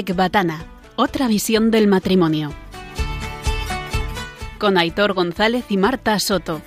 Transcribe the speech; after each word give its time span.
Ecbatana, 0.00 0.64
otra 0.96 1.28
visión 1.28 1.70
del 1.70 1.86
matrimonio. 1.86 2.54
Con 4.58 4.78
Aitor 4.78 5.12
González 5.12 5.66
y 5.68 5.76
Marta 5.76 6.18
Soto. 6.18 6.62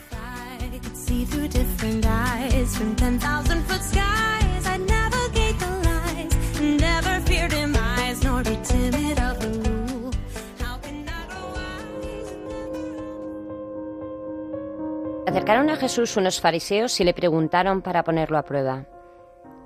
Acercaron 15.25 15.71
a 15.71 15.75
Jesús 15.77 16.17
unos 16.17 16.39
fariseos 16.39 16.99
y 16.99 17.03
le 17.03 17.15
preguntaron 17.15 17.81
para 17.81 18.03
ponerlo 18.03 18.37
a 18.37 18.43
prueba. 18.43 18.85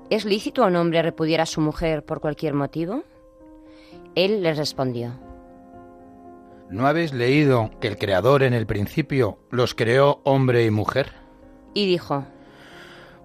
¿Es 0.09 0.23
lícito 0.23 0.63
a 0.63 0.67
un 0.67 0.77
hombre 0.77 1.01
repudiar 1.01 1.41
a 1.41 1.45
su 1.45 1.59
mujer 1.59 2.05
por 2.05 2.21
cualquier 2.21 2.53
motivo? 2.53 3.03
Él 4.17 4.41
les 4.41 4.57
respondió. 4.57 5.13
¿No 6.71 6.87
habéis 6.87 7.13
leído 7.13 7.69
que 7.79 7.87
el 7.87 7.99
Creador 7.99 8.41
en 8.41 8.55
el 8.55 8.65
principio 8.65 9.37
los 9.51 9.75
creó 9.75 10.21
hombre 10.23 10.65
y 10.65 10.71
mujer? 10.71 11.13
Y 11.75 11.85
dijo, 11.85 12.25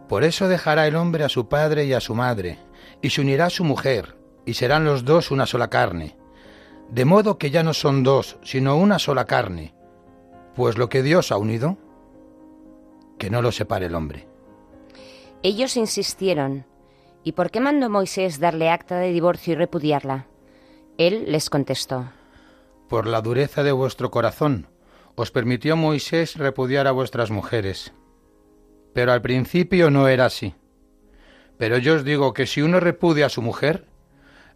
Por 0.06 0.22
eso 0.22 0.48
dejará 0.48 0.86
el 0.86 0.96
hombre 0.96 1.24
a 1.24 1.30
su 1.30 1.48
padre 1.48 1.86
y 1.86 1.94
a 1.94 2.00
su 2.00 2.14
madre, 2.14 2.58
y 3.00 3.08
se 3.08 3.22
unirá 3.22 3.46
a 3.46 3.50
su 3.50 3.64
mujer, 3.64 4.18
y 4.44 4.52
serán 4.52 4.84
los 4.84 5.06
dos 5.06 5.30
una 5.30 5.46
sola 5.46 5.70
carne. 5.70 6.14
De 6.90 7.06
modo 7.06 7.38
que 7.38 7.50
ya 7.50 7.62
no 7.62 7.72
son 7.72 8.02
dos, 8.02 8.36
sino 8.42 8.76
una 8.76 8.98
sola 8.98 9.24
carne. 9.24 9.74
Pues 10.54 10.76
lo 10.76 10.90
que 10.90 11.02
Dios 11.02 11.32
ha 11.32 11.38
unido, 11.38 11.78
que 13.18 13.30
no 13.30 13.40
lo 13.40 13.50
separe 13.50 13.86
el 13.86 13.94
hombre. 13.94 14.28
Ellos 15.42 15.78
insistieron, 15.78 16.66
¿y 17.24 17.32
por 17.32 17.50
qué 17.50 17.60
mandó 17.60 17.88
Moisés 17.88 18.40
darle 18.40 18.68
acta 18.68 18.98
de 18.98 19.10
divorcio 19.10 19.54
y 19.54 19.56
repudiarla? 19.56 20.26
Él 20.98 21.24
les 21.28 21.50
contestó, 21.50 22.10
Por 22.88 23.06
la 23.06 23.20
dureza 23.20 23.62
de 23.62 23.72
vuestro 23.72 24.10
corazón, 24.10 24.68
os 25.14 25.30
permitió 25.30 25.76
Moisés 25.76 26.36
repudiar 26.36 26.86
a 26.86 26.92
vuestras 26.92 27.30
mujeres. 27.30 27.92
Pero 28.92 29.12
al 29.12 29.22
principio 29.22 29.90
no 29.90 30.08
era 30.08 30.26
así. 30.26 30.54
Pero 31.58 31.78
yo 31.78 31.94
os 31.94 32.04
digo 32.04 32.32
que 32.32 32.46
si 32.46 32.62
uno 32.62 32.80
repudia 32.80 33.26
a 33.26 33.30
su 33.30 33.42
mujer, 33.42 33.86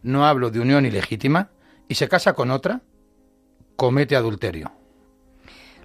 no 0.02 0.26
hablo 0.26 0.50
de 0.50 0.60
unión 0.60 0.86
ilegítima, 0.86 1.50
y 1.88 1.94
se 1.94 2.08
casa 2.08 2.32
con 2.34 2.50
otra, 2.50 2.82
comete 3.76 4.16
adulterio. 4.16 4.72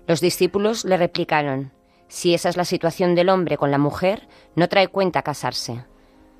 Los 0.07 0.19
discípulos 0.19 0.83
le 0.83 0.97
replicaron, 0.97 1.71
si 2.07 2.33
esa 2.33 2.49
es 2.49 2.57
la 2.57 2.65
situación 2.65 3.15
del 3.15 3.29
hombre 3.29 3.57
con 3.57 3.71
la 3.71 3.77
mujer, 3.77 4.27
no 4.55 4.67
trae 4.67 4.87
cuenta 4.89 5.21
casarse. 5.21 5.85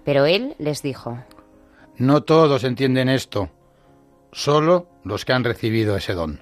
Pero 0.04 0.26
él 0.26 0.56
les 0.58 0.82
dijo, 0.82 1.20
No 1.98 2.24
todos 2.24 2.64
entienden 2.64 3.08
esto, 3.08 3.50
solo 4.32 4.88
los 5.04 5.26
que 5.26 5.34
han 5.34 5.44
recibido 5.44 5.96
ese 5.96 6.14
don. 6.14 6.42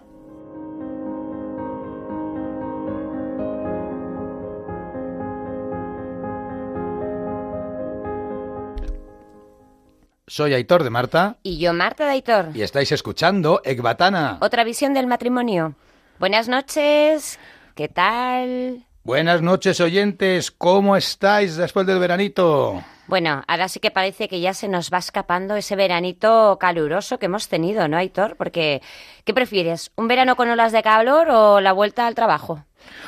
Soy 10.27 10.53
Aitor 10.53 10.83
de 10.83 10.89
Marta 10.91 11.37
y 11.41 11.57
yo 11.57 11.73
Marta 11.73 12.05
de 12.05 12.11
Aitor. 12.11 12.49
y 12.53 12.61
estáis 12.61 12.91
escuchando 12.91 13.61
Ecbatana. 13.65 14.37
Otra 14.41 14.63
visión 14.63 14.93
del 14.93 15.07
matrimonio. 15.07 15.73
Buenas 16.19 16.47
noches. 16.47 17.39
¿Qué 17.73 17.87
tal? 17.87 18.85
Buenas 19.03 19.41
noches 19.41 19.79
oyentes, 19.81 20.51
¿cómo 20.51 20.95
estáis 20.95 21.55
después 21.55 21.87
del 21.87 21.97
veranito? 21.99 22.83
Bueno, 23.09 23.43
ahora 23.47 23.67
sí 23.69 23.79
que 23.79 23.89
parece 23.89 24.27
que 24.27 24.39
ya 24.39 24.53
se 24.53 24.67
nos 24.67 24.93
va 24.93 24.99
escapando 24.99 25.55
ese 25.55 25.75
veranito 25.75 26.59
caluroso 26.59 27.17
que 27.17 27.25
hemos 27.25 27.47
tenido, 27.47 27.87
¿no, 27.87 27.97
Aitor? 27.97 28.35
Porque, 28.37 28.83
¿qué 29.23 29.33
prefieres? 29.33 29.91
¿Un 29.95 30.07
verano 30.07 30.35
con 30.35 30.47
olas 30.47 30.71
de 30.71 30.83
calor 30.83 31.27
o 31.31 31.59
la 31.59 31.71
vuelta 31.71 32.05
al 32.05 32.13
trabajo? 32.13 32.63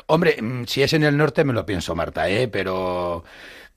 Hombre, 0.07 0.41
mm, 0.41 0.63
si 0.65 0.81
es 0.81 0.93
en 0.93 1.03
el 1.03 1.15
norte 1.15 1.43
me 1.43 1.53
lo 1.53 1.67
pienso, 1.67 1.93
Marta, 1.93 2.27
¿eh? 2.27 2.47
Pero... 2.47 3.23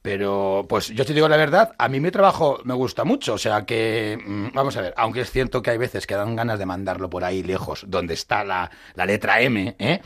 Pero, 0.04 0.66
pues 0.68 0.88
yo 0.88 1.06
te 1.06 1.14
digo 1.14 1.30
la 1.30 1.38
verdad, 1.38 1.74
a 1.78 1.88
mí 1.88 1.98
mi 1.98 2.10
trabajo 2.10 2.60
me 2.64 2.74
gusta 2.74 3.04
mucho, 3.04 3.32
o 3.32 3.38
sea 3.38 3.64
que, 3.64 4.18
mm, 4.22 4.48
vamos 4.52 4.76
a 4.76 4.82
ver, 4.82 4.92
aunque 4.98 5.22
es 5.22 5.30
cierto 5.30 5.62
que 5.62 5.70
hay 5.70 5.78
veces 5.78 6.06
que 6.06 6.14
dan 6.14 6.36
ganas 6.36 6.58
de 6.58 6.66
mandarlo 6.66 7.08
por 7.08 7.24
ahí 7.24 7.42
lejos, 7.42 7.86
donde 7.88 8.12
está 8.12 8.44
la, 8.44 8.70
la 8.96 9.06
letra 9.06 9.40
M, 9.40 9.74
¿eh? 9.78 10.02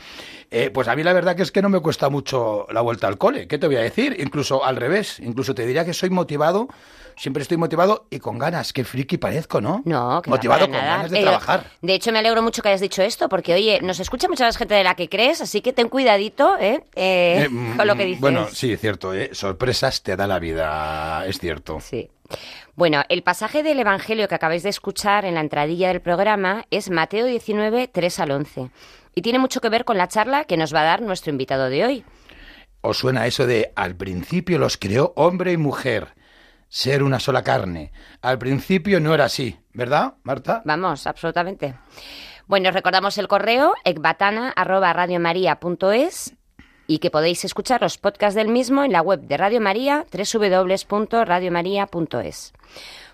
Eh, 0.51 0.69
pues 0.73 0.87
a 0.87 0.95
mí 0.95 1.03
la 1.03 1.11
verdad 1.11 1.35
que 1.35 1.43
es 1.43 1.51
que 1.51 1.61
no 1.61 1.67
me 1.67 1.81
cuesta 1.81 2.09
mucho 2.09 2.65
la 2.71 2.79
vuelta 2.79 3.07
al 3.07 3.17
cole, 3.17 3.49
¿qué 3.49 3.57
te 3.57 3.67
voy 3.67 3.75
a 3.75 3.81
decir? 3.81 4.15
Incluso 4.21 4.63
al 4.63 4.77
revés, 4.77 5.19
incluso 5.19 5.53
te 5.53 5.65
diría 5.65 5.83
que 5.83 5.93
soy 5.93 6.11
motivado, 6.11 6.69
siempre 7.19 7.43
estoy 7.43 7.57
motivado 7.57 8.07
y 8.09 8.19
con 8.19 8.37
ganas, 8.39 8.71
qué 8.73 8.83
friki 8.83 9.17
parezco, 9.17 9.59
¿no? 9.61 9.81
No, 9.85 10.21
que 10.21 10.29
no, 10.29 10.35
Motivado 10.37 10.61
con 10.61 10.71
nada. 10.71 10.97
ganas 10.97 11.11
de 11.11 11.19
Eh, 11.19 11.21
trabajar. 11.23 11.65
De 11.81 11.93
hecho, 11.93 12.11
me 12.11 12.19
alegro 12.19 12.41
mucho 12.41 12.61
que 12.61 12.69
hayas 12.69 12.81
dicho 12.81 13.01
esto, 13.03 13.27
porque, 13.29 13.53
oye, 13.53 13.79
nos 13.81 13.99
escucha 13.99 14.27
mucha 14.29 14.45
más 14.45 14.55
gente 14.57 14.73
de 14.73 14.83
la 14.83 14.95
que 14.95 15.09
crees, 15.09 15.41
así 15.41 15.61
que 15.61 15.73
ten 15.73 15.89
cuidadito, 15.89 16.57
¿eh? 16.59 16.83
Eh, 16.95 17.43
Eh, 17.45 17.49
mm, 17.49 17.77
con 17.77 17.87
lo 17.87 17.95
que 17.95 18.05
dices. 18.05 18.21
Bueno, 18.21 18.47
sí, 18.51 18.71
es 18.73 18.79
cierto, 18.79 19.13
¿eh? 19.13 19.29
sorpresas 19.33 20.01
te 20.01 20.15
da 20.15 20.25
la 20.27 20.39
vida, 20.39 21.25
es 21.27 21.37
cierto. 21.39 21.79
Sí. 21.81 22.09
Bueno, 22.75 23.03
el 23.09 23.23
pasaje 23.23 23.63
del 23.63 23.79
Evangelio 23.79 24.27
que 24.27 24.35
acabáis 24.35 24.63
de 24.63 24.69
escuchar 24.69 25.25
en 25.25 25.33
la 25.35 25.41
entradilla 25.41 25.89
del 25.89 25.99
programa 26.01 26.65
es 26.71 26.89
Mateo 26.89 27.25
19, 27.25 27.89
3 27.89 28.19
al 28.21 28.31
11. 28.31 28.69
Y 29.15 29.21
tiene 29.21 29.39
mucho 29.39 29.59
que 29.59 29.67
ver 29.69 29.83
con 29.83 29.97
la 29.97 30.07
charla 30.07 30.45
que 30.45 30.55
nos 30.55 30.73
va 30.73 30.81
a 30.81 30.85
dar 30.85 31.01
nuestro 31.01 31.31
invitado 31.31 31.69
de 31.69 31.83
hoy. 31.85 32.03
¿Os 32.81 32.97
suena 32.99 33.27
eso 33.27 33.45
de 33.45 33.73
al 33.75 33.95
principio 33.95 34.57
los 34.59 34.77
creó 34.77 35.11
hombre 35.17 35.51
y 35.51 35.57
mujer, 35.57 36.13
ser 36.69 37.03
una 37.03 37.19
sola 37.19 37.43
carne? 37.43 37.91
Al 38.21 38.39
principio 38.39 39.01
no 39.01 39.13
era 39.13 39.25
así, 39.25 39.59
¿verdad, 39.73 40.13
Marta? 40.23 40.61
Vamos, 40.63 41.05
absolutamente. 41.07 41.75
Bueno, 42.47 42.69
os 42.69 42.75
recordamos 42.75 43.17
el 43.17 43.27
correo 43.27 43.73
ecbatana.radiomaria.es 43.83 46.35
y 46.87 46.99
que 46.99 47.11
podéis 47.11 47.43
escuchar 47.45 47.81
los 47.81 47.97
podcasts 47.97 48.35
del 48.35 48.47
mismo 48.47 48.83
en 48.83 48.91
la 48.91 49.01
web 49.01 49.21
de 49.21 49.37
Radio 49.37 49.61
María, 49.61 50.05
www.radiomaria.es. 50.11 52.53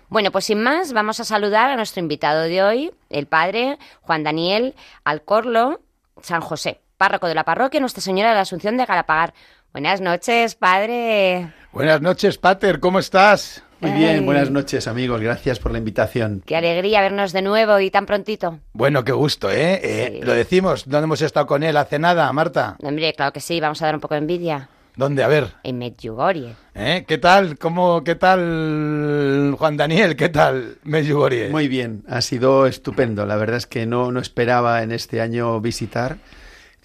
Bueno, 0.08 0.30
pues 0.30 0.44
sin 0.44 0.62
más, 0.62 0.92
vamos 0.92 1.18
a 1.20 1.24
saludar 1.24 1.68
a 1.68 1.76
nuestro 1.76 2.00
invitado 2.00 2.42
de 2.42 2.62
hoy, 2.62 2.92
el 3.10 3.26
padre 3.26 3.78
Juan 4.02 4.22
Daniel 4.22 4.74
Alcorlo 5.04 5.80
San 6.22 6.40
José, 6.40 6.80
párroco 6.96 7.26
de 7.26 7.34
la 7.34 7.44
parroquia 7.44 7.80
Nuestra 7.80 8.02
Señora 8.02 8.30
de 8.30 8.36
la 8.36 8.42
Asunción 8.42 8.76
de 8.76 8.86
Galapagar. 8.86 9.34
Buenas 9.76 10.00
noches, 10.00 10.54
padre. 10.54 11.52
Buenas 11.70 12.00
noches, 12.00 12.38
Pater, 12.38 12.80
¿cómo 12.80 12.98
estás? 12.98 13.62
Muy 13.80 13.90
bien, 13.90 14.24
buenas 14.24 14.50
noches 14.50 14.88
amigos, 14.88 15.20
gracias 15.20 15.58
por 15.58 15.70
la 15.70 15.76
invitación. 15.76 16.42
Qué 16.46 16.56
alegría 16.56 17.02
vernos 17.02 17.34
de 17.34 17.42
nuevo 17.42 17.78
y 17.80 17.90
tan 17.90 18.06
prontito. 18.06 18.58
Bueno, 18.72 19.04
qué 19.04 19.12
gusto, 19.12 19.50
¿eh? 19.50 19.78
Eh, 19.82 20.12
Sí. 20.14 20.20
Lo 20.26 20.32
decimos, 20.32 20.84
¿dónde 20.88 21.04
hemos 21.04 21.20
estado 21.20 21.46
con 21.46 21.62
él 21.62 21.76
hace 21.76 21.98
nada, 21.98 22.32
Marta? 22.32 22.78
Hombre, 22.82 23.12
claro 23.12 23.34
que 23.34 23.40
sí, 23.40 23.60
vamos 23.60 23.82
a 23.82 23.84
dar 23.84 23.96
un 23.96 24.00
poco 24.00 24.14
de 24.14 24.20
envidia. 24.20 24.70
¿Dónde? 24.96 25.22
A 25.22 25.28
ver. 25.28 25.48
En 25.62 25.76
Medjugorje. 25.76 26.54
¿Eh? 26.74 27.04
¿Qué 27.06 27.18
tal? 27.18 27.58
¿Cómo, 27.58 28.02
qué 28.02 28.14
tal, 28.14 29.54
Juan 29.58 29.76
Daniel? 29.76 30.16
¿Qué 30.16 30.30
tal, 30.30 30.78
Medjugorje? 30.84 31.50
Muy 31.50 31.68
bien, 31.68 32.02
ha 32.08 32.22
sido 32.22 32.66
estupendo. 32.66 33.26
La 33.26 33.36
verdad 33.36 33.58
es 33.58 33.66
que 33.66 33.84
no, 33.84 34.10
no 34.10 34.20
esperaba 34.20 34.82
en 34.82 34.90
este 34.92 35.20
año 35.20 35.60
visitar 35.60 36.16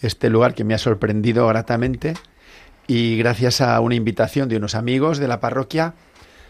este 0.01 0.29
lugar 0.29 0.53
que 0.53 0.65
me 0.65 0.73
ha 0.73 0.77
sorprendido 0.77 1.47
gratamente 1.47 2.15
y 2.87 3.17
gracias 3.17 3.61
a 3.61 3.79
una 3.79 3.95
invitación 3.95 4.49
de 4.49 4.57
unos 4.57 4.75
amigos 4.75 5.17
de 5.17 5.27
la 5.27 5.39
parroquia 5.39 5.93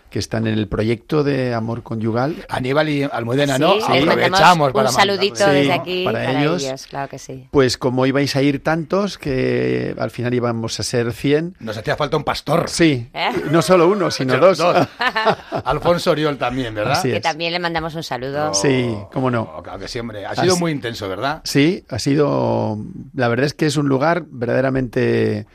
que 0.09 0.19
están 0.19 0.45
en 0.45 0.55
el 0.55 0.67
proyecto 0.67 1.23
de 1.23 1.53
amor 1.53 1.83
conyugal. 1.83 2.35
Aníbal 2.49 2.89
y 2.89 3.03
Almudena, 3.03 3.55
Sí, 3.55 3.61
¿no? 3.61 3.75
mandamos 3.79 4.09
Aprovechamos 4.11 4.67
un 4.67 4.73
para 4.73 4.91
saludito 4.91 5.35
mandarle. 5.35 5.53
desde 5.59 5.71
Sí, 5.73 5.79
aquí 5.79 6.03
para 6.03 6.19
para, 6.25 6.41
ellos. 6.41 6.63
ellos. 6.65 6.87
claro 6.87 7.07
que 7.09 7.17
sí. 7.17 7.47
Pues 7.49 7.77
como 7.77 8.05
ibais 8.05 8.35
a 8.35 8.41
ir 8.41 8.61
tantos, 8.61 9.17
que 9.17 9.95
al 9.97 10.11
final 10.11 10.33
íbamos 10.33 10.77
a 10.81 10.83
ser 10.83 11.13
100. 11.13 11.55
Nos 11.61 11.77
hacía 11.77 11.95
falta 11.95 12.17
un 12.17 12.25
pastor. 12.25 12.65
Sí, 12.67 13.07
¿Eh? 13.13 13.29
no 13.51 13.61
solo 13.61 13.87
uno, 13.87 14.11
sino 14.11 14.37
dos. 14.37 14.61
Alfonso 15.63 16.11
Oriol 16.11 16.37
también, 16.37 16.75
¿verdad? 16.75 16.93
Así 16.97 17.09
Que 17.09 17.15
es. 17.17 17.21
también 17.21 17.53
le 17.53 17.59
mandamos 17.59 17.95
un 17.95 18.03
saludo. 18.03 18.53
Sí, 18.53 18.93
cómo 19.13 19.31
no. 19.31 19.49
Oh, 19.55 19.63
claro 19.63 19.79
que 19.79 19.87
sí, 19.87 19.97
hombre. 19.99 20.25
Ha 20.25 20.35
sido 20.35 20.51
Así- 20.55 20.59
muy 20.61 20.73
intenso, 20.73 21.07
¿verdad? 21.07 21.39
Sí, 21.45 21.85
ha 21.87 21.99
sido. 21.99 22.77
La 23.15 23.29
verdad 23.29 23.45
es 23.45 23.53
que 23.53 23.65
es 23.65 23.77
un 23.77 23.87
lugar 23.87 24.25
verdaderamente 24.29 25.45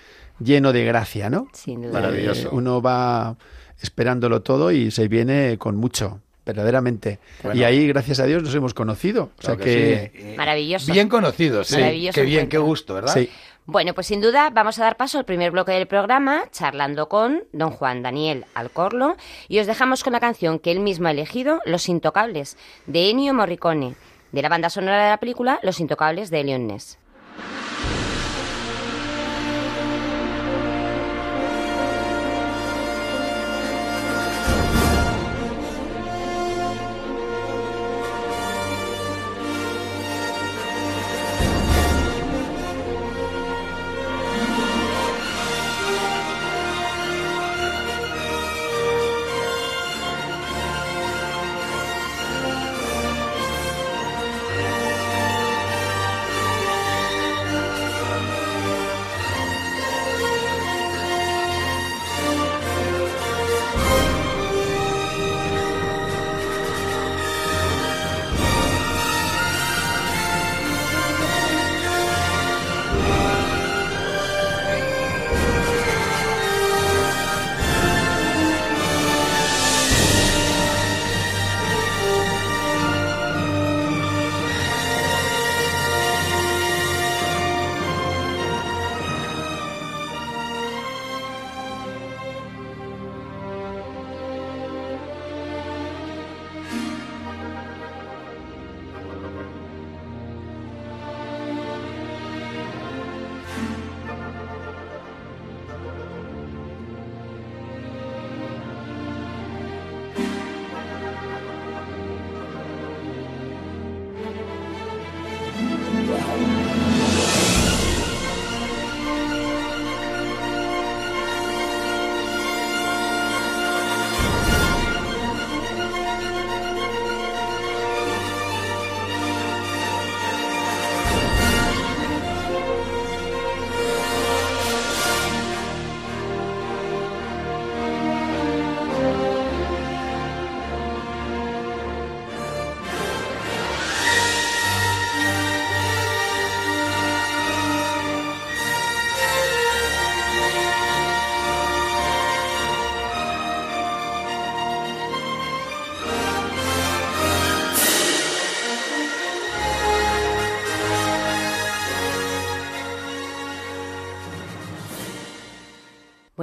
lleno 0.40 0.72
de 0.72 0.84
gracia, 0.84 1.30
¿no? 1.30 1.48
Sin 1.52 1.82
duda. 1.82 1.92
Maravilloso. 1.92 2.48
Eh, 2.48 2.50
uno 2.52 2.80
va 2.82 3.36
esperándolo 3.80 4.42
todo 4.42 4.70
y 4.72 4.90
se 4.90 5.08
viene 5.08 5.56
con 5.58 5.76
mucho, 5.76 6.20
verdaderamente. 6.44 7.18
Bueno. 7.42 7.60
y 7.60 7.64
ahí, 7.64 7.86
gracias 7.88 8.20
a 8.20 8.24
Dios, 8.24 8.42
nos 8.42 8.54
hemos 8.54 8.74
conocido. 8.74 9.24
O 9.24 9.40
Claro 9.40 9.56
sea 9.56 9.64
que. 9.64 10.12
sí. 10.14 10.34
Maravilloso. 10.36 10.92
Bien 10.92 11.08
conocidos, 11.08 11.68
sí. 11.68 11.76
Maravilloso 11.76 12.14
Qué 12.14 12.22
bien, 12.22 12.48
qué 12.48 12.58
gusto, 12.58 12.94
¿verdad? 12.94 13.12
Sí. 13.14 13.28
Bueno, 13.68 13.94
pues 13.94 14.06
sin 14.06 14.20
duda 14.20 14.50
vamos 14.50 14.78
a 14.78 14.84
dar 14.84 14.96
paso 14.96 15.18
al 15.18 15.24
primer 15.24 15.50
bloque 15.50 15.72
del 15.72 15.88
programa, 15.88 16.44
charlando 16.52 17.08
con 17.08 17.42
don 17.52 17.70
Juan 17.72 18.00
Daniel 18.00 18.44
Alcorlo, 18.54 19.16
y 19.48 19.58
os 19.58 19.66
dejamos 19.66 20.04
con 20.04 20.12
la 20.12 20.20
canción 20.20 20.60
que 20.60 20.70
él 20.70 20.78
mismo 20.78 21.08
ha 21.08 21.10
elegido, 21.10 21.60
Los 21.64 21.88
Intocables, 21.88 22.56
de 22.86 23.10
Ennio 23.10 23.34
Morricone, 23.34 23.96
de 24.30 24.42
la 24.42 24.48
banda 24.48 24.70
sonora 24.70 25.02
de 25.02 25.10
la 25.10 25.16
película 25.18 25.58
Los 25.64 25.80
Intocables 25.80 26.30
de 26.30 26.44
Leon 26.44 26.68
Ness. 26.68 26.96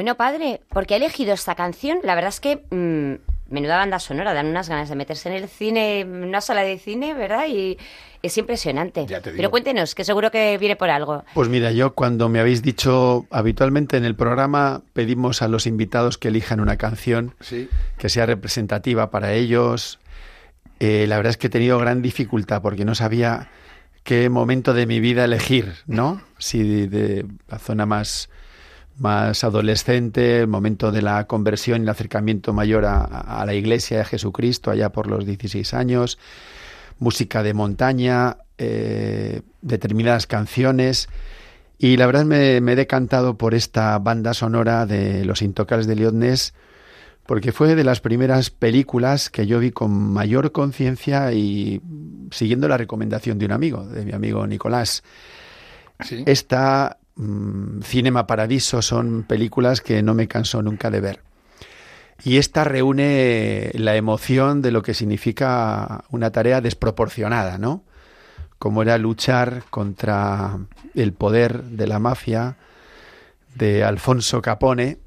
Bueno, 0.04 0.18
padre, 0.18 0.60
¿por 0.68 0.86
qué 0.86 0.96
ha 0.96 0.98
elegido 0.98 1.34
esta 1.34 1.56
canción? 1.56 2.00
La 2.04 2.14
verdad 2.14 2.28
es 2.28 2.42
que 2.42 2.58
mm, 2.72 3.54
menuda 3.54 3.78
banda 3.78 4.00
sonora, 4.00 4.34
dan 4.34 4.48
unas 4.48 4.68
ganas 4.68 4.90
de 4.90 4.98
meterse 4.98 5.30
en 5.30 5.36
el 5.42 5.48
cine, 5.48 6.02
en 6.02 6.26
una 6.26 6.42
sala 6.42 6.64
de 6.64 6.78
cine, 6.78 7.14
¿verdad? 7.14 7.46
Y 7.48 7.78
es 8.22 8.38
impresionante. 8.38 9.06
Ya 9.08 9.22
te 9.22 9.30
digo. 9.30 9.38
Pero 9.38 9.50
cuéntenos, 9.50 9.96
que 9.96 10.04
seguro 10.04 10.30
que 10.30 10.58
viene 10.58 10.76
por 10.76 10.90
algo. 10.90 11.24
Pues 11.34 11.48
mira, 11.48 11.72
yo 11.72 11.94
cuando 11.94 12.28
me 12.28 12.42
habéis 12.42 12.62
dicho, 12.62 13.28
habitualmente 13.32 13.96
en 13.96 14.04
el 14.04 14.14
programa 14.14 14.82
pedimos 14.92 15.42
a 15.42 15.48
los 15.48 15.66
invitados 15.68 16.18
que 16.18 16.28
elijan 16.28 16.60
una 16.60 16.76
canción 16.76 17.34
Sí. 17.40 17.70
que 17.98 18.10
sea 18.10 18.26
representativa 18.26 19.10
para 19.10 19.32
ellos. 19.32 20.00
Eh, 20.82 21.06
la 21.08 21.16
verdad 21.16 21.30
es 21.30 21.38
que 21.38 21.48
he 21.48 21.50
tenido 21.50 21.80
gran 21.80 22.02
dificultad 22.02 22.62
porque 22.62 22.84
no 22.84 22.94
sabía 22.94 23.48
qué 24.04 24.28
momento 24.28 24.74
de 24.74 24.86
mi 24.86 25.00
vida 25.00 25.24
elegir, 25.24 25.76
¿no? 25.88 26.22
Si 26.40 26.88
de 26.88 27.26
la 27.48 27.58
zona 27.58 27.86
más, 27.86 28.30
más 28.98 29.44
adolescente, 29.44 30.42
el 30.42 30.48
momento 30.48 30.92
de 30.92 31.02
la 31.02 31.26
conversión 31.26 31.82
y 31.82 31.84
el 31.84 31.90
acercamiento 31.90 32.54
mayor 32.54 32.86
a, 32.86 33.04
a 33.04 33.46
la 33.46 33.54
iglesia 33.54 34.00
de 34.00 34.06
Jesucristo, 34.06 34.72
allá 34.72 34.92
por 34.92 35.08
los 35.08 35.26
16 35.26 35.74
años, 35.74 36.18
música 37.00 37.44
de 37.44 37.54
montaña, 37.54 38.38
eh, 38.58 39.42
determinadas 39.62 40.28
canciones. 40.28 41.10
Y 41.78 41.98
la 41.98 42.06
verdad 42.06 42.26
me, 42.26 42.62
me 42.62 42.74
he 42.74 42.76
decantado 42.76 43.38
por 43.38 43.56
esta 43.56 43.98
banda 44.00 44.34
sonora 44.34 44.86
de 44.86 45.26
Los 45.26 45.42
Intocables 45.42 45.88
de 45.88 45.96
Liotnés, 45.96 46.54
porque 47.26 47.52
fue 47.52 47.76
de 47.76 47.84
las 47.84 48.00
primeras 48.00 48.50
películas 48.50 49.30
que 49.30 49.48
yo 49.48 49.60
vi 49.60 49.72
con 49.72 49.92
mayor 49.92 50.52
conciencia 50.52 51.32
y 51.34 51.82
siguiendo 52.32 52.68
la 52.68 52.78
recomendación 52.78 53.40
de 53.40 53.46
un 53.46 53.54
amigo, 53.54 53.86
de 53.86 54.06
mi 54.06 54.12
amigo 54.12 54.46
Nicolás. 54.46 55.04
Sí. 56.00 56.24
Esta 56.26 56.98
mm, 57.16 57.82
Cinema 57.82 58.28
Paradiso 58.28 58.82
son 58.82 59.24
películas 59.24 59.82
que 59.82 60.02
no 60.02 60.14
me 60.14 60.28
canso 60.28 60.62
nunca 60.62 60.90
de 60.90 61.02
ver. 61.02 61.20
Y 62.24 62.38
esta 62.38 62.64
reúne 62.64 63.72
la 63.74 63.96
emoción 63.96 64.62
de 64.62 64.72
lo 64.72 64.82
que 64.82 64.94
significa 64.94 66.06
una 66.10 66.32
tarea 66.32 66.62
desproporcionada, 66.62 67.58
¿no? 67.58 67.84
Como 68.60 68.82
era 68.82 68.98
luchar 68.98 69.64
contra 69.70 70.58
el 70.96 71.12
poder 71.14 71.64
de 71.64 71.88
la 71.88 72.00
mafia 72.00 72.56
de 73.56 73.84
Alfonso 73.84 74.42
Capone 74.42 75.00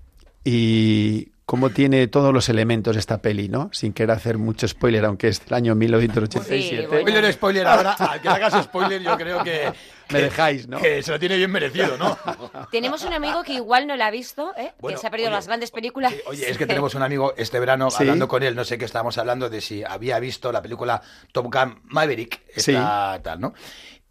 y 0.44 1.32
cómo 1.46 1.70
tiene 1.70 2.08
todos 2.08 2.34
los 2.34 2.48
elementos 2.48 2.96
esta 2.96 3.22
peli, 3.22 3.48
¿no? 3.48 3.70
Sin 3.72 3.92
querer 3.92 4.10
hacer 4.10 4.36
mucho 4.36 4.66
spoiler, 4.66 5.04
aunque 5.04 5.28
es 5.28 5.44
del 5.44 5.54
año 5.54 5.74
1987. 5.76 6.60
Sí, 6.60 6.86
bueno. 6.88 7.00
Spoiler, 7.00 7.32
spoiler, 7.32 7.66
ahora, 7.68 7.92
al 7.98 8.20
que 8.20 8.28
hagas 8.28 8.64
spoiler, 8.64 9.00
yo 9.00 9.16
creo 9.16 9.42
que. 9.44 9.72
Me 10.08 10.22
dejáis, 10.22 10.68
¿no? 10.68 10.78
Que 10.80 11.02
se 11.02 11.10
lo 11.10 11.18
tiene 11.18 11.36
bien 11.36 11.50
merecido, 11.50 11.96
¿no? 11.98 12.16
Tenemos 12.70 13.04
un 13.04 13.12
amigo 13.12 13.42
que 13.42 13.54
igual 13.54 13.86
no 13.86 13.96
la 13.96 14.06
ha 14.08 14.10
visto, 14.10 14.52
¿eh? 14.56 14.72
Bueno, 14.80 14.96
que 14.96 15.00
se 15.00 15.06
ha 15.06 15.10
perdido 15.10 15.28
oye, 15.30 15.36
las 15.36 15.46
grandes 15.46 15.70
películas. 15.70 16.12
Eh, 16.12 16.22
Oye, 16.26 16.50
es 16.50 16.58
que 16.58 16.66
tenemos 16.66 16.94
un 16.94 17.02
amigo 17.02 17.34
este 17.36 17.58
verano 17.58 17.90
Sí. 17.90 17.98
hablando 18.00 18.28
con 18.28 18.42
él, 18.42 18.54
no 18.54 18.64
sé 18.64 18.78
qué 18.78 18.84
estábamos 18.84 19.18
hablando 19.18 19.48
de 19.48 19.60
si 19.60 19.82
había 19.84 20.18
visto 20.20 20.52
la 20.52 20.62
película 20.62 21.00
Top 21.32 21.52
Gun 21.52 21.80
Maverick, 21.84 22.42
esta 22.54 23.20
tal, 23.22 23.40
¿no? 23.40 23.54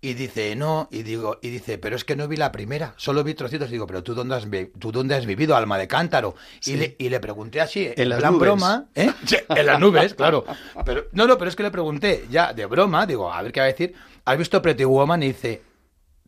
Y 0.07 0.13
dice, 0.13 0.55
no, 0.55 0.87
y 0.91 1.01
digo, 1.01 1.39
y 1.41 1.49
dice, 1.49 1.79
pero 1.79 1.95
es 1.95 2.03
que 2.05 2.15
no 2.15 2.27
vi 2.27 2.37
la 2.37 2.51
primera, 2.51 2.93
solo 2.95 3.23
vi 3.23 3.33
trocitos. 3.33 3.71
Digo, 3.71 3.87
pero 3.87 4.03
tú 4.03 4.13
dónde 4.13 4.35
has, 4.35 4.47
vi- 4.47 4.67
tú 4.77 4.91
dónde 4.91 5.15
has 5.15 5.25
vivido, 5.25 5.55
alma 5.55 5.79
de 5.79 5.87
cántaro. 5.87 6.35
Y, 6.65 6.75
le, 6.75 6.95
y 6.99 7.09
le 7.09 7.19
pregunté 7.19 7.59
así, 7.59 7.89
en, 7.95 8.09
las 8.09 8.19
plan 8.19 8.33
nubes. 8.33 8.41
broma, 8.47 8.85
¿eh? 8.93 9.11
Sí, 9.25 9.37
en 9.49 9.65
las 9.65 9.79
nubes, 9.79 10.13
claro. 10.13 10.45
Pero, 10.85 11.05
no, 11.13 11.25
no, 11.25 11.37
pero 11.39 11.49
es 11.49 11.55
que 11.55 11.63
le 11.63 11.71
pregunté, 11.71 12.25
ya 12.29 12.53
de 12.53 12.67
broma, 12.67 13.07
digo, 13.07 13.33
a 13.33 13.41
ver 13.41 13.51
qué 13.51 13.61
va 13.61 13.65
a 13.65 13.69
decir. 13.69 13.95
¿Has 14.25 14.37
visto 14.37 14.61
Pretty 14.61 14.83
Woman? 14.83 15.23
Y 15.23 15.27
dice, 15.29 15.63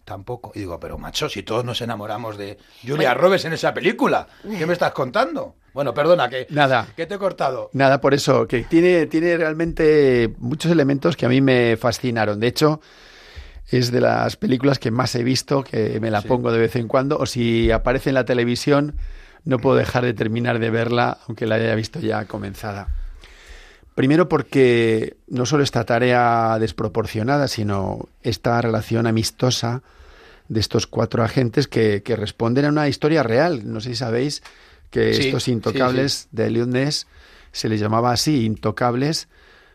tampoco. 0.04 0.52
Y 0.56 0.60
digo, 0.60 0.80
pero 0.80 0.98
macho, 0.98 1.30
si 1.30 1.44
todos 1.44 1.64
nos 1.64 1.80
enamoramos 1.82 2.36
de 2.38 2.58
Julia 2.84 3.14
Roberts 3.14 3.46
en 3.46 3.54
esa 3.54 3.74
película, 3.76 4.28
¿qué 4.58 4.66
me 4.66 4.74
estás 4.74 4.92
contando? 4.92 5.56
Bueno, 5.74 5.94
perdona, 5.94 6.28
que, 6.30 6.48
Nada. 6.50 6.88
que 6.96 7.06
te 7.06 7.16
he 7.16 7.18
cortado. 7.20 7.70
Nada, 7.74 8.02
por 8.02 8.16
eso, 8.16 8.48
que 8.48 8.64
tiene, 8.64 9.06
tiene 9.06 9.38
realmente 9.38 10.34
muchos 10.40 10.72
elementos 10.72 11.16
que 11.16 11.28
a 11.28 11.30
mí 11.30 11.42
me 11.42 11.78
fascinaron. 11.78 12.40
De 12.40 12.48
hecho, 12.48 12.82
es 13.70 13.92
de 13.92 14.02
las 14.02 14.38
películas 14.38 14.80
que 14.80 14.92
más 14.92 15.14
he 15.16 15.24
visto, 15.24 15.64
que 15.64 16.00
me 16.00 16.10
la 16.12 16.22
Sí. 16.22 16.28
pongo 16.28 16.52
de 16.52 16.60
vez 16.60 16.76
en 16.76 16.88
cuando, 16.88 17.18
o 17.18 17.26
si 17.26 17.70
aparece 17.72 18.10
en 18.10 18.16
la 18.16 18.26
televisión, 18.26 18.96
no 19.44 19.60
puedo 19.60 19.76
dejar 19.76 20.04
de 20.06 20.14
terminar 20.14 20.60
de 20.60 20.70
verla, 20.70 21.18
aunque 21.28 21.46
la 21.48 21.56
haya 21.56 21.76
visto 21.76 22.00
ya 22.00 22.26
comenzada. 22.26 22.88
Primero 23.96 24.30
porque 24.30 25.18
no 25.28 25.46
solo 25.46 25.64
esta 25.64 25.84
tarea 25.84 26.58
desproporcionada, 26.60 27.48
sino 27.48 28.08
esta 28.22 28.62
relación 28.62 29.08
amistosa 29.08 29.82
de 30.50 30.60
estos 30.60 30.86
cuatro 30.86 31.24
agentes 31.24 31.68
que, 31.68 32.04
que 32.04 32.16
responden 32.16 32.66
a 32.66 32.70
una 32.70 32.88
historia 32.88 33.24
real. 33.24 33.64
No 33.72 33.82
sé 33.82 33.90
si 33.90 33.96
sabéis 33.96 34.44
que 34.92 35.14
Sí, 35.16 35.28
estos 35.28 35.44
sí, 35.44 35.52
intocables 35.52 36.28
de 36.32 36.48
Eliot 36.48 36.70
Ness 36.70 37.08
se 37.52 37.70
les 37.70 37.80
llamaba 37.80 38.12
así, 38.12 38.46
intocables, 38.46 39.28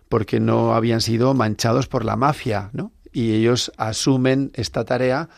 porque 0.08 0.38
no 0.38 0.74
habían 0.74 1.00
sido 1.00 1.34
manchados 1.34 1.88
por 1.88 2.04
la 2.04 2.16
mafia, 2.16 2.70
¿no? 2.72 2.92
Y 3.12 3.34
ellos 3.34 3.72
asumen 3.76 4.50
esta 4.54 4.84
tarea 4.84 5.28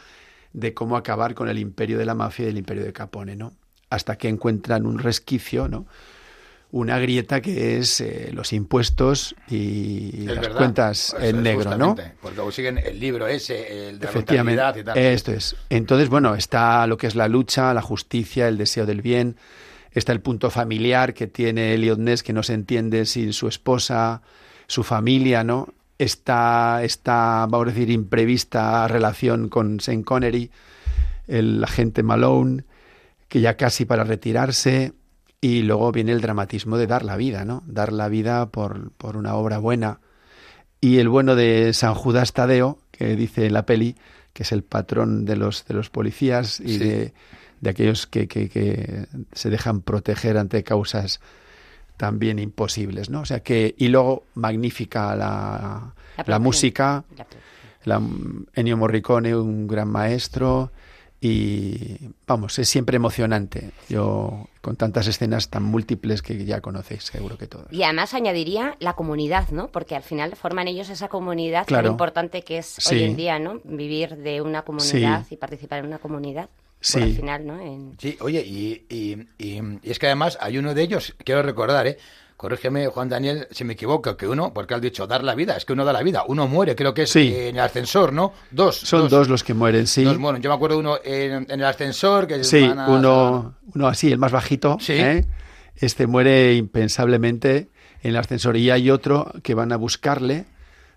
de 0.52 0.72
cómo 0.74 0.96
acabar 0.96 1.34
con 1.34 1.48
el 1.48 1.58
imperio 1.58 1.98
de 1.98 2.04
la 2.06 2.14
mafia 2.14 2.46
y 2.46 2.48
el 2.50 2.58
imperio 2.58 2.84
de 2.84 2.92
Capone, 2.92 3.34
¿no? 3.36 3.52
Hasta 3.90 4.16
que 4.16 4.28
encuentran 4.28 4.86
un 4.86 4.98
resquicio, 4.98 5.68
¿no? 5.68 5.86
Una 6.70 6.98
grieta 6.98 7.40
que 7.40 7.78
es 7.78 8.00
eh, 8.00 8.30
los 8.32 8.52
impuestos 8.52 9.36
y 9.48 10.22
Es 10.22 10.24
las 10.26 10.40
verdad. 10.40 10.56
cuentas 10.58 11.14
Eso 11.16 11.18
en 11.24 11.42
negro, 11.42 11.76
¿no? 11.76 11.94
Porque 12.20 12.40
siguen 12.52 12.78
el 12.78 12.98
libro 12.98 13.28
ese, 13.28 13.88
el 13.90 13.98
de 14.00 14.04
la 14.06 14.10
Efectivamente, 14.10 14.60
rentabilidad 14.62 14.76
y 14.76 14.84
tal. 14.84 14.98
esto 14.98 15.32
es. 15.32 15.56
Entonces, 15.70 16.08
bueno, 16.08 16.34
está 16.34 16.84
lo 16.88 16.96
que 16.96 17.06
es 17.06 17.14
la 17.14 17.28
lucha, 17.28 17.72
la 17.74 17.82
justicia, 17.82 18.48
el 18.48 18.58
deseo 18.58 18.86
del 18.86 19.02
bien, 19.02 19.36
está 19.92 20.10
el 20.10 20.20
punto 20.20 20.50
familiar 20.50 21.14
que 21.14 21.28
tiene 21.28 21.74
Elliot 21.74 21.98
Ness, 22.00 22.24
que 22.24 22.32
no 22.32 22.42
se 22.42 22.54
entiende 22.54 23.06
sin 23.06 23.32
su 23.32 23.46
esposa, 23.46 24.22
su 24.66 24.82
familia, 24.82 25.44
¿no? 25.44 25.68
Está 26.04 26.82
esta, 26.84 27.46
vamos 27.48 27.68
a 27.68 27.70
decir, 27.70 27.90
imprevista 27.90 28.86
relación 28.88 29.48
con 29.48 29.80
Sean 29.80 30.02
Connery, 30.02 30.50
el 31.26 31.62
agente 31.64 32.02
Malone, 32.02 32.64
que 33.28 33.40
ya 33.40 33.56
casi 33.56 33.84
para 33.84 34.04
retirarse, 34.04 34.92
y 35.40 35.62
luego 35.62 35.90
viene 35.92 36.12
el 36.12 36.20
dramatismo 36.20 36.76
de 36.78 36.86
dar 36.86 37.04
la 37.04 37.16
vida, 37.16 37.44
¿no? 37.44 37.62
Dar 37.66 37.92
la 37.92 38.08
vida 38.08 38.46
por, 38.50 38.92
por 38.92 39.16
una 39.16 39.34
obra 39.34 39.58
buena. 39.58 40.00
Y 40.80 40.98
el 40.98 41.08
bueno 41.08 41.34
de 41.34 41.72
San 41.72 41.94
Judas 41.94 42.32
Tadeo, 42.32 42.78
que 42.90 43.16
dice 43.16 43.46
en 43.46 43.54
la 43.54 43.66
peli, 43.66 43.96
que 44.32 44.42
es 44.42 44.52
el 44.52 44.62
patrón 44.62 45.24
de 45.24 45.36
los, 45.36 45.64
de 45.66 45.74
los 45.74 45.90
policías 45.90 46.60
y 46.60 46.68
Sí. 46.68 46.78
de, 46.78 47.14
de 47.60 47.70
aquellos 47.70 48.06
que, 48.06 48.28
que- 48.28 48.48
que 48.48 49.06
se 49.32 49.48
dejan 49.50 49.80
proteger 49.80 50.36
ante 50.38 50.62
causas 50.64 51.20
también 51.96 52.38
imposibles, 52.38 53.10
¿no? 53.10 53.20
O 53.20 53.24
sea 53.24 53.40
que, 53.40 53.74
y 53.78 53.88
luego 53.88 54.24
magnífica 54.34 55.14
la, 55.16 55.94
La 56.26 56.38
música, 56.38 57.04
La 57.84 58.00
Ennio 58.54 58.76
Morricone, 58.76 59.34
un 59.36 59.66
gran 59.66 59.88
maestro, 59.88 60.70
y 61.20 61.96
vamos, 62.26 62.58
es 62.58 62.68
siempre 62.68 62.96
emocionante. 62.96 63.70
Yo, 63.88 64.48
con 64.60 64.76
tantas 64.76 65.06
escenas 65.06 65.48
tan 65.48 65.62
múltiples 65.62 66.20
que 66.20 66.44
ya 66.44 66.60
conocéis, 66.60 67.04
seguro 67.04 67.38
que 67.38 67.46
todos. 67.46 67.66
Y 67.72 67.82
además 67.82 68.12
añadiría 68.14 68.76
la 68.78 68.92
comunidad, 68.92 69.48
¿no? 69.50 69.68
Porque 69.68 69.96
al 69.96 70.02
final 70.02 70.36
forman 70.36 70.68
ellos 70.68 70.90
esa 70.90 71.08
comunidad 71.08 71.66
Claro. 71.66 71.84
tan 71.84 71.92
importante 71.92 72.42
que 72.42 72.58
es 72.58 72.66
Sí. 72.78 72.94
hoy 72.96 73.02
en 73.04 73.16
día, 73.16 73.38
¿no? 73.38 73.60
Vivir 73.64 74.16
de 74.18 74.42
una 74.42 74.62
comunidad 74.62 75.24
Sí. 75.26 75.34
y 75.34 75.38
participar 75.38 75.78
en 75.80 75.86
una 75.86 75.98
comunidad. 75.98 76.48
Sí. 76.86 77.00
Al 77.00 77.12
final, 77.14 77.46
¿no? 77.46 77.58
En- 77.60 77.96
Sí, 77.98 78.14
oye, 78.20 78.44
y, 78.46 78.84
y- 78.90 79.26
y- 79.38 79.78
y 79.82 79.90
es 79.90 79.98
que 79.98 80.04
además 80.06 80.36
hay 80.38 80.58
uno 80.58 80.74
de 80.74 80.82
ellos, 80.82 81.14
quiero 81.24 81.42
recordar, 81.42 81.86
¿eh? 81.86 81.96
Corrígeme, 82.36 82.88
Juan 82.88 83.08
Daniel, 83.08 83.46
si 83.52 83.64
me 83.64 83.72
equivoco, 83.72 84.16
que 84.18 84.26
uno, 84.28 84.52
porque 84.52 84.74
has 84.74 84.82
dicho 84.82 85.06
dar 85.06 85.24
la 85.24 85.34
vida, 85.34 85.56
es 85.56 85.64
que 85.64 85.72
uno 85.72 85.84
da 85.84 85.94
la 85.94 86.02
vida, 86.02 86.24
uno 86.28 86.46
muere, 86.46 86.74
creo 86.76 86.92
que 86.92 87.02
es 87.04 87.10
Sí. 87.10 87.32
en 87.34 87.56
el 87.56 87.60
ascensor, 87.62 88.12
¿no? 88.12 88.34
Dos. 88.50 88.76
Son 88.76 89.08
dos, 89.08 89.28
los 89.30 89.42
que 89.42 89.54
mueren, 89.54 89.86
sí. 89.86 90.02
Dos 90.04 90.18
mueren. 90.18 90.42
Yo 90.42 90.50
me 90.50 90.56
acuerdo 90.56 90.78
uno 90.78 90.98
en, 91.02 91.32
en 91.48 91.60
el 91.60 91.64
ascensor 91.64 92.26
que 92.26 92.44
Sí, 92.44 92.60
van 92.68 92.80
a- 92.80 92.88
uno, 92.90 93.54
uno 93.74 93.86
así, 93.86 94.12
el 94.12 94.18
más 94.18 94.32
bajito. 94.32 94.76
Sí. 94.80 94.92
¿eh? 94.94 95.24
Este 95.76 96.06
muere 96.06 96.54
impensablemente 96.54 97.68
en 98.02 98.10
el 98.10 98.16
ascensor. 98.16 98.56
Y 98.58 98.70
hay 98.70 98.90
otro 98.90 99.32
que 99.42 99.54
van 99.54 99.72
a 99.72 99.76
buscarle 99.76 100.44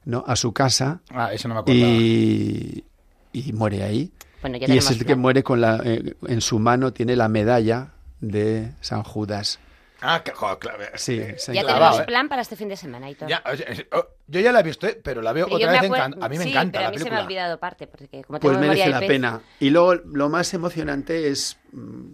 ¿no? 0.05 0.23
a 0.27 0.35
su 0.35 0.51
casa 0.53 1.01
Ah, 1.11 1.31
eso 1.33 1.47
no 1.47 1.53
me 1.53 1.59
acordaba. 1.61 1.87
y, 1.87 2.83
y 3.31 3.53
muere 3.53 3.83
ahí. 3.83 4.11
Bueno, 4.41 4.57
ya 4.57 4.73
Y 4.73 4.77
es 4.77 4.89
el 4.91 5.05
que 5.05 5.15
muere 5.15 5.43
con 5.43 5.61
la, 5.61 5.81
eh, 5.83 6.13
en 6.27 6.41
su 6.41 6.59
mano, 6.59 6.93
tiene 6.93 7.15
la 7.15 7.27
medalla 7.27 7.93
de 8.19 8.71
San 8.81 9.03
Judas. 9.03 9.59
Ah, 9.99 10.21
que, 10.23 10.31
joder, 10.31 10.59
claro, 10.59 10.83
Sí, 10.93 11.13
eh, 11.19 11.35
se 11.39 11.55
Ya 11.55 11.61
enclavado, 11.61 11.85
tenemos 11.93 12.01
¿eh? 12.01 12.05
plan 12.05 12.29
para 12.29 12.41
este 12.43 12.55
fin 12.55 12.69
de 12.69 12.77
semana 12.77 13.09
y 13.09 13.15
todo. 13.15 13.27
ya, 13.29 13.37
es- 13.51 13.85
oh, 13.93 14.05
yo 14.27 14.39
ya 14.39 14.51
la 14.51 14.59
he 14.59 14.63
visto, 14.63 14.85
¿eh? 14.85 14.99
pero 15.03 15.23
la 15.23 15.33
veo 15.33 15.45
Pero 15.45 15.55
otra 15.57 15.71
vez 15.71 15.79
en 15.79 15.85
acuerdo- 15.87 16.11
can- 16.13 16.23
A 16.23 16.29
mí 16.29 16.37
me 16.37 16.43
sí, 16.43 16.49
encanta 16.51 16.71
pero 16.73 16.81
la 16.83 16.87
a 16.89 16.91
mí 16.91 16.97
se 16.99 17.09
me 17.09 17.15
ha 17.15 17.23
olvidado 17.23 17.59
parte, 17.59 17.87
porque 17.87 18.23
como 18.23 18.39
tengo 18.39 18.53
Pues 18.53 18.67
merece 18.67 18.89
la 18.89 19.01
pez- 19.01 19.07
pena. 19.07 19.41
Y 19.59 19.71
luego 19.71 19.95
lo 19.95 20.29
más 20.29 20.53
emocionante 20.53 21.29
es 21.29 21.57
mm, 21.71 22.11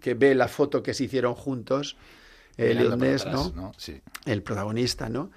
que 0.00 0.14
ve 0.14 0.34
la 0.34 0.48
foto 0.48 0.82
que 0.82 0.94
se 0.94 1.04
hicieron 1.04 1.34
juntos, 1.34 1.96
el 2.56 2.98
Ness, 2.98 3.26
atrás, 3.26 3.54
¿no? 3.54 3.72
Sí. 3.76 4.00
el 4.24 4.42
protagonista, 4.42 5.10
¿no? 5.10 5.30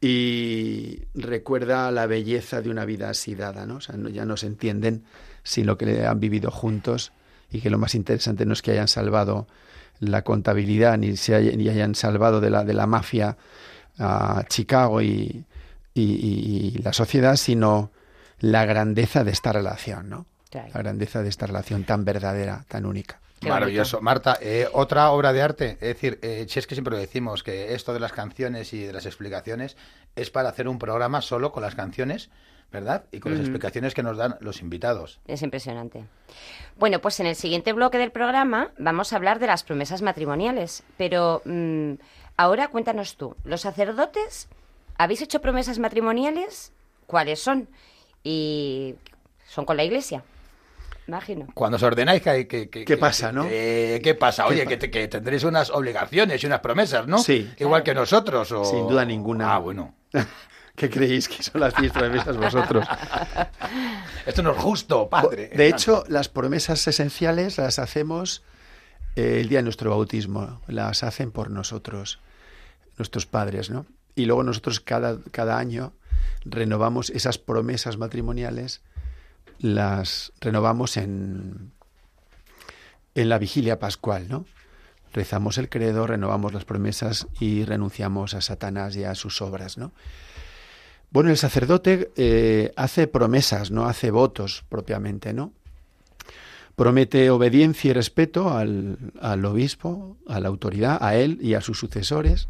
Y 0.00 1.02
recuerda 1.14 1.90
la 1.90 2.06
belleza 2.06 2.60
de 2.60 2.70
una 2.70 2.84
vida 2.84 3.10
así 3.10 3.34
dada, 3.34 3.66
¿no? 3.66 3.76
O 3.76 3.80
sea, 3.80 3.96
no- 3.96 4.08
ya 4.08 4.24
no 4.24 4.36
se 4.36 4.46
entienden 4.46 5.04
sin 5.46 5.66
lo 5.66 5.78
que 5.78 6.04
han 6.06 6.18
vivido 6.18 6.50
juntos 6.50 7.12
y 7.50 7.60
que 7.60 7.70
lo 7.70 7.78
más 7.78 7.94
interesante 7.94 8.44
no 8.44 8.52
es 8.52 8.62
que 8.62 8.72
hayan 8.72 8.88
salvado 8.88 9.46
la 10.00 10.22
contabilidad 10.22 10.98
ni 10.98 11.16
se 11.16 11.56
ni 11.56 11.68
hayan 11.68 11.94
salvado 11.94 12.40
de 12.40 12.50
la, 12.50 12.64
de 12.64 12.74
la 12.74 12.86
mafia 12.86 13.36
a 13.98 14.44
Chicago 14.48 15.00
y, 15.00 15.44
y, 15.94 16.78
la 16.82 16.92
sociedad, 16.92 17.36
sino 17.36 17.90
la 18.40 18.66
grandeza 18.66 19.24
de 19.24 19.30
esta 19.30 19.52
relación, 19.52 20.10
¿no? 20.10 20.26
La 20.52 20.78
grandeza 20.80 21.22
de 21.22 21.28
esta 21.28 21.46
relación 21.46 21.84
tan 21.84 22.04
verdadera, 22.04 22.64
tan 22.68 22.86
única. 22.86 23.20
Maravilloso. 23.42 24.00
Marta, 24.00 24.38
eh, 24.40 24.68
otra 24.72 25.10
obra 25.10 25.32
de 25.32 25.42
arte, 25.42 25.72
es 25.72 25.80
decir, 25.80 26.18
eh, 26.22 26.46
si 26.48 26.58
es 26.58 26.66
que 26.66 26.74
siempre 26.74 26.94
lo 26.94 26.98
decimos, 26.98 27.42
que 27.42 27.74
esto 27.74 27.92
de 27.92 28.00
las 28.00 28.12
canciones 28.12 28.72
y 28.72 28.80
de 28.80 28.92
las 28.92 29.06
explicaciones 29.06 29.76
es 30.14 30.30
para 30.30 30.48
hacer 30.48 30.68
un 30.68 30.78
programa 30.78 31.20
solo 31.20 31.52
con 31.52 31.62
las 31.62 31.74
canciones, 31.74 32.30
¿verdad? 32.72 33.04
Y 33.12 33.20
con 33.20 33.32
las 33.32 33.40
explicaciones 33.40 33.94
que 33.94 34.02
nos 34.02 34.16
dan 34.16 34.36
los 34.40 34.60
invitados. 34.60 35.20
Es 35.26 35.42
impresionante. 35.42 36.04
Bueno, 36.76 37.00
pues 37.00 37.20
en 37.20 37.26
el 37.26 37.36
siguiente 37.36 37.72
bloque 37.72 37.98
del 37.98 38.10
programa 38.10 38.72
vamos 38.78 39.12
a 39.12 39.16
hablar 39.16 39.38
de 39.38 39.46
las 39.46 39.62
promesas 39.62 40.02
matrimoniales, 40.02 40.82
pero 40.96 41.42
mm, 41.44 41.94
ahora 42.36 42.68
cuéntanos 42.68 43.16
tú, 43.16 43.36
¿los 43.44 43.62
sacerdotes 43.62 44.48
habéis 44.98 45.22
hecho 45.22 45.40
promesas 45.40 45.78
matrimoniales? 45.78 46.72
¿Cuáles 47.06 47.40
son? 47.40 47.68
¿Y 48.24 48.96
son 49.46 49.64
con 49.64 49.76
la 49.76 49.84
iglesia? 49.84 50.24
Imagino. 51.06 51.46
Cuando 51.54 51.76
os 51.76 51.82
ordenáis, 51.84 52.20
que, 52.20 52.48
que, 52.48 52.68
¿qué 52.68 52.96
pasa, 52.96 53.30
no? 53.30 53.46
¿Qué 53.46 54.16
pasa? 54.18 54.46
Oye, 54.46 54.66
que, 54.66 54.78
que, 54.90 55.06
tendréis 55.06 55.44
unas 55.44 55.70
obligaciones 55.70 56.42
y 56.42 56.46
unas 56.46 56.60
promesas, 56.60 57.06
¿no? 57.06 57.18
Sí. 57.18 57.48
Igual 57.58 57.84
que 57.84 57.94
nosotros. 57.94 58.50
O... 58.50 58.64
Sin 58.64 58.88
duda 58.88 59.04
ninguna. 59.04 59.54
Ah, 59.54 59.58
bueno. 59.58 59.94
¿Qué 60.76 60.90
creéis 60.90 61.28
que 61.28 61.42
son 61.42 61.62
las 61.62 61.74
diez 61.74 61.90
promesas 61.90 62.36
vosotros? 62.36 62.86
Esto 64.26 64.42
no 64.42 64.52
es 64.52 64.58
justo, 64.58 65.08
padre. 65.08 65.48
De 65.48 65.68
hecho, 65.68 66.04
las 66.08 66.28
promesas 66.28 66.86
esenciales 66.86 67.56
las 67.56 67.78
hacemos 67.78 68.42
eh, 69.16 69.40
el 69.40 69.48
día 69.48 69.60
de 69.60 69.62
nuestro 69.64 69.90
bautismo. 69.90 70.60
Las 70.66 71.02
hacen 71.02 71.32
por 71.32 71.50
nosotros, 71.50 72.20
nuestros 72.98 73.24
padres, 73.24 73.70
¿no? 73.70 73.86
Y 74.14 74.26
luego 74.26 74.42
nosotros 74.42 74.80
cada, 74.80 75.18
cada 75.30 75.58
año 75.58 75.94
renovamos 76.44 77.08
esas 77.10 77.38
promesas 77.38 77.96
matrimoniales, 77.96 78.82
las 79.58 80.32
renovamos 80.40 80.98
en, 80.98 81.72
en 83.14 83.28
la 83.30 83.38
vigilia 83.38 83.78
pascual, 83.78 84.28
¿no? 84.28 84.44
Rezamos 85.14 85.56
el 85.56 85.70
credo, 85.70 86.06
renovamos 86.06 86.52
las 86.52 86.66
promesas 86.66 87.28
y 87.40 87.64
renunciamos 87.64 88.34
a 88.34 88.42
Satanás 88.42 88.94
y 88.96 89.04
a 89.04 89.14
sus 89.14 89.40
obras, 89.40 89.78
¿no? 89.78 89.92
Bueno, 91.10 91.30
el 91.30 91.36
sacerdote 91.36 92.10
eh, 92.16 92.72
hace 92.76 93.06
promesas, 93.06 93.70
no 93.70 93.86
hace 93.86 94.10
votos 94.10 94.64
propiamente, 94.68 95.32
¿no? 95.32 95.52
Promete 96.74 97.30
obediencia 97.30 97.90
y 97.90 97.94
respeto 97.94 98.50
al, 98.50 99.44
obispo, 99.46 100.18
a 100.26 100.40
la 100.40 100.48
autoridad, 100.48 100.98
a 101.00 101.16
él 101.16 101.38
y 101.40 101.54
a 101.54 101.62
sus 101.62 101.78
sucesores. 101.78 102.48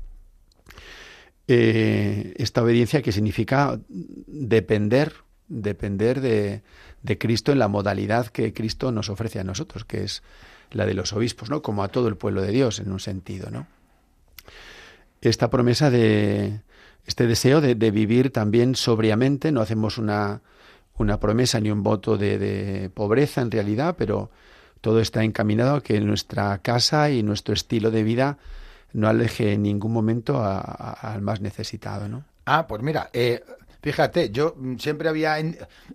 Eh, 1.46 2.34
esta 2.38 2.62
obediencia 2.62 3.02
que 3.02 3.12
significa 3.12 3.78
depender, 3.88 5.12
depender 5.46 6.20
de, 6.20 6.62
de, 7.04 7.18
Cristo 7.18 7.52
en 7.52 7.60
la 7.60 7.68
modalidad 7.68 8.26
que 8.26 8.52
Cristo 8.52 8.90
nos 8.90 9.10
ofrece 9.10 9.38
a 9.38 9.44
nosotros, 9.44 9.84
que 9.84 10.02
es 10.02 10.24
la 10.72 10.86
de 10.86 10.94
los 10.94 11.12
obispos, 11.12 11.48
¿no? 11.48 11.62
Como 11.62 11.84
a 11.84 11.88
todo 11.88 12.08
el 12.08 12.16
pueblo 12.16 12.42
de 12.42 12.50
Dios, 12.50 12.80
en 12.80 12.90
un 12.90 12.98
sentido, 12.98 13.50
¿no? 13.52 13.68
Esta 15.20 15.50
promesa 15.50 15.88
de, 15.88 16.62
este 17.06 17.26
deseo 17.26 17.60
de, 17.60 17.74
vivir 17.90 18.30
también 18.30 18.74
sobriamente, 18.74 19.52
no 19.52 19.60
hacemos 19.60 19.96
una, 19.96 20.42
una 20.98 21.20
promesa 21.20 21.60
ni 21.60 21.70
un 21.70 21.82
voto 21.82 22.16
de, 22.16 22.90
pobreza 22.92 23.40
en 23.40 23.50
realidad, 23.50 23.94
pero 23.96 24.30
todo 24.80 25.00
está 25.00 25.22
encaminado 25.22 25.76
a 25.76 25.82
que 25.82 26.00
nuestra 26.00 26.58
casa 26.58 27.10
y 27.10 27.22
nuestro 27.22 27.54
estilo 27.54 27.90
de 27.90 28.02
vida 28.02 28.38
no 28.92 29.08
aleje 29.08 29.52
en 29.52 29.62
ningún 29.62 29.92
momento 29.92 30.42
al 30.42 31.22
más 31.22 31.40
necesitado, 31.40 32.08
¿no? 32.08 32.24
Ah, 32.46 32.66
pues 32.66 32.82
mira, 32.82 33.10
eh, 33.12 33.42
fíjate, 33.82 34.30
yo 34.30 34.56
siempre 34.78 35.08
había 35.08 35.38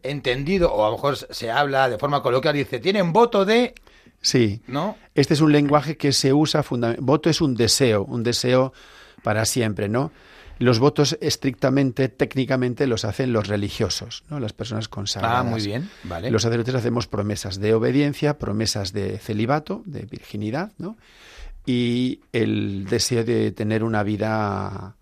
entendido, 0.03 0.71
o 0.73 0.85
a 0.85 0.89
lo 0.89 0.95
mejor 0.95 1.17
se 1.17 1.51
habla 1.51 1.89
de 1.89 1.97
forma 1.97 2.21
coloquial, 2.21 2.55
dice, 2.55 2.79
tienen 2.79 3.11
voto 3.11 3.43
de... 3.45 3.73
Sí, 4.21 4.61
¿no? 4.67 4.97
Este 5.15 5.33
es 5.33 5.41
un 5.41 5.51
lenguaje 5.51 5.97
que 5.97 6.11
se 6.11 6.31
usa 6.31 6.61
fundamentalmente. 6.61 7.11
Voto 7.11 7.29
es 7.29 7.41
un 7.41 7.55
deseo, 7.55 8.03
un 8.03 8.21
deseo 8.21 8.71
para 9.23 9.45
siempre, 9.45 9.89
¿no? 9.89 10.11
Los 10.61 10.79
votos 10.79 11.17
estrictamente, 11.21 12.07
técnicamente, 12.07 12.85
los 12.87 13.03
hacen 13.03 13.33
los 13.33 13.47
religiosos, 13.47 14.23
¿no? 14.29 14.39
las 14.39 14.53
personas 14.53 14.87
consagradas. 14.87 15.39
Ah, 15.39 15.43
muy 15.43 15.61
bien, 15.61 15.89
vale. 16.03 16.29
Los 16.29 16.43
sacerdotes 16.43 16.75
hacemos 16.75 17.07
promesas 17.07 17.59
de 17.59 17.73
obediencia, 17.73 18.37
promesas 18.37 18.93
de 18.93 19.17
celibato, 19.17 19.81
de 19.85 20.01
virginidad, 20.03 20.71
¿no? 20.77 20.97
y 21.65 22.21
el 22.31 22.85
deseo 22.85 23.23
de 23.23 23.51
tener 23.51 23.83
una 23.83 24.03
vida 24.03 24.95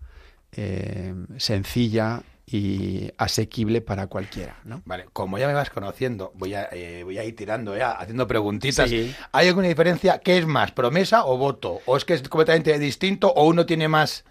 eh, 0.52 1.14
sencilla 1.36 2.22
y 2.46 3.10
asequible 3.16 3.80
para 3.80 4.08
cualquiera. 4.08 4.56
¿no? 4.64 4.82
Vale, 4.84 5.06
como 5.12 5.38
ya 5.38 5.46
me 5.46 5.54
vas 5.54 5.70
conociendo, 5.70 6.32
voy 6.34 6.54
a, 6.54 6.68
eh, 6.72 7.02
voy 7.04 7.18
a 7.18 7.24
ir 7.24 7.36
tirando 7.36 7.76
ya, 7.76 7.92
haciendo 7.92 8.26
preguntitas. 8.26 8.90
¿Hay 9.32 9.48
alguna 9.48 9.68
diferencia? 9.68 10.18
¿Qué 10.18 10.38
es 10.38 10.46
más, 10.46 10.72
promesa 10.72 11.24
o 11.24 11.36
voto? 11.36 11.80
¿O 11.86 11.96
es 11.96 12.04
que 12.04 12.14
es 12.14 12.28
completamente 12.28 12.78
distinto 12.78 13.28
o 13.28 13.46
uno 13.46 13.66
tiene 13.66 13.88
más 13.88 14.24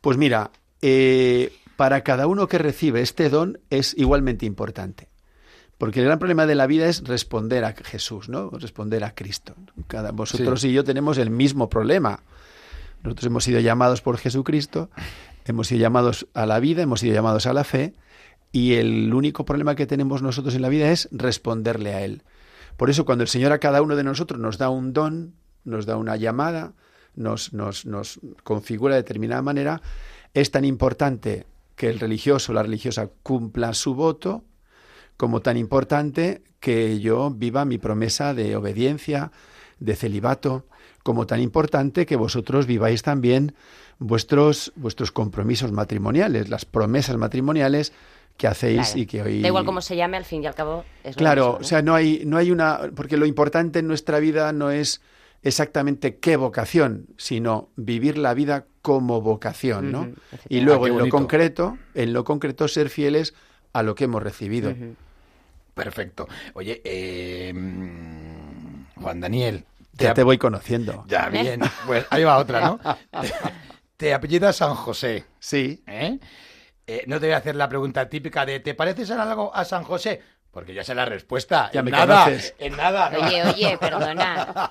pues 0.00 0.16
mira, 0.16 0.50
eh, 0.82 1.52
para 1.76 2.02
cada 2.02 2.26
uno 2.26 2.46
que 2.46 2.58
recibe 2.58 3.00
este 3.00 3.28
don 3.28 3.58
es 3.70 3.94
igualmente 3.96 4.46
importante. 4.46 5.08
Porque 5.78 6.00
el 6.00 6.06
gran 6.06 6.18
problema 6.18 6.46
de 6.46 6.54
la 6.54 6.66
vida 6.66 6.86
es 6.88 7.04
responder 7.04 7.64
a 7.64 7.72
Jesús, 7.72 8.28
¿no? 8.28 8.50
Responder 8.50 9.02
a 9.02 9.14
Cristo. 9.14 9.54
Cada, 9.86 10.12
vosotros 10.12 10.62
y 10.64 10.72
yo 10.72 10.84
tenemos 10.84 11.16
el 11.16 11.30
mismo 11.30 11.70
problema. 11.70 12.22
Nosotros 13.02 13.26
hemos 13.26 13.44
sido 13.44 13.60
llamados 13.60 14.02
por 14.02 14.18
Jesucristo, 14.18 14.90
hemos 15.46 15.68
sido 15.68 15.80
llamados 15.80 16.26
a 16.34 16.44
la 16.44 16.60
vida, 16.60 16.82
hemos 16.82 17.00
sido 17.00 17.14
llamados 17.14 17.46
a 17.46 17.54
la 17.54 17.64
fe, 17.64 17.94
y 18.52 18.74
el 18.74 19.14
único 19.14 19.46
problema 19.46 19.74
que 19.74 19.86
tenemos 19.86 20.20
nosotros 20.20 20.54
en 20.54 20.60
la 20.62 20.68
vida 20.68 20.90
es 20.90 21.08
responderle 21.12 21.94
a 21.94 22.02
Él. 22.02 22.24
Por 22.76 22.90
eso 22.90 23.06
cuando 23.06 23.22
el 23.22 23.28
Señor 23.28 23.52
a 23.52 23.58
cada 23.58 23.80
uno 23.80 23.96
de 23.96 24.04
nosotros 24.04 24.38
nos 24.38 24.58
da 24.58 24.68
un 24.68 24.92
don, 24.92 25.34
nos 25.64 25.86
da 25.86 25.96
una 25.96 26.16
llamada, 26.16 26.74
nos, 27.14 27.52
nos, 27.52 27.86
nos 27.86 28.20
configura 28.44 28.94
de 28.94 29.02
determinada 29.02 29.42
manera, 29.42 29.82
es 30.34 30.50
tan 30.50 30.64
importante 30.64 31.46
que 31.76 31.88
el 31.88 31.98
religioso 31.98 32.52
o 32.52 32.54
la 32.54 32.62
religiosa 32.62 33.08
cumpla 33.22 33.74
su 33.74 33.94
voto, 33.94 34.44
como 35.16 35.40
tan 35.40 35.56
importante 35.56 36.42
que 36.60 37.00
yo 37.00 37.30
viva 37.30 37.64
mi 37.64 37.78
promesa 37.78 38.34
de 38.34 38.56
obediencia, 38.56 39.32
de 39.78 39.96
celibato, 39.96 40.66
como 41.02 41.26
tan 41.26 41.40
importante 41.40 42.06
que 42.06 42.16
vosotros 42.16 42.66
viváis 42.66 43.02
también 43.02 43.54
vuestros, 43.98 44.72
vuestros 44.76 45.12
compromisos 45.12 45.72
matrimoniales, 45.72 46.48
las 46.48 46.64
promesas 46.64 47.16
matrimoniales 47.16 47.92
que 48.36 48.46
hacéis 48.46 48.96
y 48.96 49.06
que 49.06 49.22
hoy... 49.22 49.42
Da 49.42 49.48
igual 49.48 49.66
cómo 49.66 49.80
se 49.80 49.96
llame, 49.96 50.16
al 50.16 50.24
fin 50.24 50.42
y 50.42 50.46
al 50.46 50.54
cabo 50.54 50.84
es 51.04 51.16
Claro, 51.16 51.58
o 51.60 51.64
sea, 51.64 51.82
no 51.82 51.94
hay, 51.94 52.22
no 52.24 52.38
hay 52.38 52.50
una... 52.50 52.90
Porque 52.94 53.16
lo 53.16 53.26
importante 53.26 53.80
en 53.80 53.86
nuestra 53.86 54.18
vida 54.18 54.52
no 54.52 54.70
es 54.70 55.02
exactamente 55.42 56.18
qué 56.18 56.36
vocación, 56.36 57.06
sino 57.16 57.70
vivir 57.76 58.18
la 58.18 58.34
vida 58.34 58.66
como 58.82 59.20
vocación, 59.20 59.92
¿no? 59.92 60.10
y 60.48 60.60
luego 60.60 60.86
en 60.86 60.98
lo 60.98 61.08
concreto, 61.08 61.78
en 61.94 62.12
lo 62.12 62.24
concreto 62.24 62.68
ser 62.68 62.88
fieles 62.88 63.34
a 63.72 63.82
lo 63.82 63.94
que 63.94 64.04
hemos 64.04 64.22
recibido. 64.22 64.74
Perfecto. 65.74 66.28
Oye, 66.54 66.80
eh, 66.84 67.52
Juan 68.96 69.20
Daniel. 69.20 69.64
ya 69.92 70.14
te 70.14 70.22
voy 70.22 70.38
conociendo. 70.38 71.04
Ya, 71.08 71.28
bien. 71.32 71.60
Pues 71.86 72.06
ahí 72.10 72.24
va 72.24 72.38
otra, 72.38 72.60
¿no? 72.60 72.80
te 73.96 74.12
apellidas 74.12 74.56
San 74.56 74.74
José. 74.74 75.24
Sí. 75.38 75.82
¿Eh? 75.86 76.18
¿Eh? 76.86 77.04
no 77.06 77.20
te 77.20 77.26
voy 77.26 77.34
a 77.34 77.38
hacer 77.38 77.54
la 77.54 77.68
pregunta 77.68 78.08
típica 78.08 78.44
de 78.44 78.60
¿te 78.60 78.74
pareces 78.74 79.10
en 79.10 79.20
algo 79.20 79.54
a 79.54 79.64
San 79.64 79.84
José? 79.84 80.20
Porque 80.50 80.74
ya 80.74 80.82
sé 80.82 80.94
la 80.94 81.04
respuesta. 81.04 81.70
Ya 81.72 81.80
en 81.80 81.84
me 81.84 81.90
nada, 81.92 82.24
conoces. 82.24 82.54
En 82.58 82.76
nada. 82.76 83.12
Oye, 83.16 83.44
oye, 83.44 83.78
perdona. 83.78 84.70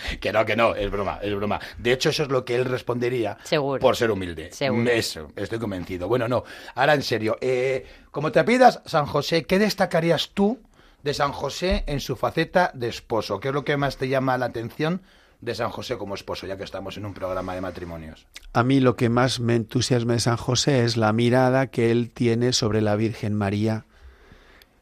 que 0.20 0.32
no, 0.32 0.44
que 0.44 0.56
no, 0.56 0.74
es 0.74 0.90
broma, 0.90 1.18
es 1.22 1.34
broma. 1.34 1.58
De 1.78 1.92
hecho, 1.92 2.10
eso 2.10 2.24
es 2.24 2.28
lo 2.28 2.44
que 2.44 2.56
él 2.56 2.66
respondería 2.66 3.38
Seguro. 3.44 3.80
por 3.80 3.96
ser 3.96 4.10
humilde. 4.10 4.52
Seguro. 4.52 4.90
Eso, 4.90 5.32
estoy 5.36 5.58
convencido. 5.58 6.06
Bueno, 6.06 6.28
no, 6.28 6.44
ahora 6.74 6.94
en 6.94 7.02
serio. 7.02 7.38
Eh, 7.40 7.86
como 8.10 8.30
te 8.30 8.44
pidas 8.44 8.82
San 8.84 9.06
José, 9.06 9.44
¿qué 9.44 9.58
destacarías 9.58 10.30
tú 10.34 10.60
de 11.02 11.14
San 11.14 11.32
José 11.32 11.84
en 11.86 12.00
su 12.00 12.16
faceta 12.16 12.70
de 12.74 12.88
esposo? 12.88 13.40
¿Qué 13.40 13.48
es 13.48 13.54
lo 13.54 13.64
que 13.64 13.78
más 13.78 13.96
te 13.96 14.08
llama 14.08 14.36
la 14.36 14.46
atención 14.46 15.00
de 15.40 15.54
San 15.54 15.70
José 15.70 15.96
como 15.96 16.14
esposo, 16.14 16.46
ya 16.46 16.58
que 16.58 16.64
estamos 16.64 16.98
en 16.98 17.06
un 17.06 17.14
programa 17.14 17.54
de 17.54 17.62
matrimonios? 17.62 18.26
A 18.52 18.62
mí 18.62 18.80
lo 18.80 18.96
que 18.96 19.08
más 19.08 19.40
me 19.40 19.54
entusiasma 19.56 20.12
de 20.12 20.20
San 20.20 20.36
José 20.36 20.84
es 20.84 20.98
la 20.98 21.14
mirada 21.14 21.68
que 21.68 21.90
él 21.90 22.10
tiene 22.10 22.52
sobre 22.52 22.82
la 22.82 22.96
Virgen 22.96 23.34
María 23.34 23.86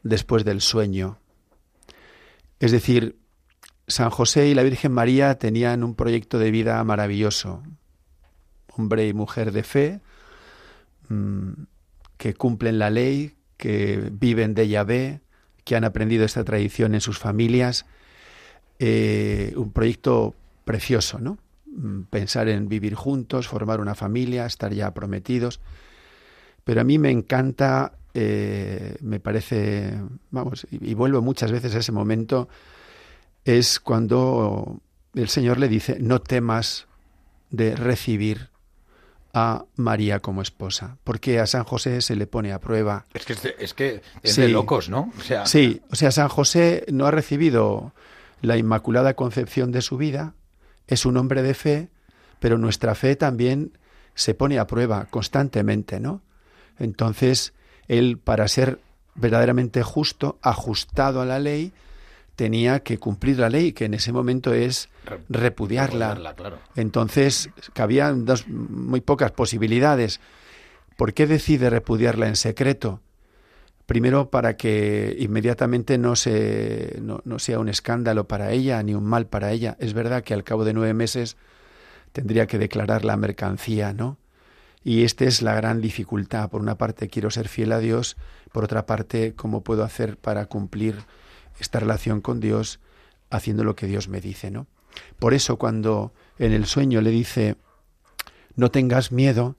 después 0.02 0.44
del 0.44 0.60
sueño. 0.60 1.18
Es 2.60 2.72
decir, 2.72 3.18
San 3.86 4.10
José 4.10 4.48
y 4.48 4.54
la 4.54 4.62
Virgen 4.62 4.92
María 4.92 5.38
tenían 5.38 5.82
un 5.84 5.94
proyecto 5.94 6.38
de 6.38 6.50
vida 6.50 6.82
maravilloso, 6.84 7.62
hombre 8.76 9.08
y 9.08 9.14
mujer 9.14 9.52
de 9.52 9.62
fe, 9.62 10.00
mm, 11.08 11.52
que 12.16 12.34
cumplen 12.34 12.78
la 12.78 12.90
ley, 12.90 13.36
que 13.56 14.10
viven 14.12 14.54
de 14.54 14.68
Yahvé, 14.68 15.20
que 15.64 15.76
han 15.76 15.84
aprendido 15.84 16.24
esta 16.24 16.44
tradición 16.44 16.94
en 16.94 17.00
sus 17.00 17.18
familias, 17.18 17.86
eh, 18.78 19.52
un 19.56 19.72
proyecto 19.72 20.34
precioso, 20.64 21.18
¿no? 21.18 21.38
Mm, 21.66 22.02
Pensar 22.04 22.48
en 22.48 22.68
vivir 22.68 22.94
juntos, 22.94 23.48
formar 23.48 23.80
una 23.80 23.94
familia, 23.94 24.46
estar 24.46 24.72
ya 24.72 24.94
prometidos. 24.94 25.60
Pero 26.64 26.80
a 26.80 26.84
mí 26.84 26.98
me 26.98 27.10
encanta, 27.10 27.97
eh, 28.20 28.96
me 29.00 29.20
parece, 29.20 29.94
vamos, 30.30 30.66
y, 30.70 30.90
y 30.90 30.94
vuelvo 30.94 31.22
muchas 31.22 31.52
veces 31.52 31.74
a 31.74 31.78
ese 31.78 31.92
momento, 31.92 32.48
es 33.44 33.78
cuando 33.78 34.80
el 35.14 35.28
Señor 35.28 35.58
le 35.58 35.68
dice, 35.68 35.98
no 36.00 36.20
temas 36.20 36.86
de 37.50 37.76
recibir 37.76 38.50
a 39.32 39.64
María 39.76 40.20
como 40.20 40.42
esposa, 40.42 40.96
porque 41.04 41.38
a 41.38 41.46
San 41.46 41.62
José 41.64 42.00
se 42.00 42.16
le 42.16 42.26
pone 42.26 42.52
a 42.52 42.60
prueba. 42.60 43.04
Es 43.14 43.24
que 43.24 43.34
es 43.34 43.42
de, 43.42 43.54
es 43.58 43.74
que 43.74 44.02
es 44.22 44.34
Sí. 44.34 44.40
de 44.42 44.48
locos, 44.48 44.88
¿no? 44.88 45.12
O 45.16 45.20
sea, 45.22 45.46
Sí, 45.46 45.80
o 45.90 45.96
sea, 45.96 46.10
San 46.10 46.28
José 46.28 46.84
no 46.90 47.06
ha 47.06 47.10
recibido 47.10 47.92
la 48.42 48.56
inmaculada 48.56 49.14
concepción 49.14 49.70
de 49.70 49.82
su 49.82 49.96
vida, 49.96 50.34
es 50.88 51.06
un 51.06 51.16
hombre 51.16 51.42
de 51.42 51.54
fe, 51.54 51.88
pero 52.40 52.58
nuestra 52.58 52.94
fe 52.94 53.16
también 53.16 53.78
se 54.14 54.34
pone 54.34 54.58
a 54.58 54.66
prueba 54.66 55.06
constantemente, 55.10 56.00
¿no? 56.00 56.22
Entonces, 56.78 57.52
él, 57.88 58.18
para 58.22 58.46
ser 58.48 58.78
verdaderamente 59.14 59.82
justo, 59.82 60.38
ajustado 60.42 61.20
a 61.20 61.26
la 61.26 61.38
ley, 61.40 61.72
tenía 62.36 62.80
que 62.80 62.98
cumplir 62.98 63.38
la 63.40 63.50
ley, 63.50 63.72
que 63.72 63.86
en 63.86 63.94
ese 63.94 64.12
momento 64.12 64.54
es 64.54 64.88
Re- 65.04 65.18
repudiarla. 65.28 66.10
repudiarla, 66.10 66.34
claro. 66.36 66.58
Entonces, 66.76 67.50
cabían 67.72 68.24
dos 68.24 68.46
muy 68.46 69.00
pocas 69.00 69.32
posibilidades. 69.32 70.20
¿Por 70.96 71.14
qué 71.14 71.26
decide 71.26 71.68
repudiarla 71.70 72.28
en 72.28 72.36
secreto? 72.36 73.00
Primero, 73.86 74.30
para 74.30 74.56
que 74.56 75.16
inmediatamente 75.18 75.96
no, 75.96 76.14
se, 76.14 76.98
no, 77.00 77.22
no 77.24 77.38
sea 77.38 77.58
un 77.58 77.68
escándalo 77.68 78.28
para 78.28 78.52
ella 78.52 78.82
ni 78.82 78.94
un 78.94 79.04
mal 79.04 79.26
para 79.26 79.50
ella. 79.50 79.76
Es 79.80 79.94
verdad 79.94 80.22
que 80.22 80.34
al 80.34 80.44
cabo 80.44 80.64
de 80.64 80.74
nueve 80.74 80.92
meses 80.94 81.36
tendría 82.12 82.46
que 82.46 82.58
declarar 82.58 83.04
la 83.04 83.16
mercancía, 83.16 83.92
¿no? 83.94 84.18
Y 84.84 85.04
esta 85.04 85.24
es 85.24 85.42
la 85.42 85.54
gran 85.54 85.80
dificultad. 85.80 86.50
Por 86.50 86.60
una 86.60 86.78
parte, 86.78 87.08
quiero 87.08 87.30
ser 87.30 87.48
fiel 87.48 87.72
a 87.72 87.78
Dios. 87.78 88.16
Por 88.52 88.64
otra 88.64 88.86
parte, 88.86 89.34
¿cómo 89.34 89.62
puedo 89.62 89.84
hacer 89.84 90.16
para 90.16 90.46
cumplir 90.46 90.96
esta 91.58 91.80
relación 91.80 92.20
con 92.20 92.40
Dios 92.40 92.80
haciendo 93.30 93.64
lo 93.64 93.74
que 93.76 93.86
Dios 93.86 94.08
me 94.08 94.20
dice, 94.20 94.50
¿no? 94.50 94.66
Por 95.18 95.34
eso 95.34 95.58
cuando 95.58 96.12
en 96.38 96.52
el 96.52 96.66
sueño 96.66 97.00
le 97.00 97.10
dice, 97.10 97.56
no 98.56 98.70
tengas 98.70 99.12
miedo, 99.12 99.56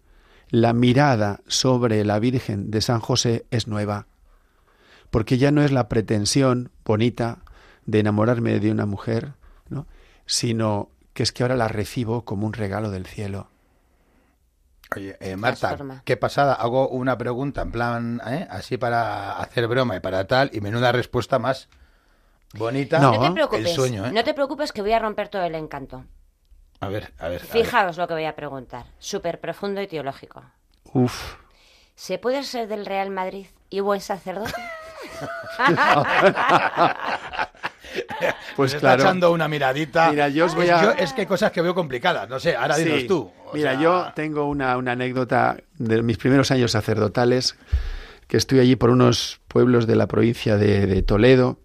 la 0.49 0.73
mirada 0.73 1.41
sobre 1.47 2.03
la 2.03 2.19
Virgen 2.19 2.71
de 2.71 2.81
San 2.81 2.99
José 2.99 3.45
es 3.51 3.67
nueva, 3.67 4.07
porque 5.11 5.37
ya 5.37 5.51
no 5.51 5.63
es 5.63 5.71
la 5.71 5.87
pretensión 5.87 6.71
bonita 6.83 7.43
de 7.85 7.99
enamorarme 7.99 8.59
de 8.59 8.71
una 8.71 8.85
mujer, 8.85 9.33
¿no? 9.69 9.87
sino 10.25 10.89
que 11.13 11.23
es 11.23 11.31
que 11.31 11.43
ahora 11.43 11.55
la 11.55 11.67
recibo 11.67 12.25
como 12.25 12.47
un 12.47 12.53
regalo 12.53 12.89
del 12.89 13.05
cielo. 13.05 13.49
Oye, 14.95 15.17
eh, 15.19 15.35
Marta, 15.35 15.67
transforma. 15.67 16.01
qué 16.03 16.17
pasada. 16.17 16.53
Hago 16.53 16.89
una 16.89 17.17
pregunta 17.17 17.61
en 17.61 17.71
plan, 17.71 18.21
¿eh? 18.25 18.47
así 18.49 18.77
para 18.77 19.33
hacer 19.39 19.67
broma 19.67 19.95
y 19.95 19.99
para 19.99 20.25
tal, 20.25 20.49
y 20.53 20.61
menuda 20.61 20.91
respuesta 20.91 21.37
más 21.37 21.69
bonita. 22.55 22.99
No. 22.99 23.13
No 23.13 23.21
te 23.21 23.31
preocupes, 23.31 23.65
El 23.67 23.75
sueño, 23.75 24.05
¿eh? 24.07 24.11
no 24.11 24.23
te 24.23 24.33
preocupes 24.33 24.71
que 24.71 24.81
voy 24.81 24.93
a 24.93 24.99
romper 24.99 25.29
todo 25.29 25.43
el 25.43 25.53
encanto. 25.55 26.05
A 26.79 26.87
ver, 26.87 27.13
a 27.19 27.27
ver. 27.27 27.41
a 27.41 27.53
ver. 27.53 27.63
Fijaos 27.63 27.97
lo 27.97 28.07
que 28.07 28.13
voy 28.15 28.25
a 28.25 28.35
preguntar, 28.35 28.85
súper 28.97 29.39
profundo 29.39 29.81
y 29.81 29.87
teológico. 29.87 30.43
Uf, 30.93 31.35
¿Se 31.95 32.17
puede 32.17 32.43
ser 32.43 32.67
del 32.67 32.85
Real 32.85 33.09
Madrid 33.11 33.47
y 33.69 33.81
buen 33.81 33.99
sacerdote? 34.01 34.53
pues 38.55 38.73
está 38.73 38.87
claro. 38.95 39.03
echando 39.03 39.31
una 39.31 39.47
miradita. 39.47 40.09
Mira, 40.11 40.29
yo 40.29 40.45
os 40.45 40.55
voy 40.55 40.65
Es- 40.65 40.71
a- 40.71 40.83
yo- 40.83 40.91
es 40.91 41.13
que 41.13 41.21
hay 41.21 41.27
cosas 41.27 41.51
que 41.51 41.61
veo 41.61 41.73
complicadas. 41.75 42.29
No 42.29 42.39
sé, 42.39 42.55
ahora 42.55 42.75
Sí. 42.75 42.83
dinos 42.85 43.07
tú. 43.07 43.31
O 43.45 43.53
Mira, 43.53 43.71
sea, 43.73 43.81
yo 43.81 44.07
tengo 44.15 44.45
una, 44.47 44.77
una 44.77 44.91
anécdota 44.93 45.57
de 45.77 46.01
mis 46.03 46.17
primeros 46.17 46.51
años 46.51 46.71
sacerdotales, 46.71 47.55
que 48.27 48.37
estoy 48.37 48.59
allí 48.59 48.75
por 48.75 48.89
unos 48.91 49.39
pueblos 49.47 49.87
de 49.87 49.95
la 49.95 50.07
provincia 50.07 50.55
de, 50.57 50.85
de 50.85 51.01
Toledo, 51.01 51.57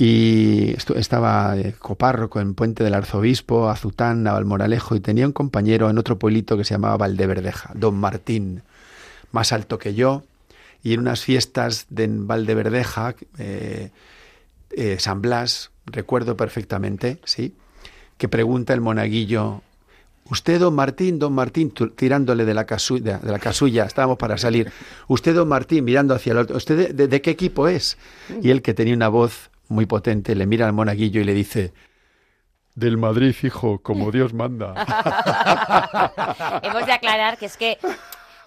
y 0.00 0.74
estaba 0.96 1.54
de 1.56 1.72
copárroco 1.72 2.40
en 2.40 2.54
Puente 2.54 2.84
del 2.84 2.94
Arzobispo, 2.94 3.68
Azután, 3.68 4.22
Navalmoralejo, 4.22 4.94
y 4.94 5.00
tenía 5.00 5.26
un 5.26 5.32
compañero 5.32 5.90
en 5.90 5.98
otro 5.98 6.18
pueblito 6.18 6.56
que 6.56 6.64
se 6.64 6.74
llamaba 6.74 6.96
Valdeverdeja, 6.96 7.70
don 7.74 7.96
Martín, 7.96 8.62
más 9.32 9.52
alto 9.52 9.78
que 9.78 9.94
yo, 9.94 10.22
y 10.84 10.94
en 10.94 11.00
unas 11.00 11.22
fiestas 11.22 11.86
de 11.90 12.06
Valdeverdeja, 12.10 13.14
eh, 13.38 13.90
eh, 14.70 14.96
San 14.98 15.20
Blas, 15.22 15.70
recuerdo 15.86 16.36
perfectamente, 16.36 17.18
¿sí? 17.24 17.54
Que 18.16 18.28
pregunta 18.28 18.74
el 18.74 18.80
monaguillo, 18.80 19.62
usted, 20.30 20.60
don 20.60 20.74
Martín, 20.74 21.18
don 21.18 21.32
Martín, 21.32 21.72
tirándole 21.96 22.44
de 22.44 22.54
la, 22.54 22.66
casulla, 22.66 23.18
de 23.18 23.30
la 23.32 23.38
casulla, 23.38 23.84
estábamos 23.84 24.18
para 24.18 24.36
salir, 24.38 24.70
usted, 25.06 25.34
don 25.34 25.48
Martín, 25.48 25.84
mirando 25.84 26.14
hacia 26.14 26.32
el 26.32 26.38
otro, 26.38 26.56
¿usted 26.56 26.76
de, 26.88 26.92
de- 26.94 27.08
de 27.08 27.22
qué 27.22 27.30
equipo 27.30 27.68
es? 27.68 27.96
Y 28.42 28.50
él, 28.50 28.60
que 28.62 28.74
tenía 28.74 28.94
una 28.94 29.08
voz 29.08 29.50
muy 29.68 29.86
potente, 29.86 30.34
le 30.34 30.46
mira 30.46 30.66
al 30.66 30.72
monaguillo 30.72 31.20
y 31.20 31.24
le 31.24 31.34
dice, 31.34 31.72
del 32.74 32.96
Madrid, 32.98 33.34
hijo, 33.42 33.78
como 33.80 34.10
Dios 34.12 34.34
manda. 34.34 34.74
Hemos 36.62 36.86
de 36.86 36.92
aclarar 36.92 37.38
que 37.38 37.46
es 37.46 37.56
que 37.56 37.78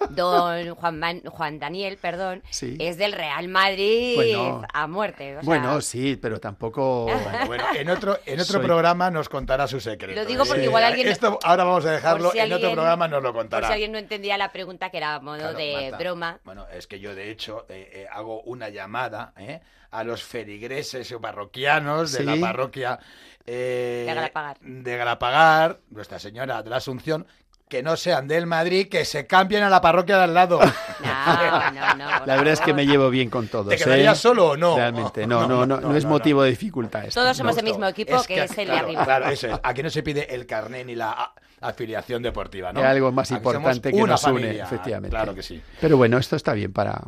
don 0.09 0.75
Juan, 0.75 0.99
Man- 0.99 1.21
Juan 1.25 1.59
Daniel, 1.59 1.97
perdón, 1.97 2.41
Sí. 2.49 2.75
es 2.79 2.97
del 2.97 3.13
Real 3.13 3.47
Madrid 3.47 4.15
Bueno. 4.15 4.61
a 4.73 4.87
muerte. 4.87 5.37
o 5.37 5.39
sea, 5.41 5.45
Bueno, 5.45 5.81
sí, 5.81 6.15
pero 6.21 6.39
tampoco... 6.39 7.03
Bueno, 7.05 7.45
bueno, 7.47 7.63
en 7.75 7.89
otro, 7.89 8.19
en 8.25 8.39
otro 8.39 8.57
Soy- 8.59 8.65
programa 8.65 9.09
nos 9.11 9.29
contará 9.29 9.67
su 9.67 9.79
secreto. 9.79 10.19
Lo 10.21 10.25
digo 10.25 10.45
porque 10.45 10.63
igual 10.65 10.83
alguien- 10.83 11.07
Esto 11.07 11.39
ahora 11.43 11.63
vamos 11.63 11.85
a 11.85 11.91
dejarlo, 11.91 12.25
por 12.25 12.33
si 12.33 12.39
en 12.39 12.53
otro 12.53 12.71
programa 12.71 13.07
nos 13.07 13.21
lo 13.23 13.31
Por 13.33 13.41
contará. 13.43 13.67
si 13.67 13.73
alguien 13.73 13.91
no 13.91 13.97
entendía 13.97 14.37
la 14.37 14.51
pregunta, 14.51 14.89
que 14.89 14.97
era 14.97 15.15
a 15.15 15.19
modo 15.19 15.37
Claro, 15.37 15.57
de 15.57 15.73
Marta. 15.91 15.97
broma. 15.97 16.39
Bueno, 16.43 16.65
es 16.73 16.87
que 16.87 16.99
yo 16.99 17.15
de 17.15 17.29
hecho 17.31 17.65
eh, 17.69 17.89
eh, 17.93 18.07
hago 18.11 18.41
una 18.41 18.69
llamada 18.69 19.33
¿eh? 19.37 19.61
a 19.91 20.03
los 20.03 20.23
feligreses 20.23 21.11
o 21.11 21.19
parroquianos 21.19 22.11
de 22.13 22.19
Sí. 22.19 22.23
la 22.23 22.35
parroquia 22.39 22.99
eh, 23.45 24.03
De 24.07 24.13
Galapagar. 24.13 24.57
de 24.61 24.97
Galapagar, 24.97 25.79
Nuestra 25.89 26.19
Señora 26.19 26.61
de 26.61 26.69
la 26.69 26.77
Asunción, 26.77 27.25
que 27.71 27.81
no 27.81 27.95
sean 27.95 28.27
del 28.27 28.47
Madrid, 28.47 28.89
que 28.89 29.05
se 29.05 29.25
cambien 29.25 29.63
a 29.63 29.69
la 29.69 29.79
parroquia 29.79 30.17
de 30.17 30.23
al 30.25 30.33
lado. 30.33 30.59
No, 30.59 31.71
no, 31.71 31.95
no. 31.95 32.19
por 32.19 32.27
La 32.27 32.35
verdad 32.35 32.53
es 32.53 32.59
que 32.59 32.73
me 32.73 32.85
llevo 32.85 33.09
bien 33.09 33.29
con 33.29 33.47
todos. 33.47 33.69
¿Te 33.69 33.77
quedarías 33.77 34.17
¿eh? 34.17 34.21
solo 34.21 34.49
o 34.49 34.57
no? 34.57 34.75
Realmente, 34.75 35.25
no, 35.25 35.47
no, 35.47 35.65
no, 35.65 35.79
no, 35.79 35.95
es 35.95 36.03
motivo 36.03 36.43
de 36.43 36.49
dificultad. 36.49 37.05
esto. 37.05 37.21
Todos 37.21 37.37
somos 37.37 37.55
No. 37.55 37.61
del 37.61 37.65
mismo 37.65 37.87
equipo, 37.87 38.21
que, 38.23 38.43
es 38.43 38.57
el 38.57 38.67
de 38.67 38.73
arriba. 38.73 39.05
Claro, 39.05 39.29
eso 39.29 39.47
es. 39.47 39.59
Aquí 39.63 39.81
no 39.81 39.89
se 39.89 40.03
pide 40.03 40.35
el 40.35 40.45
carné 40.45 40.83
ni 40.83 40.95
la 40.95 41.33
afiliación 41.61 42.21
deportiva, 42.21 42.73
¿no? 42.73 42.81
Hay 42.81 42.87
algo 42.87 43.09
más 43.13 43.31
Aquí 43.31 43.37
importante 43.37 43.89
que 43.89 43.95
una 43.95 44.13
nos 44.13 44.23
une, 44.25 44.33
familia, 44.33 44.63
efectivamente. 44.65 45.15
Claro 45.15 45.33
que 45.33 45.41
sí. 45.41 45.61
Pero 45.79 45.95
bueno, 45.95 46.17
esto 46.17 46.35
está 46.35 46.53
bien 46.53 46.73
para... 46.73 47.01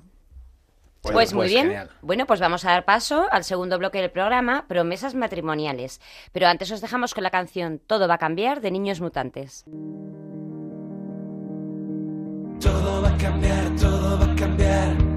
Pues, 1.02 1.34
muy 1.34 1.48
bien. 1.48 1.66
genial. 1.66 1.90
Bueno, 2.02 2.26
pues 2.26 2.40
vamos 2.40 2.64
a 2.64 2.72
dar 2.72 2.86
paso 2.86 3.28
al 3.32 3.44
segundo 3.44 3.78
bloque 3.78 4.00
del 4.00 4.12
programa, 4.12 4.66
promesas 4.70 5.14
matrimoniales. 5.14 6.00
Pero 6.32 6.48
antes 6.48 6.72
os 6.72 6.80
dejamos 6.80 7.14
con 7.14 7.24
la 7.24 7.30
canción 7.30 7.82
Todo 7.86 8.08
va 8.08 8.14
a 8.14 8.20
cambiar 8.20 8.62
de 8.62 8.72
Niños 8.72 9.02
Mutantes. 9.02 9.66
Va 13.04 13.10
a 13.10 13.18
cambiar, 13.18 13.76
todo 13.76 14.18
va 14.18 14.32
a 14.32 14.36
cambiar. 14.36 15.13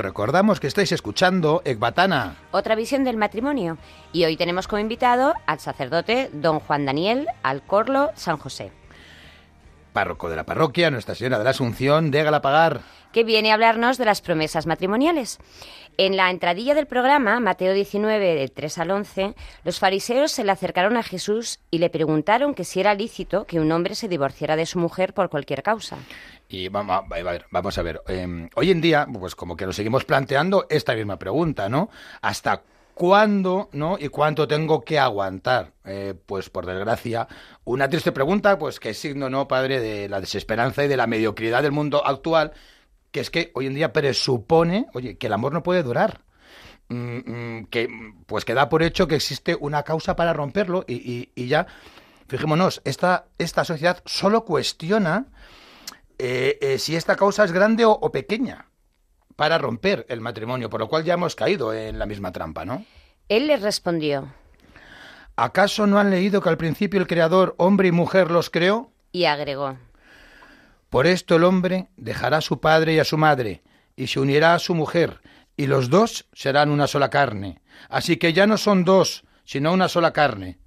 Os 0.00 0.04
recordamos 0.06 0.60
que 0.60 0.66
estáis 0.66 0.92
escuchando 0.92 1.60
Ecbatana. 1.66 2.36
Otra 2.52 2.74
visión 2.74 3.04
del 3.04 3.18
matrimonio. 3.18 3.76
Y 4.14 4.24
hoy 4.24 4.38
tenemos 4.38 4.66
como 4.66 4.80
invitado 4.80 5.34
al 5.44 5.60
sacerdote 5.60 6.30
don 6.32 6.58
Juan 6.58 6.86
Daniel 6.86 7.26
Alcorlo 7.42 8.10
San 8.14 8.38
José, 8.38 8.72
Párroco 9.92 10.30
de 10.30 10.36
la 10.36 10.46
parroquia 10.46 10.90
Nuestra 10.90 11.14
Señora 11.14 11.36
de 11.36 11.44
la 11.44 11.50
Asunción 11.50 12.10
de 12.10 12.22
Galapagar. 12.22 12.80
que 13.12 13.24
viene 13.24 13.50
a 13.50 13.54
hablarnos 13.54 13.98
de 13.98 14.06
las 14.06 14.22
promesas 14.22 14.66
matrimoniales. 14.66 15.38
En 15.98 16.16
la 16.16 16.30
entradilla 16.30 16.74
del 16.74 16.86
programa, 16.86 17.38
Mateo 17.38 17.74
19, 17.74 18.36
del 18.36 18.52
3 18.52 18.78
al 18.78 18.92
11, 18.92 19.34
los 19.64 19.80
fariseos 19.80 20.32
se 20.32 20.44
le 20.44 20.52
acercaron 20.52 20.96
a 20.96 21.02
Jesús 21.02 21.58
y 21.70 21.76
le 21.76 21.90
preguntaron 21.90 22.54
que 22.54 22.64
si 22.64 22.80
era 22.80 22.94
lícito 22.94 23.44
que 23.44 23.60
un 23.60 23.70
hombre 23.70 23.94
se 23.94 24.08
divorciara 24.08 24.56
de 24.56 24.64
su 24.64 24.78
mujer 24.78 25.12
por 25.12 25.28
cualquier 25.28 25.62
causa. 25.62 25.98
Y 26.52 26.68
vamos 26.68 27.04
a 27.08 27.22
ver, 27.22 27.46
vamos 27.50 27.78
a 27.78 27.82
ver. 27.82 28.02
hoy 28.56 28.70
en 28.70 28.80
día, 28.80 29.06
pues 29.12 29.36
como 29.36 29.56
que 29.56 29.66
nos 29.66 29.76
seguimos 29.76 30.04
planteando 30.04 30.66
esta 30.68 30.94
misma 30.94 31.16
pregunta, 31.16 31.68
¿no? 31.68 31.90
¿Hasta 32.22 32.62
cuándo, 32.94 33.68
no? 33.72 33.96
¿Y 33.98 34.08
cuánto 34.08 34.48
tengo 34.48 34.80
que 34.82 34.98
aguantar? 34.98 35.72
Eh, 35.84 36.14
pues 36.26 36.50
por 36.50 36.66
desgracia, 36.66 37.28
una 37.64 37.88
triste 37.88 38.10
pregunta, 38.10 38.58
pues 38.58 38.80
que 38.80 38.90
es 38.90 38.98
signo, 38.98 39.30
¿no, 39.30 39.46
padre, 39.46 39.78
de 39.80 40.08
la 40.08 40.20
desesperanza 40.20 40.84
y 40.84 40.88
de 40.88 40.96
la 40.96 41.06
mediocridad 41.06 41.62
del 41.62 41.70
mundo 41.72 42.04
actual, 42.04 42.52
que 43.12 43.20
es 43.20 43.30
que 43.30 43.52
hoy 43.54 43.66
en 43.66 43.74
día 43.74 43.92
presupone, 43.92 44.86
oye, 44.92 45.16
que 45.18 45.28
el 45.28 45.32
amor 45.32 45.52
no 45.52 45.62
puede 45.62 45.84
durar. 45.84 46.22
Mm, 46.88 47.18
mm, 47.60 47.66
que 47.66 47.88
pues 48.26 48.44
que 48.44 48.54
da 48.54 48.68
por 48.68 48.82
hecho 48.82 49.06
que 49.06 49.14
existe 49.14 49.56
una 49.60 49.84
causa 49.84 50.16
para 50.16 50.32
romperlo 50.32 50.84
y, 50.88 50.94
y- 50.96 51.30
y 51.36 51.46
ya, 51.46 51.66
fijémonos, 52.28 52.82
esta, 52.84 53.26
esta 53.38 53.64
sociedad 53.64 54.02
solo 54.06 54.44
cuestiona 54.44 55.26
eh, 56.20 56.58
eh, 56.60 56.78
si 56.78 56.96
esta 56.96 57.16
causa 57.16 57.44
es 57.44 57.52
grande 57.52 57.84
o, 57.84 57.92
o 57.92 58.12
pequeña 58.12 58.66
para 59.36 59.58
romper 59.58 60.04
el 60.08 60.20
matrimonio, 60.20 60.68
por 60.68 60.80
lo 60.80 60.88
cual 60.88 61.04
ya 61.04 61.14
hemos 61.14 61.34
caído 61.34 61.72
en 61.72 61.98
la 61.98 62.06
misma 62.06 62.30
trampa, 62.30 62.64
¿no? 62.64 62.84
Él 63.28 63.46
les 63.46 63.62
respondió 63.62 64.32
¿Acaso 65.36 65.86
no 65.86 65.98
han 65.98 66.10
leído 66.10 66.42
que 66.42 66.50
al 66.50 66.58
principio 66.58 67.00
el 67.00 67.06
Creador, 67.06 67.54
hombre 67.56 67.88
y 67.88 67.92
mujer, 67.92 68.30
los 68.30 68.50
creó? 68.50 68.92
y 69.10 69.24
agregó, 69.24 69.78
Por 70.90 71.06
esto 71.06 71.36
el 71.36 71.44
hombre 71.44 71.88
dejará 71.96 72.36
a 72.36 72.42
su 72.42 72.60
padre 72.60 72.92
y 72.92 72.98
a 72.98 73.04
su 73.04 73.16
madre, 73.16 73.62
y 73.96 74.08
se 74.08 74.20
unirá 74.20 74.52
a 74.54 74.58
su 74.58 74.74
mujer, 74.74 75.22
y 75.56 75.66
los 75.66 75.88
dos 75.88 76.28
serán 76.34 76.70
una 76.70 76.86
sola 76.86 77.08
carne. 77.08 77.62
Así 77.88 78.18
que 78.18 78.34
ya 78.34 78.46
no 78.46 78.58
son 78.58 78.84
dos, 78.84 79.24
sino 79.44 79.72
una 79.72 79.88
sola 79.88 80.12
carne. 80.12 80.58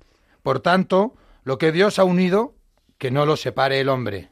Por 0.41 0.59
tanto, 0.59 1.13
lo 1.43 1.59
que 1.59 1.71
Dios 1.71 1.99
ha 1.99 2.03
unido, 2.03 2.55
que 2.97 3.11
no 3.11 3.27
lo 3.27 3.37
separe 3.37 3.79
el 3.79 3.89
hombre. 3.89 4.29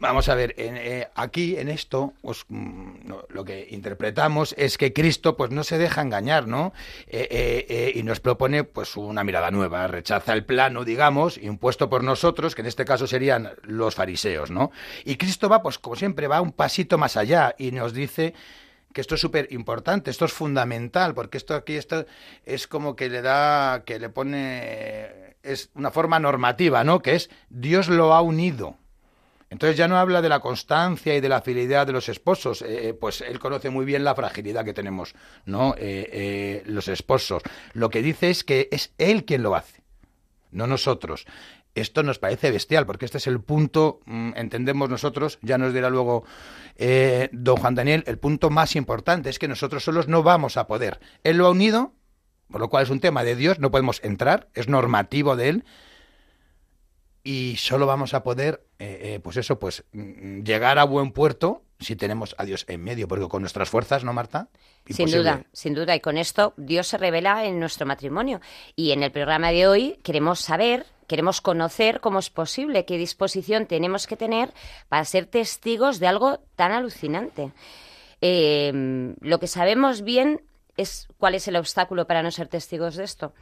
Vamos 0.00 0.28
a 0.28 0.36
ver, 0.36 0.54
en, 0.58 0.76
eh, 0.76 1.08
aquí 1.16 1.56
en 1.56 1.68
esto, 1.68 2.12
mm, 2.48 3.10
lo 3.30 3.44
que 3.44 3.66
interpretamos 3.70 4.54
es 4.56 4.78
que 4.78 4.92
Cristo, 4.92 5.36
pues, 5.36 5.50
no 5.50 5.64
se 5.64 5.76
deja 5.76 6.02
engañar, 6.02 6.46
¿no? 6.46 6.72
Eh, 7.08 7.26
eh, 7.30 7.66
eh, 7.68 7.92
y 7.96 8.04
nos 8.04 8.20
propone, 8.20 8.62
pues, 8.62 8.96
una 8.96 9.24
mirada 9.24 9.50
nueva, 9.50 9.88
rechaza 9.88 10.34
el 10.34 10.44
plano, 10.44 10.84
digamos, 10.84 11.36
impuesto 11.36 11.90
por 11.90 12.04
nosotros, 12.04 12.54
que 12.54 12.60
en 12.60 12.68
este 12.68 12.84
caso 12.84 13.08
serían 13.08 13.50
los 13.62 13.96
fariseos, 13.96 14.52
¿no? 14.52 14.70
Y 15.04 15.16
Cristo 15.16 15.48
va, 15.48 15.62
pues, 15.62 15.78
como 15.78 15.96
siempre, 15.96 16.28
va 16.28 16.40
un 16.40 16.52
pasito 16.52 16.96
más 16.96 17.16
allá 17.16 17.56
y 17.58 17.72
nos 17.72 17.92
dice 17.92 18.34
que 18.92 19.00
esto 19.00 19.16
es 19.16 19.20
súper 19.20 19.48
importante, 19.50 20.12
esto 20.12 20.26
es 20.26 20.32
fundamental, 20.32 21.12
porque 21.12 21.38
esto 21.38 21.54
aquí 21.54 21.74
esto 21.74 22.06
es 22.46 22.68
como 22.68 22.94
que 22.94 23.08
le 23.08 23.20
da, 23.20 23.82
que 23.84 23.98
le 23.98 24.10
pone, 24.10 25.34
es 25.42 25.70
una 25.74 25.90
forma 25.90 26.20
normativa, 26.20 26.84
¿no? 26.84 27.00
Que 27.00 27.16
es 27.16 27.30
Dios 27.50 27.88
lo 27.88 28.14
ha 28.14 28.22
unido. 28.22 28.76
Entonces 29.50 29.76
ya 29.76 29.88
no 29.88 29.96
habla 29.96 30.20
de 30.20 30.28
la 30.28 30.40
constancia 30.40 31.14
y 31.14 31.20
de 31.20 31.28
la 31.28 31.40
fidelidad 31.40 31.86
de 31.86 31.94
los 31.94 32.08
esposos, 32.08 32.62
eh, 32.62 32.94
pues 32.98 33.22
él 33.22 33.38
conoce 33.38 33.70
muy 33.70 33.86
bien 33.86 34.04
la 34.04 34.14
fragilidad 34.14 34.64
que 34.64 34.74
tenemos, 34.74 35.14
¿no? 35.46 35.74
Eh, 35.78 36.08
eh, 36.12 36.62
los 36.66 36.88
esposos. 36.88 37.42
Lo 37.72 37.88
que 37.88 38.02
dice 38.02 38.30
es 38.30 38.44
que 38.44 38.68
es 38.70 38.92
él 38.98 39.24
quien 39.24 39.42
lo 39.42 39.54
hace, 39.54 39.82
no 40.50 40.66
nosotros. 40.66 41.26
Esto 41.74 42.02
nos 42.02 42.18
parece 42.18 42.50
bestial, 42.50 42.86
porque 42.86 43.04
este 43.04 43.18
es 43.18 43.26
el 43.26 43.40
punto, 43.40 44.00
mm, 44.06 44.32
entendemos 44.34 44.90
nosotros, 44.90 45.38
ya 45.42 45.58
nos 45.58 45.72
dirá 45.72 45.90
luego 45.90 46.24
eh, 46.76 47.28
don 47.32 47.56
Juan 47.56 47.74
Daniel, 47.74 48.04
el 48.06 48.18
punto 48.18 48.50
más 48.50 48.76
importante 48.76 49.30
es 49.30 49.38
que 49.38 49.48
nosotros 49.48 49.84
solos 49.84 50.08
no 50.08 50.22
vamos 50.22 50.56
a 50.56 50.66
poder. 50.66 51.00
Él 51.24 51.38
lo 51.38 51.46
ha 51.46 51.50
unido, 51.50 51.92
por 52.50 52.60
lo 52.60 52.68
cual 52.68 52.82
es 52.84 52.90
un 52.90 53.00
tema 53.00 53.24
de 53.24 53.36
Dios, 53.36 53.58
no 53.60 53.70
podemos 53.70 54.02
entrar, 54.02 54.48
es 54.54 54.68
normativo 54.68 55.36
de 55.36 55.48
él, 55.50 55.64
y 57.22 57.56
solo 57.56 57.86
vamos 57.86 58.14
a 58.14 58.22
poder, 58.22 58.62
eh, 58.78 59.14
eh, 59.14 59.20
pues 59.20 59.36
eso, 59.36 59.58
pues 59.58 59.84
mm, 59.92 60.42
llegar 60.42 60.78
a 60.78 60.84
buen 60.84 61.12
puerto 61.12 61.62
si 61.80 61.96
tenemos 61.96 62.34
a 62.38 62.44
Dios 62.44 62.64
en 62.68 62.82
medio, 62.82 63.06
porque 63.06 63.28
con 63.28 63.42
nuestras 63.42 63.68
fuerzas, 63.68 64.04
¿no, 64.04 64.12
Marta? 64.12 64.48
Sin 64.88 65.10
duda, 65.10 65.44
sin 65.52 65.74
duda. 65.74 65.94
Y 65.94 66.00
con 66.00 66.18
esto 66.18 66.54
Dios 66.56 66.88
se 66.88 66.98
revela 66.98 67.44
en 67.44 67.60
nuestro 67.60 67.86
matrimonio. 67.86 68.40
Y 68.74 68.92
en 68.92 69.02
el 69.02 69.12
programa 69.12 69.50
de 69.52 69.68
hoy 69.68 69.98
queremos 70.02 70.40
saber, 70.40 70.86
queremos 71.06 71.40
conocer 71.40 72.00
cómo 72.00 72.18
es 72.18 72.30
posible, 72.30 72.84
qué 72.84 72.96
disposición 72.96 73.66
tenemos 73.66 74.06
que 74.06 74.16
tener 74.16 74.52
para 74.88 75.04
ser 75.04 75.26
testigos 75.26 76.00
de 76.00 76.08
algo 76.08 76.40
tan 76.56 76.72
alucinante. 76.72 77.52
Eh, 78.20 79.14
lo 79.20 79.38
que 79.38 79.46
sabemos 79.46 80.02
bien 80.02 80.42
es 80.76 81.08
cuál 81.18 81.34
es 81.34 81.46
el 81.48 81.56
obstáculo 81.56 82.06
para 82.06 82.22
no 82.22 82.30
ser 82.30 82.48
testigos 82.48 82.96
de 82.96 83.04
esto. 83.04 83.34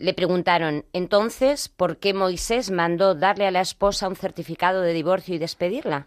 Le 0.00 0.14
preguntaron, 0.14 0.86
entonces, 0.94 1.68
¿por 1.68 1.98
qué 1.98 2.14
Moisés 2.14 2.70
mandó 2.70 3.14
darle 3.14 3.46
a 3.46 3.50
la 3.50 3.60
esposa 3.60 4.08
un 4.08 4.16
certificado 4.16 4.80
de 4.80 4.94
divorcio 4.94 5.34
y 5.34 5.38
despedirla? 5.38 6.06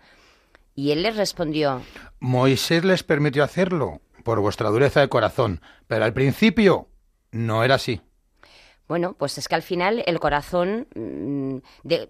Y 0.73 0.89
él 0.89 1.03
les 1.03 1.15
respondió, 1.15 1.83
Moisés 2.19 2.83
les 2.83 3.03
permitió 3.03 3.43
hacerlo 3.43 4.01
por 4.23 4.39
vuestra 4.39 4.69
dureza 4.69 4.99
de 4.99 5.09
corazón, 5.09 5.61
pero 5.85 6.05
al 6.05 6.13
principio 6.13 6.87
no 7.31 7.63
era 7.63 7.75
así. 7.75 8.01
Bueno, 8.87 9.13
pues 9.13 9.37
es 9.37 9.47
que 9.47 9.53
al 9.53 9.61
final 9.61 10.01
el 10.07 10.19
corazón 10.19 10.87
mm, 10.95 11.57
de, 11.83 12.09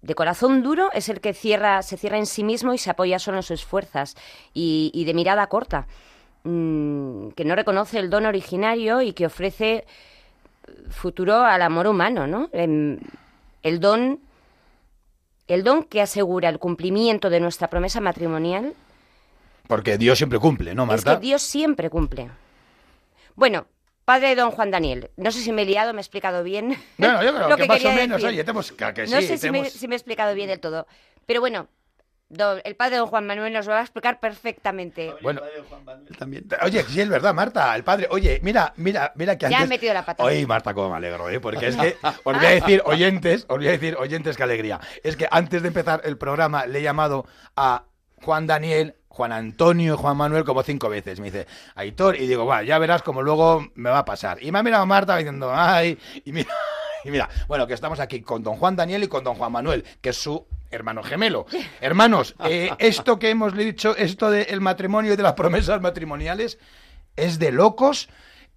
de 0.00 0.14
corazón 0.14 0.62
duro 0.62 0.88
es 0.94 1.10
el 1.10 1.20
que 1.20 1.34
cierra, 1.34 1.82
se 1.82 1.98
cierra 1.98 2.16
en 2.16 2.26
sí 2.26 2.42
mismo 2.42 2.72
y 2.72 2.78
se 2.78 2.88
apoya 2.88 3.18
solo 3.18 3.36
en 3.36 3.42
sus 3.42 3.66
fuerzas 3.66 4.16
y, 4.54 4.90
y 4.94 5.04
de 5.04 5.12
mirada 5.12 5.46
corta, 5.48 5.86
mm, 6.44 7.32
que 7.36 7.44
no 7.44 7.54
reconoce 7.54 7.98
el 7.98 8.08
don 8.08 8.24
originario 8.24 9.02
y 9.02 9.12
que 9.12 9.26
ofrece 9.26 9.84
futuro 10.90 11.42
al 11.44 11.62
amor 11.62 11.86
humano, 11.86 12.26
¿no? 12.26 12.48
Em, 12.52 12.98
el 13.62 13.80
don, 13.80 14.20
el 15.48 15.64
don 15.64 15.84
que 15.84 16.00
asegura 16.00 16.48
el 16.48 16.58
cumplimiento 16.58 17.30
de 17.30 17.40
nuestra 17.40 17.68
promesa 17.68 18.00
matrimonial 18.00 18.74
Porque 19.68 19.98
Dios 19.98 20.18
siempre 20.18 20.38
cumple, 20.38 20.74
¿no, 20.74 20.82
es 20.84 20.88
Marta? 20.88 21.14
que 21.14 21.26
Dios 21.26 21.42
siempre 21.42 21.88
cumple. 21.90 22.30
Bueno, 23.34 23.66
padre 24.04 24.30
de 24.30 24.36
don 24.36 24.50
Juan 24.50 24.70
Daniel, 24.70 25.10
no 25.16 25.30
sé 25.30 25.40
si 25.40 25.52
me 25.52 25.62
he 25.62 25.64
liado, 25.66 25.92
me 25.92 26.00
he 26.00 26.02
explicado 26.02 26.42
bien. 26.42 26.76
Bueno, 26.98 27.22
yo 27.22 27.34
creo 27.34 27.48
lo 27.50 27.56
que, 27.56 27.66
más 27.66 27.84
o 27.84 27.92
menos, 27.92 28.16
decir. 28.16 28.28
oye, 28.28 28.44
tenemos 28.44 28.72
que, 28.72 28.94
que 28.94 29.06
no 29.06 29.20
sé 29.20 29.38
si 29.38 29.50
me, 29.50 29.70
si 29.70 29.88
me 29.88 29.94
he 29.94 29.98
explicado 29.98 30.34
bien 30.34 30.48
del 30.48 30.60
todo. 30.60 30.86
Pero 31.26 31.40
bueno, 31.40 31.68
don- 32.32 32.60
el 32.64 32.74
padre 32.74 32.92
de 32.92 32.96
don 32.98 33.06
Juan 33.08 33.26
Manuel 33.26 33.52
nos 33.52 33.66
lo 33.66 33.72
va 33.72 33.78
a 33.78 33.82
explicar 33.82 34.18
perfectamente. 34.20 35.14
Bueno, 35.22 35.40
También. 36.18 36.46
Oye, 36.62 36.82
sí 36.84 37.00
es 37.00 37.08
verdad, 37.08 37.32
Marta, 37.34 37.74
el 37.76 37.84
padre. 37.84 38.08
Oye, 38.10 38.40
mira, 38.42 38.72
mira, 38.76 39.12
mira 39.14 39.36
que 39.36 39.42
Ya 39.42 39.48
antes. 39.48 39.62
han 39.62 39.68
metido 39.68 39.94
la 39.94 40.04
pata. 40.04 40.24
Oye, 40.24 40.46
Marta, 40.46 40.74
cómo 40.74 40.90
me 40.90 40.96
alegro, 40.96 41.28
¿eh? 41.28 41.38
Porque 41.40 41.68
es 41.68 41.76
que 41.76 41.96
os 42.24 42.36
voy 42.36 42.46
a 42.46 42.50
decir, 42.50 42.82
oyentes, 42.84 43.44
os 43.48 43.56
voy 43.58 43.68
a 43.68 43.72
decir, 43.72 43.96
oyentes, 43.98 44.36
qué 44.36 44.42
alegría. 44.42 44.80
Es 45.02 45.16
que 45.16 45.28
antes 45.30 45.62
de 45.62 45.68
empezar 45.68 46.00
el 46.04 46.16
programa 46.18 46.66
le 46.66 46.80
he 46.80 46.82
llamado 46.82 47.26
a 47.56 47.84
Juan 48.22 48.46
Daniel, 48.46 48.96
Juan 49.08 49.32
Antonio, 49.32 49.96
Juan 49.98 50.16
Manuel 50.16 50.44
como 50.44 50.62
cinco 50.62 50.88
veces. 50.88 51.20
Me 51.20 51.26
dice, 51.30 51.46
Aitor, 51.74 52.16
y 52.16 52.26
digo, 52.26 52.46
va, 52.46 52.62
ya 52.62 52.78
verás 52.78 53.02
cómo 53.02 53.20
luego 53.22 53.66
me 53.74 53.90
va 53.90 53.98
a 53.98 54.04
pasar. 54.04 54.42
Y 54.42 54.50
me 54.50 54.58
ha 54.58 54.62
mirado 54.62 54.86
Marta 54.86 55.16
diciendo, 55.16 55.52
ay, 55.54 55.98
y 56.24 56.32
mira. 56.32 56.48
Y 57.04 57.10
mira, 57.10 57.28
bueno, 57.48 57.66
que 57.66 57.74
estamos 57.74 58.00
aquí 58.00 58.20
con 58.22 58.42
don 58.42 58.56
Juan 58.56 58.76
Daniel 58.76 59.04
y 59.04 59.08
con 59.08 59.24
don 59.24 59.34
Juan 59.34 59.52
Manuel, 59.52 59.84
que 60.00 60.10
es 60.10 60.16
su 60.16 60.46
hermano 60.70 61.02
gemelo. 61.02 61.46
Hermanos, 61.80 62.34
eh, 62.48 62.70
esto 62.78 63.18
que 63.18 63.30
hemos 63.30 63.56
dicho, 63.56 63.96
esto 63.96 64.30
del 64.30 64.60
matrimonio 64.60 65.12
y 65.12 65.16
de 65.16 65.22
las 65.22 65.34
promesas 65.34 65.80
matrimoniales, 65.80 66.58
es 67.16 67.38
de 67.38 67.52
locos. 67.52 68.08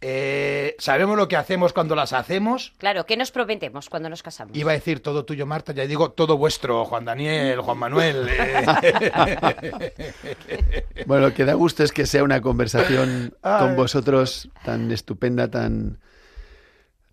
Eh, 0.02 0.76
sabemos 0.78 1.18
lo 1.18 1.28
que 1.28 1.36
hacemos 1.38 1.74
cuando 1.74 1.96
las 1.96 2.14
hacemos. 2.14 2.74
Claro, 2.78 3.06
¿qué 3.06 3.18
nos 3.18 3.32
prometemos 3.32 3.90
cuando 3.90 4.10
nos 4.10 4.22
casamos? 4.22 4.56
Iba 4.56 4.72
a 4.72 4.76
decir 4.76 5.00
todo 5.02 5.26
tuyo, 5.26 5.46
Marta, 5.46 5.72
ya 5.74 5.88
digo 5.88 6.12
todo 6.12 6.38
vuestro, 6.38 6.86
Juan 6.86 7.06
Daniel, 7.06 7.62
Juan 7.62 7.78
Manuel. 7.78 8.28
eh. 8.30 9.94
Bueno, 11.06 11.28
lo 11.30 11.34
que 11.34 11.46
da 11.46 11.54
gusto 11.54 11.84
es 11.84 11.92
que 11.92 12.06
sea 12.06 12.24
una 12.24 12.42
conversación 12.42 13.36
Ay. 13.42 13.60
con 13.60 13.76
vosotros 13.76 14.50
tan 14.64 14.92
estupenda, 14.92 15.50
tan 15.50 16.00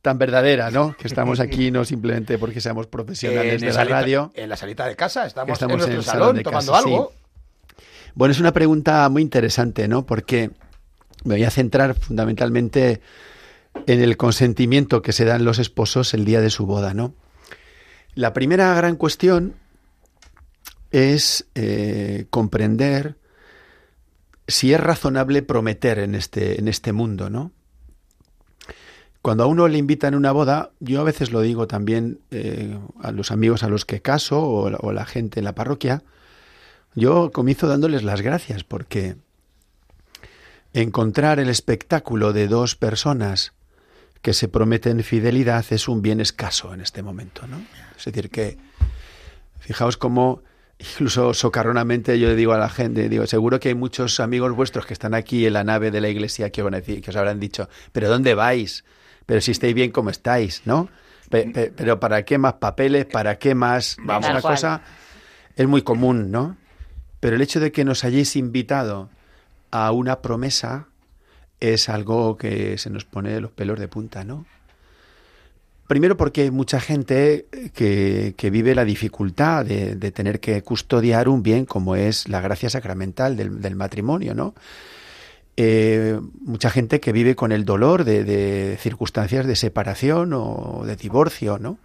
tan 0.03 0.19
verdadera, 0.19 0.71
¿no? 0.71 0.95
Que 0.97 1.07
estamos 1.09 1.41
aquí 1.41 1.71
no 1.71 1.85
simplemente 1.85 2.37
porque 2.39 2.61
seamos 2.61 2.87
profesionales 2.89 3.55
En 3.55 3.61
de 3.61 3.67
la 3.69 3.73
salita- 3.73 3.91
radio. 4.01 4.33
En 4.35 4.49
la 4.49 4.57
salita 4.57 4.87
de 4.87 4.97
casa, 4.97 5.27
estamos, 5.27 5.53
Estamos 5.55 5.75
en 5.75 5.79
nuestro 5.79 5.93
en 5.95 5.99
el 5.99 6.05
salón, 6.05 6.27
salón 6.29 6.43
tomando 6.43 6.73
casa, 6.73 6.85
algo. 6.85 7.13
Bueno, 8.15 8.33
es 8.33 8.41
una 8.41 8.53
pregunta 8.53 9.09
muy 9.09 9.23
interesante, 9.23 9.89
¿no? 9.89 10.05
Porque 10.05 10.51
me 11.25 11.37
voy 11.37 11.45
a 11.45 11.51
centrar 11.51 11.95
fundamentalmente 11.95 13.01
en 13.87 14.03
el 14.03 14.17
consentimiento 14.19 15.01
que 15.01 15.13
se 15.13 15.25
dan 15.25 15.45
los 15.47 15.59
esposos 15.59 16.13
el 16.13 16.25
día 16.27 16.41
de 16.43 16.51
su 16.51 16.67
boda, 16.67 16.93
¿no? 16.93 17.15
La 18.15 18.35
primera 18.35 18.75
gran 18.75 18.97
cuestión 18.97 19.55
es 20.91 21.47
eh, 21.55 22.27
comprender 22.29 23.17
si 24.47 24.75
es 24.75 24.81
razonable 24.81 25.43
prometer 25.43 25.99
en 26.01 26.15
este, 26.15 26.59
en 26.59 26.69
este 26.69 26.93
mundo, 26.93 27.31
¿no? 27.31 27.53
Cuando 29.23 29.45
a 29.45 29.47
uno 29.47 29.69
le 29.69 29.79
invitan 29.79 30.15
a 30.15 30.17
una 30.17 30.33
boda, 30.33 30.71
yo 30.81 31.01
a 31.01 31.05
veces 31.05 31.31
lo 31.31 31.41
digo 31.41 31.67
también 31.69 32.19
eh, 32.33 32.77
a 33.01 33.13
los 33.13 33.31
amigos 33.31 33.63
a 33.63 33.69
los 33.69 33.85
que 33.85 34.03
caso 34.03 34.41
o, 34.43 34.65
o 34.85 34.93
la 34.93 35.07
gente 35.07 35.39
en 35.41 35.45
la 35.45 35.55
parroquia, 35.55 36.03
yo 36.95 37.31
comienzo 37.31 37.69
dándoles 37.69 38.03
las 38.03 38.21
gracias 38.21 38.65
porque 38.65 39.15
encontrar 40.73 41.39
el 41.39 41.49
espectáculo 41.49 42.33
de 42.33 42.49
dos 42.49 42.77
personas 42.77 43.53
que 44.23 44.33
se 44.35 44.49
prometen 44.49 45.03
fidelidad 45.03 45.65
es 45.71 45.89
un 45.89 46.01
bien 46.03 46.21
escaso 46.21 46.73
en 46.75 46.81
este 46.81 47.03
momento, 47.03 47.47
¿no? 47.47 47.61
Es 47.97 48.05
decir, 48.05 48.31
que 48.31 48.57
fijaos 49.61 49.97
cómo 49.97 50.43
incluso 50.79 51.35
socarronamente 51.35 52.19
yo 52.19 52.29
le 52.29 52.37
digo 52.37 52.53
a 52.53 52.59
la 52.59 52.69
gente, 52.69 53.09
digo, 53.09 53.27
seguro 53.27 53.61
que 53.61 53.69
hay 53.69 53.75
muchos 53.75 54.19
amigos 54.21 54.53
vuestros 54.53 54.87
que 54.87 54.93
están 54.95 55.15
aquí 55.15 55.47
en 55.47 55.53
la 55.53 55.65
nave 55.65 55.91
de 55.91 56.01
la 56.01 56.09
iglesia 56.09 56.51
que, 56.51 56.63
van 56.63 56.75
a 56.75 56.81
decir- 56.81 57.01
que 57.03 57.11
os 57.11 57.17
habrán 57.17 57.39
dicho, 57.41 57.69
pero 57.93 58.09
¿dónde 58.09 58.35
vais? 58.35 58.85
Pero 59.27 59.41
si 59.41 59.51
estáis 59.53 59.75
bien 59.75 59.91
como 59.91 60.11
estáis, 60.11 60.63
¿no? 60.65 60.89
Pe- 61.31 61.45
pe- 61.53 61.73
pero 61.75 61.99
¿para 62.01 62.25
qué 62.25 62.39
más 62.39 62.55
papeles? 62.55 63.07
¿Para 63.07 63.39
qué 63.39 63.55
más? 63.55 63.97
Vamos, 63.99 64.27
una 64.29 64.41
cosa 64.57 64.83
es 65.57 65.67
muy 65.69 65.83
común, 65.83 66.31
¿no? 66.31 66.57
Pero 67.21 67.37
el 67.37 67.43
hecho 67.43 67.61
de 67.61 67.73
que 67.73 67.85
nos 67.85 68.05
hayáis 68.05 68.37
invitado 68.37 69.09
a 69.71 69.93
una 69.93 70.21
promesa 70.21 70.89
es 71.61 71.89
algo 71.89 72.37
que 72.37 72.77
se 72.79 72.91
nos 72.91 73.05
pone 73.05 73.41
los 73.41 73.53
pelos 73.53 73.79
de 73.79 73.89
punta, 73.89 74.25
¿no? 74.25 74.45
Primero 75.87 76.17
porque 76.17 76.43
hay 76.43 76.51
mucha 76.51 76.81
gente 76.81 77.47
que, 77.75 78.35
que 78.37 78.51
vive 78.51 78.75
la 78.75 78.85
dificultad 78.85 79.65
de, 79.67 79.95
de 79.97 80.11
tener 80.11 80.41
que 80.41 80.63
custodiar 80.63 81.29
un 81.29 81.43
bien 81.43 81.67
como 81.67 81.97
es 81.97 82.29
la 82.29 82.41
gracia 82.41 82.71
sacramental 82.71 83.37
del, 83.37 83.61
del 83.61 83.77
matrimonio, 83.77 84.35
¿no? 84.35 84.55
Eh, 85.57 86.19
mucha 86.41 86.71
gente 86.71 87.01
que 87.01 87.13
vive 87.13 87.37
con 87.37 87.53
el 87.53 87.65
dolor 87.65 88.05
de, 88.05 88.25
de 88.25 88.79
circunstancias 88.81 89.47
de 89.47 89.55
separación 89.57 90.33
o 90.33 90.83
de 90.87 90.97
divorcio, 90.97 91.59
¿no? 91.59 91.79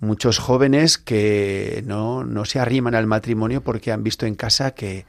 Muchos 0.00 0.38
jóvenes 0.38 0.98
que 0.98 1.82
no, 1.86 2.24
no 2.24 2.44
se 2.44 2.58
arriman 2.60 2.94
al 2.94 3.06
matrimonio 3.06 3.62
porque 3.62 3.92
han 3.92 4.02
visto 4.02 4.26
en 4.26 4.34
casa 4.34 4.72
que 4.72 5.06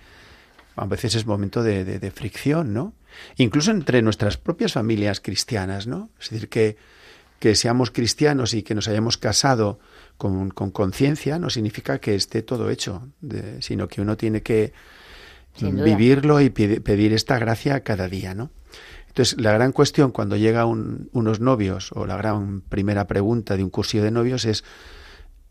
a 0.75 0.85
veces 0.85 1.15
es 1.15 1.25
momento 1.25 1.63
de, 1.63 1.83
de- 1.85 2.11
fricción, 2.11 2.73
¿no? 2.73 2.93
Incluso 3.37 3.71
entre 3.71 4.01
nuestras 4.01 4.35
propias 4.37 4.73
familias 4.73 5.21
cristianas, 5.21 5.87
¿no? 5.87 6.09
Es 6.21 6.29
decir, 6.29 6.49
que, 6.49 6.75
que 7.39 7.55
seamos 7.55 7.91
cristianos 7.91 8.53
y 8.53 8.63
que 8.63 8.75
nos 8.75 8.87
hayamos 8.89 9.17
casado 9.17 9.79
con 10.17 10.49
con 10.49 10.71
conciencia 10.71 11.39
no 11.39 11.49
significa 11.49 11.99
que 11.99 12.15
esté 12.15 12.41
todo 12.41 12.69
hecho, 12.69 13.07
sino 13.59 13.87
que 13.87 14.01
uno 14.01 14.17
tiene 14.17 14.41
que. 14.41 14.73
Vivirlo 15.61 16.41
y 16.41 16.49
pedi- 16.49 16.81
pedir 16.81 17.13
esta 17.13 17.37
gracia 17.39 17.81
cada 17.81 18.07
día, 18.07 18.33
¿no? 18.33 18.51
Entonces, 19.07 19.39
la 19.39 19.53
gran 19.53 19.71
cuestión 19.71 20.11
cuando 20.11 20.35
llega 20.35 20.65
un- 20.65 21.09
unos 21.13 21.39
novios, 21.39 21.91
o 21.93 22.05
la 22.05 22.17
gran 22.17 22.61
primera 22.61 23.07
pregunta 23.07 23.55
de 23.55 23.63
un 23.63 23.69
cursillo 23.69 24.03
de 24.03 24.11
novios 24.11 24.43
es, 24.45 24.63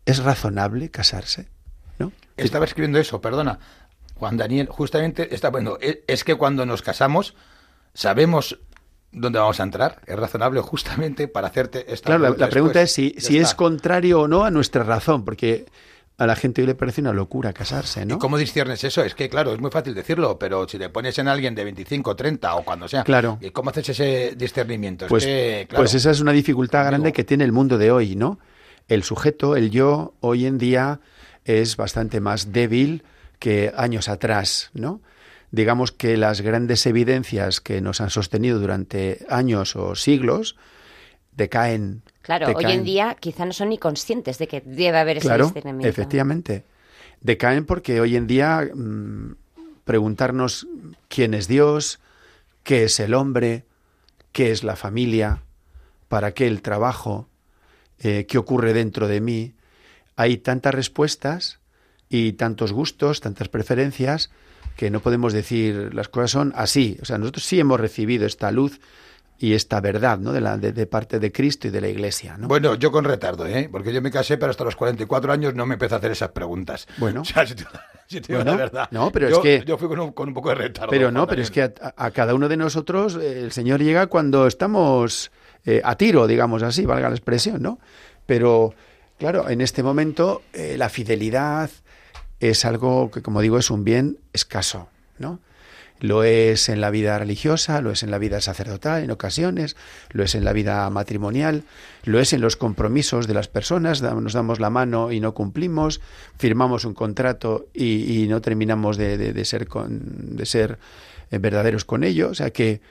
¿es 0.05 0.19
razonable 0.23 0.89
casarse? 0.91 1.47
¿No? 1.97 2.11
Estaba 2.37 2.65
escribiendo 2.65 2.99
eso, 2.99 3.21
perdona. 3.21 3.57
Juan 4.15 4.37
Daniel, 4.37 4.67
justamente 4.69 5.33
está 5.33 5.49
bueno, 5.49 5.77
e- 5.81 6.03
es 6.07 6.23
que 6.23 6.35
cuando 6.35 6.65
nos 6.65 6.81
casamos 6.83 7.35
sabemos 7.93 8.59
dónde 9.11 9.39
vamos 9.39 9.59
a 9.59 9.63
entrar. 9.63 10.01
Es 10.05 10.17
razonable 10.17 10.61
justamente 10.61 11.27
para 11.27 11.47
hacerte 11.47 11.91
esta 11.93 12.07
Claro, 12.07 12.23
la, 12.23 12.29
la 12.37 12.49
pregunta 12.49 12.81
es 12.81 12.91
si, 12.91 13.15
si 13.17 13.37
es 13.39 13.55
contrario 13.55 14.21
o 14.21 14.27
no 14.27 14.43
a 14.45 14.51
nuestra 14.51 14.83
razón, 14.83 15.25
porque 15.25 15.65
a 16.17 16.25
la 16.25 16.35
gente 16.35 16.61
hoy 16.61 16.67
le 16.67 16.75
parece 16.75 17.01
una 17.01 17.11
locura 17.13 17.51
casarse, 17.51 18.05
¿no? 18.05 18.15
¿Y 18.15 18.17
cómo 18.17 18.37
disciernes 18.37 18.83
eso? 18.83 19.03
Es 19.03 19.15
que, 19.15 19.27
claro, 19.29 19.53
es 19.53 19.59
muy 19.59 19.69
fácil 19.71 19.93
decirlo, 19.93 20.39
pero 20.39 20.67
si 20.67 20.77
te 20.79 20.89
pones 20.89 21.17
en 21.19 21.27
alguien 21.27 21.53
de 21.55 21.63
25, 21.65 22.15
30 22.15 22.55
o 22.55 22.63
cuando 22.63 22.87
sea, 22.87 23.03
Claro. 23.03 23.37
¿y 23.41 23.49
¿cómo 23.51 23.69
haces 23.71 23.89
ese 23.89 24.33
discernimiento? 24.37 25.05
Es 25.05 25.09
Pues, 25.09 25.25
que, 25.25 25.65
claro, 25.67 25.81
pues 25.83 25.93
esa 25.93 26.11
es 26.11 26.21
una 26.21 26.31
dificultad 26.31 26.85
grande 26.85 27.07
Digo- 27.09 27.15
que 27.15 27.23
tiene 27.25 27.43
el 27.43 27.51
mundo 27.51 27.77
de 27.77 27.91
hoy, 27.91 28.15
¿no? 28.15 28.39
El 28.87 29.03
sujeto, 29.03 29.55
el 29.57 29.71
yo, 29.71 30.13
hoy 30.21 30.45
en 30.45 30.57
día 30.57 31.01
es 31.43 31.75
bastante 31.75 32.21
más 32.21 32.51
débil 32.53 33.03
que 33.39 33.73
años 33.75 34.07
atrás, 34.07 34.69
¿no? 34.73 35.01
Digamos 35.51 35.91
que 35.91 36.17
las 36.17 36.41
grandes 36.41 36.85
evidencias 36.85 37.59
que 37.61 37.81
nos 37.81 37.99
han 38.01 38.09
sostenido 38.09 38.59
durante 38.59 39.25
años 39.29 39.75
o 39.75 39.95
siglos 39.95 40.55
decaen. 41.33 42.03
Claro, 42.25 42.47
hoy 42.55 42.65
en 42.65 42.83
día 42.83 43.15
quizá 43.19 43.45
no 43.45 43.53
son 43.53 43.69
ni 43.69 43.77
conscientes 43.77 44.39
de 44.39 44.47
que 44.47 44.61
debe 44.61 44.97
haber 44.97 45.17
ese 45.17 45.27
Claro, 45.27 45.45
discernimiento. 45.45 45.87
efectivamente. 45.87 46.63
Decaen 47.21 47.65
porque 47.65 48.01
hoy 48.01 48.15
en 48.15 48.25
día 48.25 48.67
mm, 48.73 49.35
preguntarnos 49.83 50.67
quién 51.07 51.35
es 51.35 51.47
Dios, 51.47 51.99
qué 52.63 52.85
es 52.85 52.99
el 52.99 53.13
hombre, 53.13 53.65
qué 54.31 54.49
es 54.49 54.63
la 54.63 54.75
familia, 54.75 55.43
para 56.07 56.33
qué 56.33 56.47
el 56.47 56.63
trabajo, 56.63 57.27
eh, 57.99 58.25
qué 58.27 58.39
ocurre 58.39 58.73
dentro 58.73 59.07
de 59.07 59.21
mí. 59.21 59.53
Hay 60.15 60.37
tantas 60.37 60.73
respuestas 60.73 61.59
y 62.09 62.33
tantos 62.33 62.71
gustos, 62.71 63.21
tantas 63.21 63.49
preferencias, 63.49 64.31
que 64.77 64.89
no 64.89 64.99
podemos 64.99 65.31
decir 65.31 65.93
las 65.93 66.09
cosas 66.09 66.31
son 66.31 66.53
así. 66.55 66.97
O 67.03 67.05
sea, 67.05 67.19
nosotros 67.19 67.45
sí 67.45 67.59
hemos 67.59 67.79
recibido 67.79 68.25
esta 68.25 68.51
luz 68.51 68.79
y 69.37 69.53
esta 69.53 69.81
verdad 69.81 70.17
¿no? 70.17 70.31
de, 70.31 70.41
la, 70.41 70.57
de, 70.57 70.71
de 70.71 70.87
parte 70.87 71.19
de 71.19 71.31
Cristo 71.31 71.67
y 71.67 71.71
de 71.71 71.81
la 71.81 71.87
Iglesia. 71.89 72.37
¿no? 72.37 72.47
Bueno, 72.47 72.75
yo 72.75 72.91
con 72.91 73.03
retardo, 73.03 73.45
¿eh? 73.45 73.67
Porque 73.71 73.91
yo 73.93 74.01
me 74.01 74.09
casé, 74.11 74.37
pero 74.37 74.51
hasta 74.51 74.63
los 74.63 74.75
44 74.75 75.33
años 75.33 75.53
no 75.55 75.65
me 75.65 75.73
empecé 75.73 75.93
a 75.95 75.97
hacer 75.97 76.11
esas 76.11 76.29
preguntas. 76.29 76.87
Bueno. 76.97 77.21
O 77.25 77.25
sea, 77.25 77.45
si 77.45 77.55
te, 77.55 77.63
si 78.07 78.21
te 78.21 78.27
digo 78.33 78.39
Bueno, 78.43 78.51
la 78.51 78.57
verdad. 78.57 78.87
no, 78.91 79.11
pero 79.11 79.29
Yo- 79.29 79.35
es 79.37 79.41
que- 79.41 79.63
Yo 79.65 79.77
fui 79.77 79.87
con 79.89 79.99
un, 79.99 80.11
con 80.13 80.29
un 80.29 80.33
poco 80.33 80.49
de 80.49 80.55
retardo. 80.55 80.89
Pero 80.89 81.11
no, 81.11 81.27
pero 81.27 81.41
es 81.41 81.51
que 81.51 81.63
a, 81.63 81.73
a 81.97 82.11
cada 82.11 82.33
uno 82.33 82.47
de 82.47 82.57
nosotros 82.57 83.15
eh, 83.17 83.41
el 83.43 83.51
Señor 83.51 83.81
llega 83.81 84.07
cuando 84.07 84.47
estamos 84.47 85.31
eh, 85.65 85.81
a 85.83 85.95
tiro, 85.95 86.27
digamos 86.27 86.63
así, 86.63 86.85
valga 86.85 87.09
la 87.09 87.15
expresión, 87.15 87.61
¿no? 87.61 87.79
Pero, 88.25 88.73
claro, 89.17 89.49
en 89.49 89.61
este 89.61 89.83
momento 89.83 90.43
eh, 90.53 90.75
la 90.77 90.89
fidelidad 90.89 91.69
es 92.39 92.65
algo 92.65 93.11
que, 93.11 93.21
como 93.21 93.41
digo, 93.41 93.57
es 93.57 93.69
un 93.71 93.83
bien 93.83 94.17
escaso, 94.33 94.89
¿no? 95.19 95.39
Lo 95.99 96.23
es 96.23 96.67
en 96.67 96.81
la 96.81 96.89
vida 96.89 97.17
religiosa, 97.17 97.81
lo 97.81 97.91
es 97.91 98.03
en 98.03 98.11
la 98.11 98.17
vida 98.17 98.41
sacerdotal 98.41 99.03
en 99.03 99.11
ocasiones, 99.11 99.77
lo 100.11 100.23
es 100.23 100.35
en 100.35 100.43
la 100.43 100.51
vida 100.51 100.89
matrimonial, 100.89 101.63
lo 102.03 102.19
es 102.19 102.33
en 102.33 102.41
los 102.41 102.57
compromisos 102.57 103.27
de 103.27 103.33
las 103.33 103.47
personas, 103.47 104.01
nos 104.01 104.33
damos 104.33 104.59
la 104.59 104.69
mano 104.69 105.11
y 105.11 105.19
no 105.19 105.33
cumplimos, 105.33 106.01
firmamos 106.37 106.83
un 106.83 106.93
contrato 106.93 107.67
y, 107.73 108.25
no 108.27 108.41
terminamos 108.41 108.97
de, 108.97 109.45
ser, 109.45 109.67
de 109.69 110.45
ser 110.45 110.79
eh, 111.31 111.37
verdaderos 111.37 111.85
con 111.85 112.03
ello. 112.03 112.29
O 112.29 112.35
sea 112.35 112.51
que, 112.51 112.81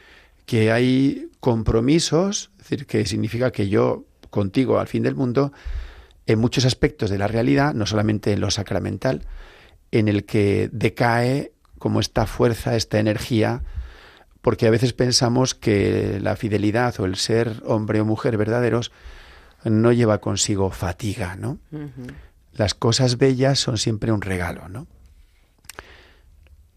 que 0.47 0.73
hay 0.73 1.29
compromisos, 1.41 2.51
es 2.59 2.71
decir, 2.71 2.87
que 2.87 3.05
significa 3.05 3.51
que 3.51 3.69
yo 3.69 4.05
contigo 4.31 4.79
al 4.79 4.89
fin 4.89 5.03
del 5.03 5.15
mundo, 5.15 5.53
en 6.27 6.39
muchos 6.39 6.65
aspectos 6.65 7.11
de 7.11 7.19
la 7.19 7.29
realidad, 7.29 7.75
no 7.75 7.87
solamente 7.87 8.33
en 8.33 8.41
lo 8.41 8.51
sacramental, 8.51 9.23
en 9.93 10.09
el 10.09 10.25
que 10.25 10.69
decae 10.73 11.53
como 11.85 12.01
esta 12.01 12.25
fuerza, 12.25 12.77
esta 12.77 12.99
energía, 12.99 13.61
porque 14.41 14.67
a 14.67 14.71
veces 14.71 14.95
pensamos 14.95 15.55
que 15.55 16.19
la 16.19 16.35
fidelidad 16.35 16.99
o 16.99 17.05
el 17.05 17.17
ser 17.17 17.63
hombre 17.67 18.01
o 18.01 18.07
mujer 18.07 18.39
verdaderos 18.39 18.91
no 19.65 19.93
lleva 19.93 20.23
consigo 20.23 20.71
fatiga, 20.71 21.37
¿no? 21.37 21.59
Las 22.55 22.73
cosas 22.73 23.19
bellas 23.19 23.59
son 23.59 23.77
siempre 23.77 24.13
un 24.13 24.23
regalo, 24.23 24.71
¿no? 24.71 24.87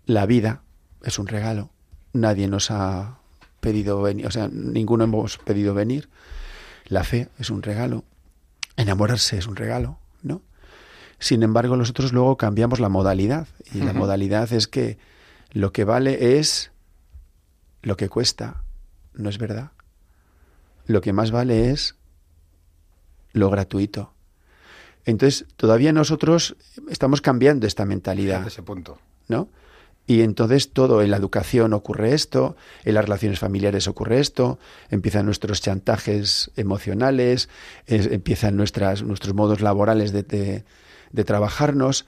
La 0.05 0.25
vida 0.25 0.63
es 1.01 1.19
un 1.19 1.27
regalo. 1.27 1.69
Nadie 2.11 2.49
nos 2.49 2.69
ha 2.69 3.19
pedido 3.61 4.01
venir, 4.01 4.27
o 4.27 4.31
sea, 4.31 4.49
ninguno 4.51 5.05
hemos 5.05 5.37
pedido 5.37 5.73
venir. 5.73 6.09
La 6.87 7.05
fe 7.05 7.29
es 7.39 7.49
un 7.49 7.63
regalo. 7.63 8.03
Enamorarse 8.75 9.37
es 9.37 9.47
un 9.47 9.55
regalo, 9.55 9.99
¿no? 10.21 10.41
Sin 11.19 11.43
embargo, 11.43 11.75
nosotros 11.77 12.13
luego 12.13 12.37
cambiamos 12.37 12.79
la 12.79 12.89
modalidad. 12.89 13.47
Y 13.73 13.79
la 13.79 13.93
modalidad 13.93 14.51
es 14.53 14.67
que 14.67 14.97
lo 15.51 15.71
que 15.71 15.83
vale 15.83 16.37
es 16.39 16.71
lo 17.81 17.97
que 17.97 18.09
cuesta. 18.09 18.63
¿No 19.13 19.29
es 19.29 19.37
verdad? 19.37 19.71
Lo 20.85 21.01
que 21.01 21.13
más 21.13 21.31
vale 21.31 21.71
es 21.71 21.95
lo 23.33 23.49
gratuito. 23.49 24.13
Entonces, 25.05 25.45
todavía 25.55 25.93
nosotros 25.93 26.55
estamos 26.89 27.21
cambiando 27.21 27.65
esta 27.65 27.85
mentalidad. 27.85 28.45
Ese 28.47 28.61
punto. 28.61 28.99
¿no? 29.27 29.49
Y 30.05 30.21
entonces 30.21 30.71
todo, 30.71 31.01
en 31.01 31.11
la 31.11 31.17
educación 31.17 31.73
ocurre 31.73 32.13
esto, 32.13 32.55
en 32.85 32.93
las 32.93 33.03
relaciones 33.05 33.39
familiares 33.39 33.87
ocurre 33.87 34.19
esto, 34.19 34.57
empiezan 34.89 35.25
nuestros 35.25 35.61
chantajes 35.61 36.51
emocionales, 36.55 37.49
es- 37.87 38.07
empiezan 38.07 38.55
nuestras, 38.55 39.03
nuestros 39.03 39.33
modos 39.33 39.59
laborales 39.61 40.11
de, 40.13 40.23
de- 40.23 40.63
de 41.11 41.23
trabajarnos 41.23 42.05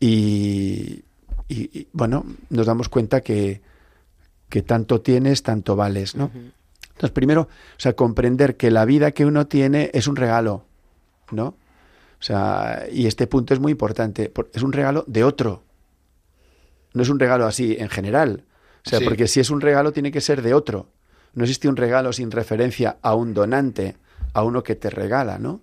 y, 0.00 1.04
y- 1.48 1.78
y, 1.78 1.88
bueno, 1.92 2.24
nos 2.50 2.66
damos 2.66 2.88
cuenta 2.88 3.20
que, 3.20 3.60
que 4.48 4.62
tanto 4.62 5.00
tienes, 5.00 5.42
tanto 5.42 5.76
vales, 5.76 6.14
¿no? 6.16 6.30
Entonces, 6.34 7.10
primero, 7.10 7.42
o 7.42 7.80
sea, 7.80 7.94
comprender 7.94 8.56
que 8.56 8.70
la 8.70 8.84
vida 8.84 9.10
que 9.12 9.24
uno 9.26 9.46
tiene 9.46 9.90
es 9.94 10.06
un 10.06 10.16
regalo, 10.16 10.64
¿no? 11.30 11.46
O 11.46 12.22
sea, 12.26 12.84
y 12.90 13.06
este 13.06 13.26
punto 13.26 13.52
es 13.54 13.60
muy 13.60 13.72
importante, 13.72 14.28
por- 14.28 14.50
es 14.54 14.62
un 14.62 14.72
regalo 14.72 15.04
de 15.06 15.24
otro, 15.24 15.62
no 16.92 17.02
es 17.02 17.08
un 17.08 17.18
regalo 17.18 17.46
así 17.46 17.76
en 17.78 17.88
general. 17.88 18.44
O 18.86 18.90
sea, 18.90 18.98
Sí. 19.00 19.04
porque 19.04 19.26
si 19.26 19.40
es 19.40 19.50
un 19.50 19.60
regalo 19.60 19.92
tiene 19.92 20.12
que 20.12 20.20
ser 20.20 20.42
de 20.42 20.54
otro. 20.54 20.88
No 21.34 21.42
existe 21.44 21.68
un 21.68 21.76
regalo 21.76 22.12
sin 22.12 22.30
referencia 22.30 22.98
a 23.02 23.14
un 23.14 23.34
donante, 23.34 23.96
a 24.34 24.44
uno 24.44 24.62
que 24.62 24.76
te 24.76 24.88
regala, 24.90 25.38
¿no? 25.38 25.60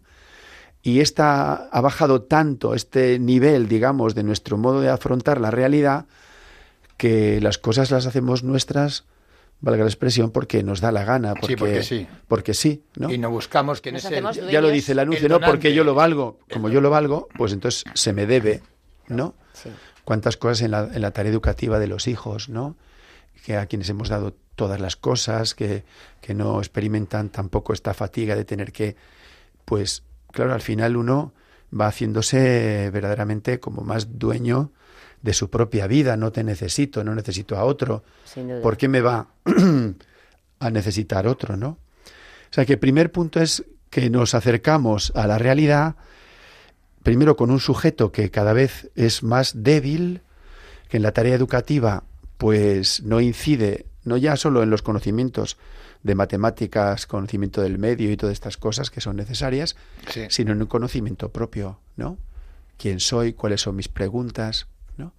Y 0.83 0.99
esta 0.99 1.67
ha 1.71 1.81
bajado 1.81 2.23
tanto 2.23 2.73
este 2.73 3.19
nivel, 3.19 3.67
digamos, 3.67 4.15
de 4.15 4.23
nuestro 4.23 4.57
modo 4.57 4.81
de 4.81 4.89
afrontar 4.89 5.39
la 5.39 5.51
realidad 5.51 6.05
que 6.97 7.39
las 7.41 7.57
cosas 7.57 7.91
las 7.91 8.05
hacemos 8.05 8.43
nuestras, 8.43 9.05
valga 9.59 9.83
la 9.83 9.89
expresión, 9.89 10.31
porque 10.31 10.63
nos 10.63 10.81
da 10.81 10.91
la 10.91 11.03
gana, 11.03 11.33
porque, 11.35 11.57
porque 11.57 11.83
sí. 11.83 12.07
porque 12.27 12.53
sí, 12.53 12.83
¿no? 12.95 13.11
Y 13.11 13.17
no 13.17 13.29
buscamos 13.29 13.81
quién 13.81 13.95
Nos 13.95 14.05
es 14.05 14.37
el... 14.37 14.49
Ya 14.49 14.61
lo 14.61 14.69
dice 14.69 14.91
el 14.91 14.99
anuncio, 14.99 15.27
El 15.27 15.31
¿no? 15.31 15.39
Porque 15.39 15.73
yo 15.73 15.83
lo 15.83 15.93
valgo. 15.93 16.39
Como 16.51 16.69
yo 16.69 16.81
lo 16.81 16.89
valgo, 16.89 17.27
pues 17.37 17.53
entonces 17.53 17.85
se 17.93 18.13
me 18.13 18.25
debe, 18.25 18.61
¿no? 19.07 19.35
Sí. 19.53 19.69
Cuántas 20.03 20.37
cosas 20.37 20.61
en 20.61 20.71
la, 20.71 20.89
en 20.93 21.01
la 21.01 21.11
tarea 21.11 21.31
educativa 21.31 21.79
de 21.79 21.87
los 21.87 22.07
hijos, 22.07 22.49
¿no? 22.49 22.75
Que 23.45 23.57
a 23.57 23.67
quienes 23.67 23.89
hemos 23.89 24.09
dado 24.09 24.35
todas 24.55 24.79
las 24.79 24.95
cosas, 24.95 25.55
que, 25.55 25.83
que 26.21 26.33
no 26.33 26.59
experimentan 26.59 27.29
tampoco 27.29 27.73
esta 27.73 27.93
fatiga 27.93 28.35
de 28.35 28.45
tener 28.45 28.71
que, 28.71 28.95
pues, 29.65 30.03
claro, 30.31 30.53
al 30.53 30.61
final 30.61 30.97
uno 30.97 31.33
va 31.77 31.87
haciéndose 31.87 32.89
verdaderamente 32.91 33.59
como 33.59 33.81
más 33.81 34.19
dueño 34.19 34.71
de 35.21 35.33
su 35.33 35.49
propia 35.49 35.87
vida. 35.87 36.17
No 36.17 36.31
te 36.31 36.43
necesito, 36.43 37.03
no 37.03 37.15
necesito 37.15 37.57
a 37.57 37.63
otro. 37.63 38.03
¿Por 38.61 38.77
qué 38.77 38.87
me 38.87 39.01
va 39.01 39.27
a 40.59 40.69
necesitar 40.69 41.27
otro, 41.27 41.57
no? 41.57 41.69
O 41.69 42.53
sea 42.53 42.65
que 42.65 42.73
el 42.73 42.79
primer 42.79 43.11
punto 43.11 43.39
es 43.39 43.63
que 43.89 44.09
nos 44.09 44.33
acercamos 44.33 45.11
a 45.15 45.27
la 45.27 45.37
realidad, 45.37 45.95
primero 47.03 47.35
con 47.35 47.51
un 47.51 47.59
sujeto 47.59 48.11
que 48.11 48.29
cada 48.29 48.53
vez 48.53 48.89
es 48.95 49.23
más 49.23 49.63
débil, 49.63 50.21
que 50.89 50.97
en 50.97 51.03
la 51.03 51.13
tarea 51.13 51.35
educativa 51.35 52.03
pues 52.37 53.03
no 53.03 53.21
incide 53.21 53.85
no 54.03 54.17
ya 54.17 54.35
solo 54.35 54.63
en 54.63 54.69
los 54.69 54.81
conocimientos 54.81 55.57
de 56.03 56.15
matemáticas, 56.15 57.05
conocimiento 57.05 57.61
del 57.61 57.77
medio 57.77 58.11
y 58.11 58.17
todas 58.17 58.33
estas 58.33 58.57
cosas 58.57 58.89
que 58.89 59.01
son 59.01 59.15
necesarias, 59.17 59.75
Sí. 60.09 60.21
sino 60.29 60.51
en 60.51 60.61
un 60.61 60.67
conocimiento 60.67 61.29
propio, 61.29 61.79
¿no? 61.95 62.17
¿Quién 62.77 62.99
soy? 62.99 63.33
¿Cuáles 63.33 63.61
son 63.61 63.75
mis 63.75 63.87
preguntas? 63.87 64.67
¿no? 64.97 65.13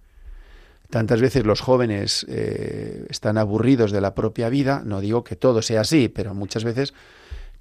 Tantas 0.89 1.21
veces 1.21 1.45
los 1.45 1.61
jóvenes 1.61 2.25
eh, 2.29 3.05
están 3.09 3.37
aburridos 3.37 3.91
de 3.91 4.01
la 4.01 4.13
propia 4.13 4.49
vida, 4.49 4.81
no 4.85 4.99
digo 4.99 5.23
que 5.23 5.35
todo 5.37 5.61
sea 5.61 5.81
así, 5.81 6.09
pero 6.09 6.33
muchas 6.33 6.63
veces 6.65 6.93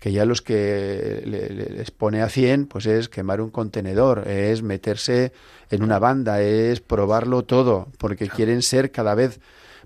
que 0.00 0.10
ya 0.10 0.24
los 0.24 0.42
que 0.42 1.22
le- 1.24 1.48
le- 1.50 1.70
les 1.70 1.90
pone 1.92 2.22
a 2.22 2.28
100, 2.28 2.66
pues 2.66 2.86
es 2.86 3.08
quemar 3.08 3.40
un 3.40 3.50
contenedor, 3.50 4.26
es 4.26 4.60
meterse 4.62 5.32
en 5.70 5.84
una 5.84 6.00
banda, 6.00 6.42
es 6.42 6.80
probarlo 6.80 7.44
todo, 7.44 7.86
porque 7.98 8.28
quieren 8.28 8.62
ser 8.62 8.90
cada 8.90 9.14
vez 9.14 9.38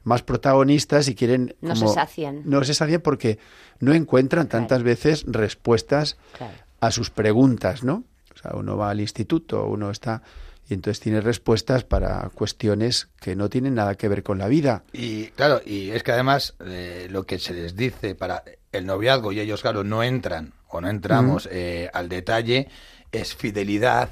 más 0.07 0.23
protagonistas 0.23 1.09
y 1.09 1.15
quieren... 1.17 1.57
No 1.61 1.75
se 1.75 1.89
sacian. 1.89 2.43
No 2.45 2.63
se 2.63 2.75
sacian 2.75 3.01
porque 3.01 3.39
no 3.81 3.93
encuentran 3.93 4.49
tantas 4.49 4.85
veces 4.85 5.25
respuestas 5.27 6.17
Claro. 6.39 6.55
a 6.81 6.91
sus 6.93 7.11
preguntas, 7.11 7.83
¿no? 7.83 8.05
O 8.33 8.39
sea, 8.39 8.53
uno 8.55 8.77
va 8.77 8.91
al 8.91 9.01
instituto, 9.01 9.67
uno 9.67 9.91
está 9.91 10.23
y 10.69 10.75
entonces 10.75 11.01
tiene 11.01 11.21
respuestas 11.21 11.83
para 11.83 12.31
cuestiones 12.35 13.09
que 13.21 13.35
no 13.35 13.49
tienen 13.49 13.75
nada 13.75 13.97
que 13.97 14.07
ver 14.09 14.23
con 14.23 14.39
la 14.39 14.47
vida. 14.47 14.85
Y 14.93 15.27
claro, 15.29 15.61
y 15.67 15.91
es 15.91 16.03
que 16.05 16.13
además 16.13 16.55
eh, 16.65 17.09
lo 17.11 17.25
que 17.25 17.39
se 17.41 17.53
les 17.55 17.75
dice 17.75 18.15
para 18.15 18.45
el 18.71 18.87
noviazgo 18.87 19.33
y 19.33 19.41
ellos, 19.41 19.63
claro, 19.63 19.83
no 19.83 20.03
entran 20.05 20.53
o 20.69 20.81
no 20.81 20.89
entramos 20.89 21.49
eh, 21.51 21.91
al 21.93 22.09
detalle, 22.09 22.69
es 23.11 23.35
fidelidad, 23.35 24.09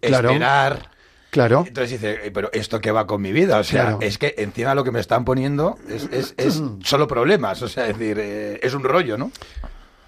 Claro. 0.00 0.30
esperar. 0.30 0.90
Claro, 1.34 1.64
Entonces 1.66 2.00
dice, 2.00 2.26
"Eh, 2.26 2.30
pero 2.30 2.48
¿esto 2.52 2.80
qué 2.80 2.92
va 2.92 3.06
con 3.08 3.20
mi 3.20 3.32
vida? 3.32 3.58
O 3.58 3.64
sea, 3.64 3.82
Claro. 3.82 3.98
es 4.02 4.18
que 4.18 4.36
encima 4.38 4.74
lo 4.76 4.84
que 4.84 4.92
me 4.92 5.00
están 5.00 5.24
poniendo 5.24 5.76
es, 5.88 6.08
es, 6.12 6.32
es 6.36 6.62
solo 6.84 7.08
problemas, 7.08 7.60
o 7.60 7.66
sea, 7.68 7.88
es 7.88 7.98
decir, 7.98 8.18
eh, 8.20 8.60
es 8.62 8.72
un 8.72 8.84
rollo, 8.84 9.18
¿no? 9.18 9.32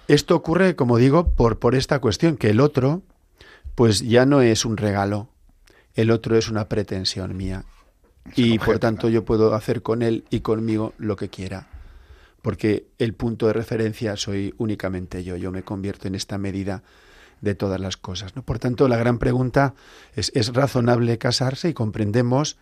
esto 0.07 0.37
ocurre, 0.37 0.77
como 0.77 0.97
digo, 0.97 1.33
por, 1.35 1.59
por 1.59 1.75
esta 1.75 1.99
cuestión, 1.99 2.37
que 2.37 2.49
el 2.49 2.61
otro, 2.61 3.01
pues 3.75 3.99
ya 3.99 4.25
no 4.25 4.39
es 4.41 4.63
un 4.63 4.77
regalo, 4.77 5.27
el 5.95 6.11
otro 6.11 6.37
es 6.37 6.47
una 6.47 6.69
pretensión 6.69 7.35
mía. 7.35 7.65
Y 8.35 8.57
por 8.59 8.79
tanto 8.79 9.09
yo 9.09 9.25
puedo 9.25 9.53
hacer 9.53 9.81
con 9.81 10.01
él 10.01 10.23
y 10.29 10.39
conmigo 10.39 10.93
lo 10.97 11.17
que 11.17 11.27
quiera. 11.27 11.67
Porque 12.41 12.87
el 12.99 13.13
punto 13.15 13.47
de 13.47 13.53
referencia 13.53 14.15
soy 14.15 14.53
únicamente 14.57 15.25
yo, 15.25 15.35
yo 15.35 15.51
me 15.51 15.63
convierto 15.63 16.07
en 16.07 16.15
esta 16.15 16.37
medida 16.37 16.83
de 17.41 17.55
todas 17.55 17.79
las 17.79 17.97
cosas. 17.97 18.35
¿no? 18.35 18.43
Por 18.43 18.59
tanto, 18.59 18.87
la 18.87 18.97
gran 18.97 19.19
pregunta 19.19 19.73
es, 20.15 20.31
¿es 20.35 20.53
razonable 20.53 21.17
casarse? 21.17 21.69
Y 21.69 21.73
comprendemos 21.73 22.57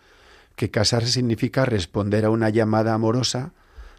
que 0.56 0.70
casarse 0.70 1.12
significa 1.12 1.64
responder 1.64 2.24
a 2.24 2.30
una 2.30 2.48
llamada 2.50 2.94
amorosa 2.94 3.52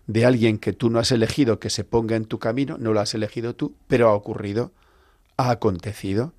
de 0.07 0.25
alguien 0.25 0.57
que 0.57 0.73
tú 0.73 0.89
no 0.89 0.99
has 0.99 1.11
elegido 1.11 1.59
que 1.59 1.69
se 1.69 1.83
ponga 1.83 2.15
en 2.15 2.25
tu 2.25 2.39
camino, 2.39 2.77
no 2.79 2.93
lo 2.93 2.99
has 2.99 3.13
elegido 3.13 3.55
tú, 3.55 3.75
pero 3.87 4.09
ha 4.09 4.13
ocurrido, 4.13 4.71
ha 5.35 5.51
acontecido, 5.51 6.33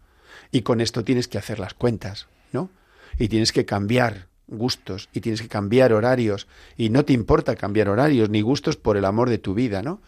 y 0.51 0.63
con 0.63 0.81
esto 0.81 1.05
tienes 1.05 1.29
que 1.29 1.39
hacer 1.39 1.59
las 1.59 1.75
cuentas, 1.75 2.27
¿no? 2.53 2.71
Y 3.19 3.29
tienes 3.29 3.53
que 3.53 3.67
cambiar 3.67 4.29
gustos, 4.49 5.11
y 5.13 5.21
tienes 5.21 5.43
que 5.43 5.49
cambiar 5.49 5.93
horarios, 5.93 6.49
y 6.77 6.89
no 6.89 7.05
te 7.05 7.13
importa 7.13 7.57
cambiar 7.57 7.91
horarios 7.91 8.31
ni 8.31 8.41
gustos 8.41 8.77
por 8.77 8.97
el 8.97 9.05
amor 9.05 9.29
de 9.29 9.39
tu 9.39 9.53
vida, 9.53 9.83
¿no? 9.83 10.01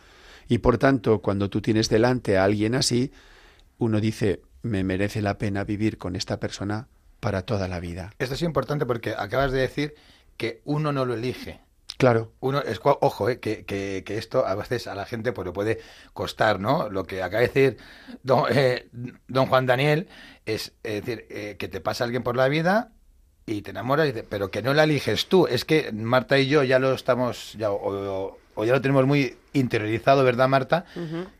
Y 0.48 0.58
por 0.58 0.78
tanto, 0.78 1.20
cuando 1.20 1.50
tú 1.50 1.60
tienes 1.60 1.90
delante 1.90 2.38
a 2.38 2.44
alguien 2.44 2.74
así, 2.74 3.12
uno 3.80 4.00
dice, 4.00 4.42
me 4.62 4.84
merece 4.84 5.22
la 5.22 5.38
pena 5.38 5.64
vivir 5.64 5.98
con 5.98 6.14
esta 6.14 6.38
persona 6.38 6.86
para 7.18 7.42
toda 7.42 7.66
la 7.66 7.80
vida. 7.80 8.12
Esto 8.20 8.34
es 8.34 8.42
importante 8.42 8.86
porque 8.86 9.14
acabas 9.18 9.50
de 9.50 9.58
decir 9.60 9.94
que 10.36 10.60
uno 10.64 10.92
no 10.92 11.04
lo 11.04 11.14
elige. 11.14 11.60
Claro, 11.98 12.32
Uno, 12.40 12.60
es, 12.62 12.80
ojo, 12.82 13.28
eh, 13.28 13.40
que, 13.40 13.66
que, 13.66 14.04
que 14.06 14.16
esto 14.16 14.46
a 14.46 14.54
veces 14.54 14.86
a 14.86 14.94
la 14.94 15.04
gente 15.04 15.32
pues, 15.32 15.44
le 15.44 15.52
puede 15.52 15.80
costar, 16.14 16.58
¿no? 16.58 16.88
Lo 16.88 17.04
que 17.04 17.22
acaba 17.22 17.42
de 17.42 17.48
decir 17.48 17.76
don, 18.22 18.44
eh, 18.50 18.88
don 19.28 19.46
Juan 19.46 19.66
Daniel 19.66 20.08
es, 20.46 20.72
es 20.82 21.04
decir, 21.04 21.26
eh, 21.28 21.56
que 21.58 21.68
te 21.68 21.80
pasa 21.82 22.04
alguien 22.04 22.22
por 22.22 22.36
la 22.36 22.48
vida 22.48 22.92
y 23.44 23.60
te 23.60 23.72
enamoras, 23.72 24.08
y 24.08 24.12
pero 24.12 24.50
que 24.50 24.62
no 24.62 24.72
la 24.72 24.84
eliges 24.84 25.26
tú. 25.26 25.46
Es 25.46 25.66
que 25.66 25.92
Marta 25.92 26.38
y 26.38 26.46
yo 26.46 26.62
ya 26.62 26.78
lo 26.78 26.94
estamos, 26.94 27.54
ya, 27.58 27.70
o, 27.70 27.76
o- 27.82 28.38
o 28.60 28.64
ya 28.64 28.72
lo 28.72 28.80
tenemos 28.80 29.06
muy 29.06 29.36
interiorizado, 29.52 30.22
¿verdad, 30.24 30.48
Marta? 30.48 30.84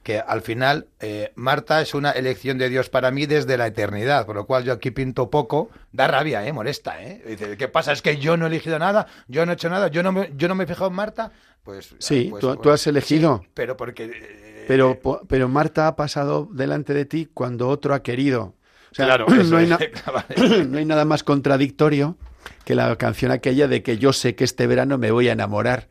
Que 0.02 0.18
al 0.18 0.42
final 0.42 0.86
eh, 1.00 1.32
Marta 1.36 1.80
es 1.80 1.94
una 1.94 2.10
elección 2.10 2.58
de 2.58 2.68
Dios 2.68 2.88
para 2.90 3.10
mí 3.10 3.26
desde 3.26 3.56
la 3.56 3.66
eternidad, 3.66 4.26
por 4.26 4.36
lo 4.36 4.46
cual 4.46 4.64
yo 4.64 4.72
aquí 4.72 4.90
pinto 4.90 5.30
poco, 5.30 5.70
da 5.92 6.08
rabia, 6.08 6.46
¿eh? 6.46 6.52
Molesta, 6.52 7.02
¿eh? 7.02 7.22
Dice, 7.26 7.56
¿qué 7.56 7.68
pasa? 7.68 7.92
Es 7.92 8.02
que 8.02 8.16
yo 8.18 8.36
no 8.36 8.46
he 8.46 8.48
elegido 8.48 8.78
nada, 8.78 9.06
yo 9.28 9.46
no 9.46 9.52
he 9.52 9.54
hecho 9.54 9.70
nada, 9.70 9.88
yo 9.88 10.02
no 10.02 10.12
me, 10.12 10.32
yo 10.36 10.48
no 10.48 10.54
me 10.54 10.64
he 10.64 10.66
fijado 10.66 10.88
en 10.90 10.96
Marta. 10.96 11.32
Pues, 11.62 11.94
Sí, 11.98 12.28
pues- 12.30 12.40
tú- 12.40 12.48
pues- 12.48 12.60
tú 12.62 12.70
has 12.70 12.86
elegido. 12.86 13.40
sí, 13.44 13.50
pero 13.54 13.76
porque... 13.76 14.04
eh, 14.06 14.64
pero, 14.66 14.98
po- 15.00 15.20
pero 15.28 15.48
Marta 15.48 15.86
ha 15.88 15.96
pasado 15.96 16.48
delante 16.52 16.94
de 16.94 17.04
ti 17.04 17.28
cuando 17.32 17.68
otro 17.68 17.94
ha 17.94 18.02
querido. 18.02 18.54
O 18.90 18.94
sea, 18.94 19.06
Claro, 19.06 19.26
no, 19.44 19.56
hay 19.56 19.68
no 20.68 20.78
hay 20.78 20.84
nada 20.84 21.04
más 21.04 21.22
contradictorio 21.22 22.16
que 22.64 22.74
la 22.74 22.96
canción 22.96 23.30
aquella 23.30 23.68
de 23.68 23.82
que 23.82 23.98
yo 23.98 24.12
sé 24.12 24.34
que 24.34 24.44
este 24.44 24.66
verano 24.66 24.96
me 24.98 25.10
voy 25.10 25.28
a 25.28 25.32
enamorar. 25.32 25.88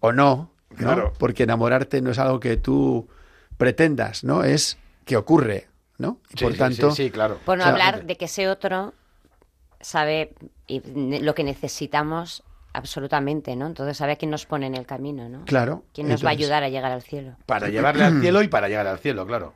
O 0.00 0.12
no, 0.12 0.52
¿no? 0.70 0.76
Claro. 0.76 1.12
Porque 1.18 1.44
enamorarte 1.44 2.00
no 2.00 2.10
es 2.10 2.18
algo 2.18 2.40
que 2.40 2.56
tú 2.56 3.08
pretendas, 3.56 4.24
¿no? 4.24 4.44
Es 4.44 4.78
que 5.04 5.16
ocurre, 5.16 5.68
¿no? 5.98 6.18
Y 6.30 6.38
Sí, 6.38 6.44
por 6.44 6.52
sí, 6.52 6.58
tanto, 6.58 6.90
sí, 6.92 7.04
sí, 7.04 7.10
claro. 7.10 7.38
Por 7.44 7.58
no 7.58 7.64
O 7.64 7.66
sea, 7.66 7.72
hablar 7.72 8.06
de 8.06 8.16
que 8.16 8.24
ese 8.24 8.48
otro 8.48 8.94
sabe 9.80 10.34
lo 10.68 11.34
que 11.34 11.44
necesitamos 11.44 12.42
absolutamente, 12.72 13.56
¿no? 13.56 13.66
Entonces 13.66 13.96
sabe 13.96 14.12
a 14.12 14.16
quién 14.16 14.30
nos 14.30 14.46
pone 14.46 14.66
en 14.66 14.74
el 14.74 14.86
camino, 14.86 15.28
¿no? 15.28 15.44
claro. 15.44 15.84
Quién 15.92 16.08
nos 16.08 16.24
va 16.24 16.28
a 16.28 16.32
ayudar 16.32 16.62
a 16.62 16.68
llegar 16.68 16.92
al 16.92 17.02
cielo. 17.02 17.36
Para 17.46 17.68
llevarle 17.68 18.04
al 18.04 18.20
cielo 18.20 18.42
y 18.42 18.48
para 18.48 18.68
llegar 18.68 18.86
al 18.86 18.98
cielo, 18.98 19.26
claro. 19.26 19.54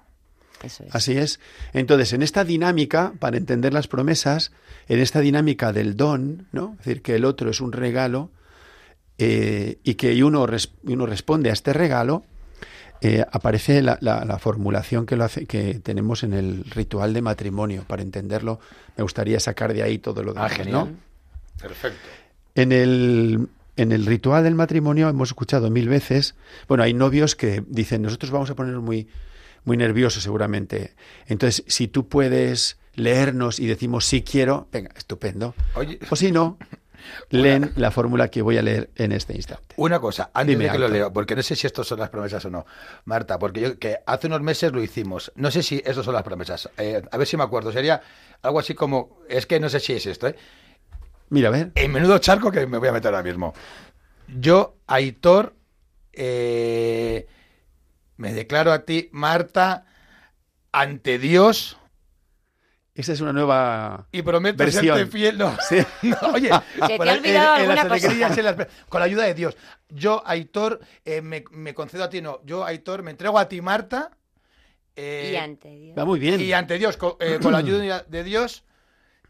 Eso 0.62 0.84
es. 0.84 0.94
Así 0.94 1.16
es. 1.16 1.40
Entonces, 1.72 2.12
en 2.12 2.22
esta 2.22 2.44
dinámica, 2.44 3.12
para 3.18 3.36
entender 3.36 3.72
las 3.72 3.86
promesas, 3.86 4.52
en 4.88 4.98
esta 4.98 5.20
dinámica 5.20 5.72
del 5.72 5.96
don, 5.96 6.48
¿no? 6.52 6.76
Es 6.80 6.86
decir, 6.86 7.02
que 7.02 7.16
el 7.16 7.24
otro 7.24 7.50
es 7.50 7.60
un 7.60 7.72
regalo 7.72 8.30
eh, 9.18 9.78
y 9.84 9.94
que 9.94 10.22
uno, 10.24 10.46
res- 10.46 10.72
uno 10.84 11.06
responde 11.06 11.50
a 11.50 11.52
este 11.52 11.72
regalo, 11.72 12.24
eh, 13.00 13.24
aparece 13.30 13.82
la, 13.82 13.98
la- 14.00 14.24
la 14.24 14.38
formulación 14.38 15.04
que, 15.06 15.16
lo 15.16 15.24
hace, 15.24 15.46
que 15.46 15.74
tenemos 15.80 16.22
en 16.22 16.32
el 16.32 16.64
ritual 16.64 17.12
de 17.12 17.22
matrimonio. 17.22 17.84
Para 17.86 18.02
entenderlo, 18.02 18.60
me 18.96 19.02
gustaría 19.02 19.38
sacar 19.40 19.74
de 19.74 19.82
ahí 19.82 19.98
todo 19.98 20.22
lo 20.22 20.30
Ah, 20.32 20.34
demás, 20.34 20.52
genial. 20.52 20.72
¿no? 20.72 20.88
Perfecto. 21.60 21.98
En 22.54 22.72
el, 22.72 23.48
en 23.76 23.92
el 23.92 24.06
ritual 24.06 24.44
del 24.44 24.54
matrimonio 24.54 25.08
hemos 25.08 25.30
escuchado 25.30 25.70
mil 25.70 25.88
veces, 25.88 26.34
bueno, 26.68 26.82
hay 26.84 26.94
novios 26.94 27.34
que 27.36 27.62
dicen, 27.66 28.02
nosotros 28.02 28.30
vamos 28.30 28.48
a 28.50 28.54
ponernos 28.54 28.82
muy, 28.82 29.08
muy 29.64 29.76
nerviosos 29.76 30.22
seguramente. 30.22 30.94
Entonces, 31.26 31.64
si 31.66 31.88
tú 31.88 32.08
puedes 32.08 32.78
leernos 32.94 33.58
y 33.58 33.66
decimos 33.66 34.04
sí 34.06 34.22
quiero, 34.22 34.68
venga, 34.72 34.90
estupendo. 34.96 35.54
Oye, 35.74 35.98
O 36.10 36.16
si 36.16 36.30
no, 36.30 36.58
leen 37.30 37.72
la 37.76 37.90
fórmula 37.90 38.28
que 38.28 38.42
voy 38.42 38.58
a 38.58 38.62
leer 38.62 38.90
en 38.96 39.12
este 39.12 39.34
instante. 39.34 39.74
Una 39.76 40.00
cosa, 40.00 40.30
antes 40.34 40.54
Dime, 40.54 40.64
de 40.64 40.70
que 40.70 40.78
lo 40.78 40.88
leo, 40.88 41.12
porque 41.12 41.34
no 41.36 41.42
sé 41.42 41.56
si 41.56 41.66
estos 41.66 41.86
son 41.86 41.98
las 42.00 42.10
promesas 42.10 42.44
o 42.44 42.50
no, 42.50 42.66
Marta, 43.04 43.38
porque 43.38 43.60
yo 43.60 43.78
que 43.78 43.98
hace 44.06 44.26
unos 44.26 44.40
meses 44.40 44.72
lo 44.72 44.82
hicimos, 44.82 45.32
no 45.36 45.50
sé 45.50 45.62
si 45.62 45.82
estos 45.84 46.04
son 46.04 46.14
las 46.14 46.22
promesas, 46.22 46.68
Eh, 46.78 47.02
a 47.10 47.16
ver 47.16 47.26
si 47.26 47.36
me 47.36 47.44
acuerdo, 47.44 47.72
sería 47.72 48.00
algo 48.42 48.58
así 48.58 48.74
como, 48.74 49.18
es 49.28 49.46
que 49.46 49.60
no 49.60 49.68
sé 49.68 49.80
si 49.80 49.92
es 49.92 50.06
esto, 50.06 50.28
¿eh? 50.28 50.36
Mira, 51.30 51.48
a 51.48 51.52
ver. 51.52 51.72
En 51.74 51.92
menudo 51.92 52.18
charco 52.18 52.50
que 52.50 52.66
me 52.66 52.78
voy 52.78 52.88
a 52.88 52.92
meter 52.92 53.14
ahora 53.14 53.22
mismo. 53.22 53.54
Yo, 54.28 54.76
Aitor, 54.86 55.54
eh, 56.12 57.26
me 58.16 58.32
declaro 58.32 58.72
a 58.72 58.80
ti, 58.80 59.08
Marta, 59.12 59.86
ante 60.72 61.18
Dios 61.18 61.78
Esa 62.94 63.12
es 63.12 63.20
una 63.20 63.32
nueva 63.32 64.06
y 64.12 64.22
prometo 64.22 64.56
versión. 64.58 64.96
serte 64.96 65.06
fiel. 65.10 65.36
No, 65.36 65.56
Sí. 65.68 65.78
no, 66.02 66.16
oye, 66.32 66.48
Se 66.80 66.86
te 66.86 66.96
por 66.96 67.08
ha 67.08 67.12
olvidado 67.14 67.56
en, 67.56 67.62
en 67.62 67.68
las 67.68 67.84
cosa. 67.86 67.94
alegrías, 68.06 68.38
en 68.38 68.44
las- 68.44 68.56
con 68.88 69.00
la 69.00 69.06
ayuda 69.06 69.24
de 69.24 69.34
Dios. 69.34 69.56
Yo, 69.88 70.22
Aitor, 70.24 70.80
eh, 71.04 71.20
me, 71.20 71.44
me 71.50 71.74
concedo 71.74 72.04
a 72.04 72.08
ti, 72.10 72.22
no. 72.22 72.40
Yo, 72.44 72.64
Aitor, 72.64 73.02
me 73.02 73.10
entrego 73.10 73.38
a 73.38 73.48
ti, 73.48 73.60
Marta. 73.60 74.10
eh, 74.96 75.30
Y 75.32 75.36
ante 75.36 75.68
Dios. 75.76 75.98
Va 75.98 76.04
muy 76.04 76.20
bien. 76.20 76.40
y 76.40 76.52
ante 76.52 76.78
Dios, 76.78 76.96
co- 76.96 77.16
eh, 77.20 77.38
con, 77.42 77.50
la 77.52 77.58
ayuda 77.58 78.04
de 78.06 78.22
Dios, 78.24 78.62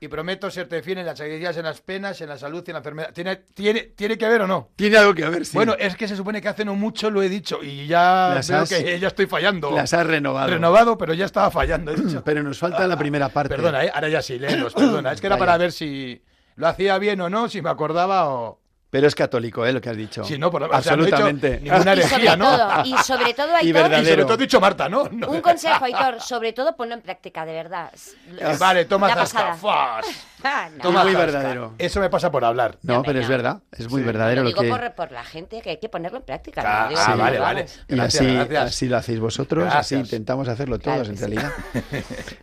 y 0.05 0.09
prometo 0.09 0.50
serte 0.50 0.82
fiel 0.82 0.98
en 0.98 1.07
las 1.07 1.18
alegrías, 1.20 1.57
en 1.57 1.64
las 1.64 1.80
penas, 1.80 2.20
en 2.20 2.28
la 2.28 2.36
salud 2.38 2.62
y 2.66 2.70
en 2.70 2.74
la 2.74 2.78
enfermedad. 2.78 3.11
¿Tiene, 3.12 3.36
tiene, 3.36 3.80
tiene 3.96 4.18
que 4.18 4.28
ver 4.28 4.42
o 4.42 4.46
no? 4.46 4.70
Tiene 4.76 4.96
algo 4.98 5.14
que 5.14 5.26
ver, 5.28 5.46
sí. 5.46 5.57
Bueno, 5.57 5.74
es 5.78 5.96
que 5.96 6.07
se 6.07 6.16
supone 6.16 6.40
que 6.42 6.48
hace 6.48 6.64
no 6.64 6.74
mucho 6.74 7.11
lo 7.11 7.22
he 7.22 7.28
dicho 7.28 7.62
y 7.62 7.86
ya 7.86 8.32
Las 8.34 8.48
veo 8.48 8.59
has- 8.61 8.68
que 8.68 8.98
ya 9.00 9.09
estoy 9.09 9.26
fallando. 9.26 9.70
las 9.70 9.92
has 9.94 10.07
renovado. 10.07 10.50
Renovado, 10.50 10.98
pero 10.98 11.14
ya 11.14 11.24
estaba 11.24 11.50
fallando. 11.50 11.92
he 11.92 11.96
dicho. 11.96 12.22
Pero 12.24 12.42
nos 12.42 12.59
falta 12.59 12.86
la 12.86 12.96
primera 12.98 13.28
parte. 13.28 13.55
Perdona, 13.55 13.84
¿eh? 13.84 13.90
ahora 13.94 14.09
ya 14.09 14.22
sí, 14.22 14.38
léelos, 14.38 14.74
perdona. 14.74 15.12
Es 15.12 15.20
que 15.20 15.26
era 15.26 15.36
Vaya. 15.36 15.46
para 15.46 15.59
ver 15.59 15.72
si 15.72 16.22
lo 16.57 16.66
hacía 16.68 16.98
bien 16.98 17.20
o 17.20 17.28
no, 17.30 17.48
si 17.48 17.61
me 17.62 17.70
acordaba 17.70 18.28
o... 18.30 18.61
Pero 18.95 19.09
es 19.09 19.14
católico, 19.16 19.66
¿eh? 19.66 19.72
Lo 19.72 19.80
que 19.80 19.90
has 19.90 19.97
dicho. 19.97 20.22
Si 20.22 20.38
no, 20.38 20.53
por 20.53 20.61
lo 20.61 20.68
o 20.68 20.80
sea, 20.80 20.95
no 20.95 21.03
he 21.03 21.07
Absolutamente. 21.09 21.59
ninguna 21.61 21.78
Y 21.78 21.80
sobre 21.82 21.92
herejía, 22.05 22.36
¿no? 22.36 22.45
todo, 22.57 22.84
y 22.84 22.99
sobre 22.99 23.34
todo, 23.34 23.49
Y 23.51 23.55
Aitor, 23.55 23.66
Y 23.66 23.72
verdadero. 23.72 24.05
sobre 24.09 24.22
todo 24.22 24.34
he 24.34 24.36
dicho 24.36 24.61
Marta, 24.61 24.88
¿no? 24.88 25.09
No. 25.11 25.30
un 25.30 25.40
consejo, 25.40 25.84
Aitor, 25.84 26.20
sobre 26.20 26.53
todo 26.53 26.76
ponlo 26.76 26.95
en 26.95 27.01
práctica, 27.03 27.45
de 27.45 27.55
verdad. 27.55 27.90
Eh, 28.38 28.57
Vale, 28.57 28.84
toma 28.84 29.12
zasca. 29.12 29.57
Ah, 30.47 30.68
no. 30.76 30.80
Toma 30.80 31.03
muy 31.03 31.14
zasca. 31.14 31.26
verdadero. 31.26 31.74
Eso 31.78 31.99
me 31.99 32.09
pasa 32.09 32.30
por 32.30 32.45
hablar. 32.45 32.78
No, 32.82 33.03
pero 33.03 33.18
es 33.18 33.26
verdad. 33.26 33.62
Es 33.72 33.90
muy 33.90 34.03
Sí. 34.03 34.07
verdadero 34.07 34.42
Lo 34.45 34.51
lo 34.51 34.55
digo 34.55 34.62
que... 34.62 34.68
por, 34.68 34.95
por 34.95 35.11
la 35.11 35.24
gente 35.24 35.61
que 35.61 35.70
hay 35.70 35.78
que 35.78 35.88
ponerlo 35.88 36.18
en 36.18 36.24
práctica. 36.24 36.62
Ah, 36.64 36.88
digo 36.88 37.01
ah, 37.05 37.16
vale, 37.16 37.38
vale. 37.40 37.66
Y 37.88 37.97
Gracias, 37.97 38.22
así, 38.22 38.32
gracias. 38.36 38.64
así 38.66 38.88
lo 38.88 38.97
hacéis 38.99 39.18
vosotros, 39.18 39.64
Gracias. 39.64 39.86
así 39.86 39.95
intentamos 39.97 40.47
hacerlo 40.47 40.78
todos, 40.78 41.09
en 41.09 41.16
sí. 41.16 41.20
realidad. 41.24 41.51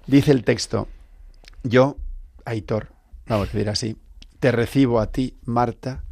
Dice 0.06 0.32
el 0.32 0.43
texto, 0.43 0.89
yo, 1.64 1.95
Aitor, 2.43 2.89
vamos 3.28 3.47
a 3.47 3.52
decir 3.54 3.70
así, 3.70 3.97
te 4.41 4.52
recibo 4.52 4.99
a 4.99 5.08
ti, 5.14 5.38
Marta, 5.45 6.04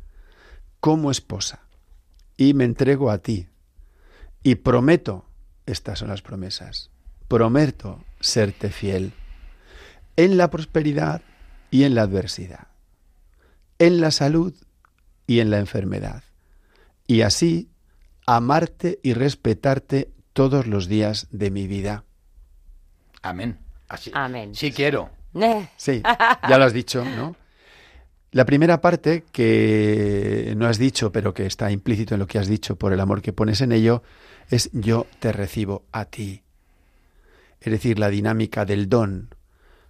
como 0.80 1.12
esposa, 1.12 1.62
y 2.38 2.54
me 2.54 2.64
entrego 2.64 3.12
a 3.12 3.20
ti, 3.20 3.48
y 4.44 4.56
prometo, 4.56 5.26
estas 5.66 6.00
son 6.00 6.08
las 6.10 6.22
promesas, 6.22 6.92
prometo 7.28 8.04
serte 8.20 8.70
fiel 8.70 9.14
en 10.16 10.38
la 10.38 10.50
prosperidad 10.50 11.22
y 11.72 11.84
en 11.84 11.96
la 11.96 12.04
adversidad, 12.04 12.68
en 13.78 14.02
la 14.02 14.12
salud 14.12 14.54
y 15.28 15.40
en 15.40 15.50
la 15.50 15.60
enfermedad, 15.60 16.24
y 17.08 17.22
así 17.22 17.70
amarte 18.26 19.00
y 19.04 19.14
respetarte 19.14 20.12
todos 20.34 20.68
los 20.68 20.88
días 20.88 21.28
de 21.32 21.52
mi 21.52 21.68
vida. 21.68 22.06
Amén. 23.22 23.60
Así. 23.88 24.12
Amén. 24.14 24.56
Sí 24.56 24.72
quiero. 24.72 25.10
Sí, 25.78 26.02
ya 26.50 26.58
lo 26.58 26.64
has 26.64 26.74
dicho, 26.74 27.04
¿no? 27.04 27.36
La 28.32 28.46
primera 28.46 28.80
parte 28.80 29.24
que 29.32 30.54
no 30.56 30.68
has 30.68 30.78
dicho, 30.78 31.12
pero 31.12 31.34
que 31.34 31.48
está 31.48 31.72
implícito 31.72 32.14
en 32.14 32.20
lo 32.20 32.28
que 32.28 32.38
has 32.38 32.48
dicho 32.48 32.76
por 32.76 32.94
el 32.94 33.00
amor 33.00 33.24
que 33.24 33.34
pones 33.34 33.62
en 33.62 33.72
ello, 33.72 34.04
es 34.50 34.70
yo 34.72 35.08
te 35.20 35.32
recibo 35.32 35.84
a 35.92 36.06
ti. 36.06 36.44
Es 37.60 37.72
decir, 37.72 37.98
la 37.98 38.10
dinámica 38.10 38.66
del 38.66 38.88
don 38.88 39.34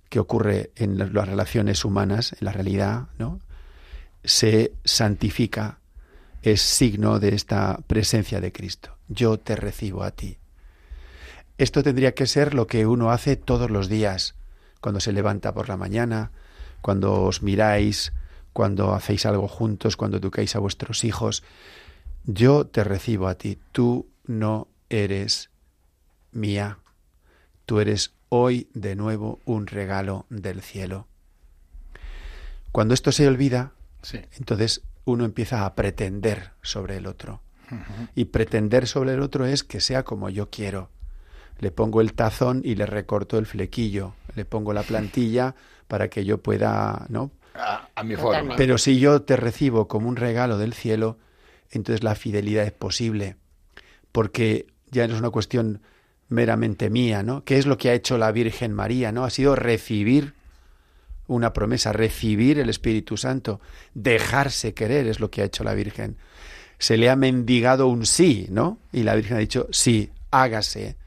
que 0.07 0.19
ocurre 0.19 0.71
en 0.75 0.97
las 0.97 1.27
relaciones 1.27 1.83
humanas, 1.83 2.33
en 2.39 2.45
la 2.45 2.53
realidad, 2.53 3.07
¿no? 3.17 3.39
Se 4.23 4.71
santifica, 4.85 5.79
es 6.41 6.61
signo 6.61 7.19
de 7.19 7.35
esta 7.35 7.79
presencia 7.87 8.39
de 8.39 8.53
Cristo. 8.53 8.97
Yo 9.09 9.37
te 9.37 9.57
recibo 9.57 10.03
a 10.03 10.11
ti. 10.11 10.37
Esto 11.57 11.83
tendría 11.83 12.13
que 12.13 12.25
ser 12.25 12.53
lo 12.53 12.67
que 12.67 12.87
uno 12.87 13.11
hace 13.11 13.35
todos 13.35 13.69
los 13.69 13.89
días, 13.89 14.35
cuando 14.79 15.01
se 15.01 15.11
levanta 15.11 15.53
por 15.53 15.67
la 15.67 15.75
mañana, 15.75 16.31
cuando 16.81 17.21
os 17.21 17.43
miráis, 17.43 18.13
cuando 18.53 18.93
hacéis 18.93 19.25
algo 19.25 19.47
juntos, 19.47 19.95
cuando 19.97 20.17
educáis 20.17 20.55
a 20.55 20.59
vuestros 20.59 21.03
hijos. 21.03 21.43
Yo 22.25 22.65
te 22.65 22.83
recibo 22.83 23.27
a 23.27 23.35
ti, 23.35 23.57
tú 23.71 24.07
no 24.25 24.67
eres 24.89 25.49
mía, 26.31 26.79
tú 27.65 27.79
eres 27.79 28.13
hoy 28.29 28.69
de 28.73 28.95
nuevo 28.95 29.39
un 29.45 29.67
regalo 29.67 30.25
del 30.29 30.61
cielo. 30.61 31.07
Cuando 32.71 32.93
esto 32.93 33.11
se 33.11 33.27
olvida, 33.27 33.71
Sí. 34.01 34.19
entonces 34.37 34.81
uno 35.05 35.25
empieza 35.25 35.65
a 35.65 35.75
pretender 35.75 36.51
sobre 36.61 36.97
el 36.97 37.07
otro. 37.07 37.41
Y 38.15 38.25
pretender 38.25 38.87
sobre 38.87 39.13
el 39.13 39.21
otro 39.21 39.45
es 39.45 39.63
que 39.63 39.79
sea 39.79 40.03
como 40.03 40.29
yo 40.31 40.49
quiero. 40.49 40.89
Le 41.59 41.69
pongo 41.71 42.01
el 42.01 42.13
tazón 42.13 42.61
y 42.65 42.73
le 42.75 42.87
recorto 42.87 43.37
el 43.37 43.45
flequillo. 43.45 44.13
Le 44.35 44.43
pongo 44.45 44.73
la 44.73 44.81
plantilla 44.81 45.53
para 45.87 46.07
que 46.09 46.25
yo 46.25 46.39
pueda, 46.39 47.05
¿no? 47.09 47.29
A, 47.55 47.89
a 47.95 48.03
mi 48.03 48.15
Totalmente. 48.15 48.41
forma. 48.41 48.55
Pero 48.55 48.77
si 48.77 48.99
yo 48.99 49.21
te 49.21 49.35
recibo 49.35 49.87
como 49.87 50.07
un 50.07 50.15
regalo 50.15 50.57
del 50.57 50.73
cielo, 50.73 51.17
entonces 51.71 52.03
la 52.03 52.15
fidelidad 52.15 52.65
es 52.65 52.71
posible. 52.71 53.35
Porque 54.11 54.67
ya 54.91 55.07
no 55.07 55.13
es 55.13 55.19
una 55.19 55.29
cuestión 55.29 55.81
meramente 56.29 56.89
mía, 56.89 57.23
¿no? 57.23 57.43
¿Qué 57.43 57.57
es 57.57 57.65
lo 57.65 57.77
que 57.77 57.89
ha 57.89 57.93
hecho 57.93 58.17
la 58.17 58.31
Virgen 58.31 58.73
María, 58.73 59.11
¿no? 59.11 59.25
Ha 59.25 59.29
sido 59.29 59.55
recibir 59.55 60.33
una 61.27 61.53
promesa, 61.53 61.93
recibir 61.93 62.59
el 62.59 62.69
Espíritu 62.69 63.17
Santo, 63.17 63.61
dejarse 63.93 64.73
querer 64.73 65.07
es 65.07 65.19
lo 65.19 65.29
que 65.29 65.41
ha 65.41 65.45
hecho 65.45 65.63
la 65.63 65.73
Virgen. 65.73 66.17
Se 66.79 66.97
le 66.97 67.09
ha 67.09 67.15
mendigado 67.15 67.87
un 67.87 68.05
sí, 68.05 68.47
¿no? 68.49 68.79
Y 68.91 69.03
la 69.03 69.15
Virgen 69.15 69.37
ha 69.37 69.39
dicho, 69.39 69.67
sí, 69.71 70.11
hágase. 70.31 70.97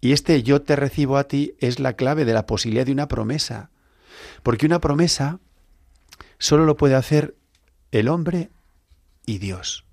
Y 0.00 0.12
este 0.12 0.42
yo 0.42 0.62
te 0.62 0.76
recibo 0.76 1.18
a 1.18 1.24
ti 1.24 1.54
es 1.58 1.80
la 1.80 1.94
clave 1.94 2.24
de 2.24 2.32
la 2.32 2.46
posibilidad 2.46 2.86
de 2.86 2.92
una 2.92 3.08
promesa. 3.08 3.70
Porque 4.42 4.66
una 4.66 4.80
promesa 4.80 5.38
solo 6.38 6.64
lo 6.64 6.76
puede 6.76 6.94
hacer 6.94 7.34
el 7.92 8.08
hombre 8.08 8.50
y 9.26 9.38
Dios. 9.38 9.84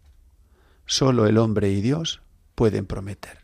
Solo 0.85 1.27
el 1.27 1.37
hombre 1.37 1.69
y 1.69 1.81
Dios 1.81 2.21
pueden 2.55 2.85
prometer. 2.85 3.39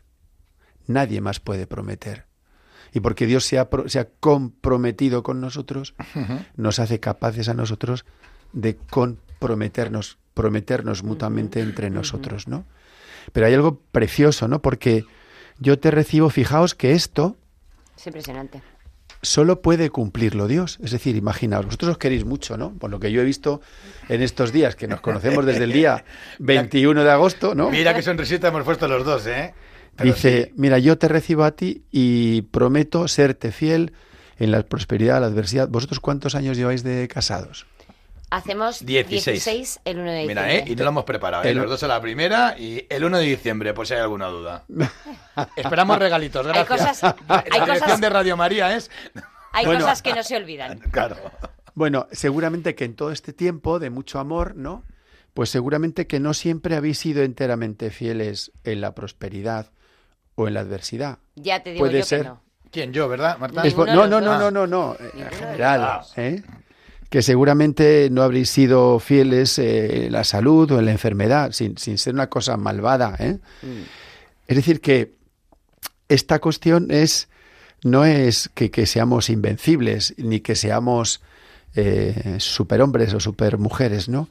Nadie 0.86 1.20
más 1.20 1.40
puede 1.40 1.66
prometer. 1.66 2.26
Y 2.92 3.00
porque 3.00 3.26
Dios 3.26 3.44
se 3.44 3.58
ha, 3.58 3.68
pro- 3.70 3.88
se 3.88 3.98
ha 3.98 4.08
comprometido 4.20 5.22
con 5.22 5.40
nosotros, 5.40 5.94
nos 6.56 6.78
hace 6.78 7.00
capaces 7.00 7.48
a 7.48 7.54
nosotros 7.54 8.04
de 8.52 8.76
comprometernos, 8.76 10.18
prometernos 10.32 11.02
mutuamente 11.02 11.60
entre 11.60 11.90
nosotros, 11.90 12.46
¿no? 12.48 12.64
Pero 13.32 13.46
hay 13.46 13.54
algo 13.54 13.80
precioso, 13.90 14.46
¿no? 14.48 14.62
Porque 14.62 15.04
yo 15.58 15.78
te 15.78 15.90
recibo, 15.90 16.30
fijaos 16.30 16.74
que 16.74 16.92
esto 16.92 17.36
Es 17.96 18.06
impresionante. 18.06 18.62
Solo 19.24 19.62
puede 19.62 19.90
cumplirlo 19.90 20.46
Dios. 20.46 20.78
Es 20.82 20.90
decir, 20.90 21.16
imaginaos, 21.16 21.66
vosotros 21.66 21.92
os 21.92 21.98
queréis 21.98 22.24
mucho, 22.24 22.56
¿no? 22.56 22.72
Por 22.74 22.90
lo 22.90 23.00
que 23.00 23.10
yo 23.10 23.20
he 23.20 23.24
visto 23.24 23.60
en 24.08 24.22
estos 24.22 24.52
días, 24.52 24.76
que 24.76 24.86
nos 24.86 25.00
conocemos 25.00 25.44
desde 25.44 25.64
el 25.64 25.72
día 25.72 26.04
21 26.38 27.02
de 27.04 27.10
agosto, 27.10 27.54
¿no? 27.54 27.70
Mira 27.70 27.94
qué 27.94 28.02
sonrisita 28.02 28.48
hemos 28.48 28.64
puesto 28.64 28.86
los 28.86 29.04
dos, 29.04 29.26
¿eh? 29.26 29.54
Pero 29.96 30.12
Dice, 30.12 30.46
sí. 30.46 30.52
mira, 30.56 30.78
yo 30.78 30.98
te 30.98 31.08
recibo 31.08 31.44
a 31.44 31.52
ti 31.52 31.84
y 31.90 32.42
prometo 32.42 33.06
serte 33.08 33.52
fiel 33.52 33.92
en 34.38 34.50
la 34.50 34.62
prosperidad, 34.64 35.20
la 35.20 35.26
adversidad. 35.28 35.68
¿Vosotros 35.68 36.00
cuántos 36.00 36.34
años 36.34 36.56
lleváis 36.56 36.82
de 36.82 37.06
casados? 37.08 37.66
Hacemos 38.34 38.84
16. 38.84 39.24
16, 39.44 39.80
el 39.84 39.98
1 39.98 40.10
de 40.10 40.18
diciembre. 40.20 40.44
Mira, 40.46 40.54
¿eh? 40.54 40.64
Y 40.66 40.74
no 40.76 40.82
lo 40.84 40.88
hemos 40.90 41.04
preparado, 41.04 41.44
¿eh? 41.44 41.50
El- 41.50 41.58
Los 41.58 41.68
dos 41.70 41.82
a 41.82 41.88
la 41.88 42.00
primera 42.00 42.56
y 42.58 42.86
el 42.90 43.04
1 43.04 43.18
de 43.18 43.24
diciembre, 43.24 43.72
por 43.74 43.86
si 43.86 43.94
hay 43.94 44.00
alguna 44.00 44.26
duda. 44.26 44.64
Esperamos 45.56 45.98
regalitos, 45.98 46.46
Hay 46.46 46.52
gracias. 46.52 47.00
cosas- 47.00 47.14
La 47.28 47.36
hay 47.36 47.60
dirección 47.60 47.78
cosas- 47.80 48.00
de 48.00 48.10
Radio 48.10 48.36
María 48.36 48.74
es... 48.76 48.90
Hay 49.52 49.66
Bueno. 49.66 49.80
cosas 49.82 50.02
que 50.02 50.12
no 50.14 50.22
se 50.22 50.36
olvidan. 50.36 50.78
Claro. 50.90 51.16
Bueno, 51.74 52.06
seguramente 52.12 52.74
que 52.74 52.84
en 52.84 52.94
todo 52.94 53.10
este 53.10 53.32
tiempo 53.32 53.78
de 53.78 53.90
mucho 53.90 54.18
amor, 54.20 54.54
¿no? 54.56 54.84
Pues 55.32 55.50
seguramente 55.50 56.06
que 56.06 56.20
no 56.20 56.32
siempre 56.34 56.76
habéis 56.76 56.98
sido 56.98 57.22
enteramente 57.24 57.90
fieles 57.90 58.52
en 58.62 58.80
la 58.80 58.94
prosperidad 58.94 59.70
o 60.36 60.46
en 60.46 60.54
la 60.54 60.60
adversidad. 60.60 61.18
Ya 61.34 61.62
te 61.64 61.70
digo 61.72 61.84
Puede 61.84 61.98
yo 61.98 62.04
ser. 62.04 62.22
que 62.22 62.28
no. 62.28 62.40
¿Quién, 62.70 62.92
yo, 62.92 63.08
verdad, 63.08 63.38
Marta? 63.38 63.62
Es 63.64 63.76
no, 63.76 63.86
no, 63.86 64.06
no, 64.06 64.20
no, 64.20 64.50
no, 64.50 64.66
no, 64.66 64.96
en 65.14 65.30
general, 65.30 65.98
dos. 66.00 66.18
¿eh? 66.18 66.42
Que 67.14 67.22
seguramente 67.22 68.08
no 68.10 68.22
habréis 68.24 68.50
sido 68.50 68.98
fieles 68.98 69.56
eh, 69.60 70.06
en 70.06 70.12
la 70.12 70.24
salud 70.24 70.68
o 70.72 70.80
en 70.80 70.86
la 70.86 70.90
enfermedad, 70.90 71.52
sin, 71.52 71.78
sin 71.78 71.96
ser 71.96 72.12
una 72.12 72.28
cosa 72.28 72.56
malvada. 72.56 73.14
¿eh? 73.20 73.38
Mm. 73.62 73.82
Es 74.48 74.56
decir, 74.56 74.80
que 74.80 75.14
esta 76.08 76.40
cuestión 76.40 76.90
es 76.90 77.28
no 77.84 78.04
es 78.04 78.50
que, 78.52 78.72
que 78.72 78.86
seamos 78.86 79.30
invencibles, 79.30 80.14
ni 80.18 80.40
que 80.40 80.56
seamos 80.56 81.22
eh, 81.76 82.38
superhombres 82.40 83.14
o 83.14 83.20
supermujeres, 83.20 84.08
¿no? 84.08 84.28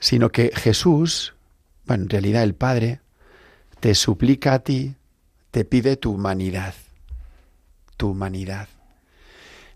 Sino 0.00 0.32
que 0.32 0.50
Jesús, 0.52 1.34
bueno, 1.86 2.02
en 2.02 2.10
realidad 2.10 2.42
el 2.42 2.56
Padre, 2.56 2.98
te 3.78 3.94
suplica 3.94 4.54
a 4.54 4.58
ti, 4.58 4.96
te 5.52 5.64
pide 5.64 5.96
tu 5.96 6.14
humanidad, 6.14 6.74
tu 7.96 8.08
humanidad. 8.08 8.66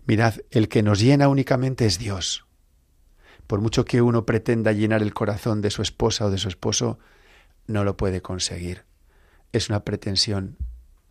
Mirad, 0.05 0.35
el 0.51 0.69
que 0.69 0.83
nos 0.83 0.99
llena 0.99 1.27
únicamente 1.27 1.85
es 1.85 1.97
Dios, 1.97 2.45
Por 3.47 3.61
mucho 3.61 3.85
que 3.85 4.01
uno 4.01 4.25
pretenda 4.25 4.71
llenar 4.71 5.03
el 5.03 5.13
corazón 5.13 5.61
de 5.61 5.69
su 5.69 5.83
esposa 5.83 6.25
o 6.25 6.31
de 6.31 6.39
su 6.39 6.47
esposo, 6.47 6.97
no 7.67 7.83
lo 7.83 7.95
puede 7.95 8.21
conseguir. 8.21 8.85
Es 9.51 9.69
una 9.69 9.83
pretensión 9.83 10.57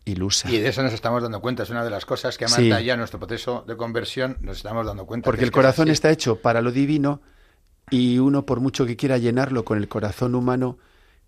ilusa. 0.03 0.49
Y 0.51 0.59
de 0.59 0.67
eso 0.67 0.83
nos 0.83 0.93
estamos 0.93 1.23
dando 1.23 1.39
cuenta. 1.41 1.63
Es 1.63 1.69
una 1.69 1.83
de 1.83 1.89
las 1.89 2.05
cosas 2.05 2.37
que 2.37 2.47
Sí. 2.47 2.63
Marta 2.69 2.81
ya 2.81 2.93
en 2.93 2.99
nuestro 2.99 3.19
proceso 3.19 3.63
de 3.67 3.77
conversión 3.77 4.37
nos 4.41 4.57
estamos 4.57 4.85
dando 4.85 5.05
cuenta. 5.05 5.25
Porque 5.25 5.39
que 5.39 5.45
el 5.45 5.51
corazón 5.51 5.89
está 5.89 6.11
hecho 6.11 6.41
para 6.41 6.61
lo 6.61 6.71
divino 6.71 7.21
y 7.89 8.19
uno, 8.19 8.45
por 8.45 8.59
mucho 8.59 8.85
que 8.85 8.95
quiera 8.95 9.17
llenarlo 9.17 9.63
con 9.65 9.77
el 9.77 9.87
corazón 9.87 10.35
humano, 10.35 10.77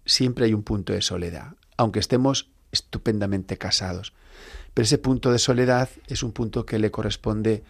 siempre 0.06 0.46
hay 0.46 0.54
un 0.54 0.64
punto 0.64 0.94
de 0.94 1.02
soledad, 1.02 1.54
aunque 1.78 2.00
estemos 2.00 2.50
estupendamente 2.72 3.58
casados. 3.58 4.14
Pero 4.78 4.84
ese 4.84 5.00
punto 5.00 5.32
de 5.32 5.40
soledad 5.40 5.90
es 6.06 6.22
un 6.22 6.34
punto 6.34 6.68
que 6.68 6.78
le 6.78 6.92
corresponde 6.92 7.64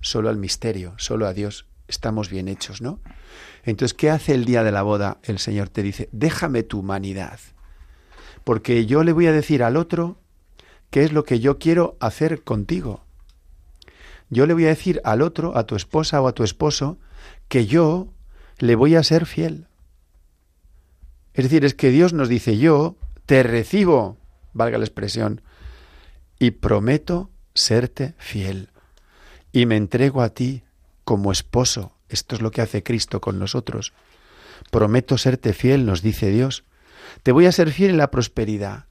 solo 0.00 0.28
al 0.28 0.36
misterio, 0.36 0.94
solo 0.96 1.26
a 1.26 1.32
Dios. 1.32 1.66
Estamos 1.88 2.30
bien 2.30 2.46
hechos, 2.46 2.80
¿no? 2.80 3.00
Entonces, 3.64 3.94
¿qué 3.94 4.10
hace 4.10 4.32
el 4.32 4.44
día 4.44 4.62
de 4.62 4.70
la 4.70 4.84
boda? 4.84 5.18
El 5.24 5.40
Señor 5.40 5.70
te 5.70 5.82
dice, 5.82 6.08
déjame 6.12 6.62
tu 6.62 6.78
humanidad, 6.78 7.40
porque 8.44 8.86
yo 8.86 9.02
le 9.02 9.10
voy 9.10 9.26
a 9.26 9.32
decir 9.32 9.64
al 9.64 9.76
otro 9.76 10.20
qué 10.90 11.02
es 11.02 11.12
lo 11.12 11.24
que 11.24 11.40
yo 11.40 11.58
quiero 11.58 11.96
hacer 11.98 12.44
contigo. 12.44 13.02
Yo 14.30 14.46
le 14.46 14.54
voy 14.54 14.66
a 14.66 14.68
decir 14.68 15.00
al 15.02 15.20
otro, 15.20 15.56
a 15.58 15.66
tu 15.66 15.74
esposa 15.74 16.22
o 16.22 16.28
a 16.28 16.32
tu 16.32 16.44
esposo, 16.44 16.96
que 17.48 17.66
yo 17.66 18.06
le 18.58 18.76
voy 18.76 18.94
a 18.94 19.02
ser 19.02 19.26
fiel. 19.26 19.66
Es 21.34 21.42
decir, 21.42 21.64
es 21.64 21.74
que 21.74 21.90
Dios 21.90 22.12
nos 22.12 22.28
dice, 22.28 22.56
yo 22.56 22.94
te 23.26 23.42
recibo, 23.42 24.16
valga 24.52 24.78
la 24.78 24.84
expresión, 24.84 25.40
y 26.42 26.50
prometo 26.50 27.30
serte 27.54 28.16
fiel. 28.18 28.70
Y 29.52 29.64
me 29.66 29.76
entrego 29.76 30.22
a 30.22 30.30
ti 30.30 30.64
como 31.04 31.30
esposo. 31.30 31.92
Esto 32.08 32.34
es 32.34 32.42
lo 32.42 32.50
que 32.50 32.60
hace 32.60 32.82
Cristo 32.82 33.20
con 33.20 33.38
nosotros. 33.38 33.92
Prometo 34.72 35.18
serte 35.18 35.52
fiel, 35.52 35.86
nos 35.86 36.02
dice 36.02 36.30
Dios. 36.30 36.64
Te 37.22 37.30
voy 37.30 37.46
a 37.46 37.52
ser 37.52 37.70
fiel 37.70 37.90
en 37.90 37.96
la 37.96 38.10
prosperidad. 38.10 38.86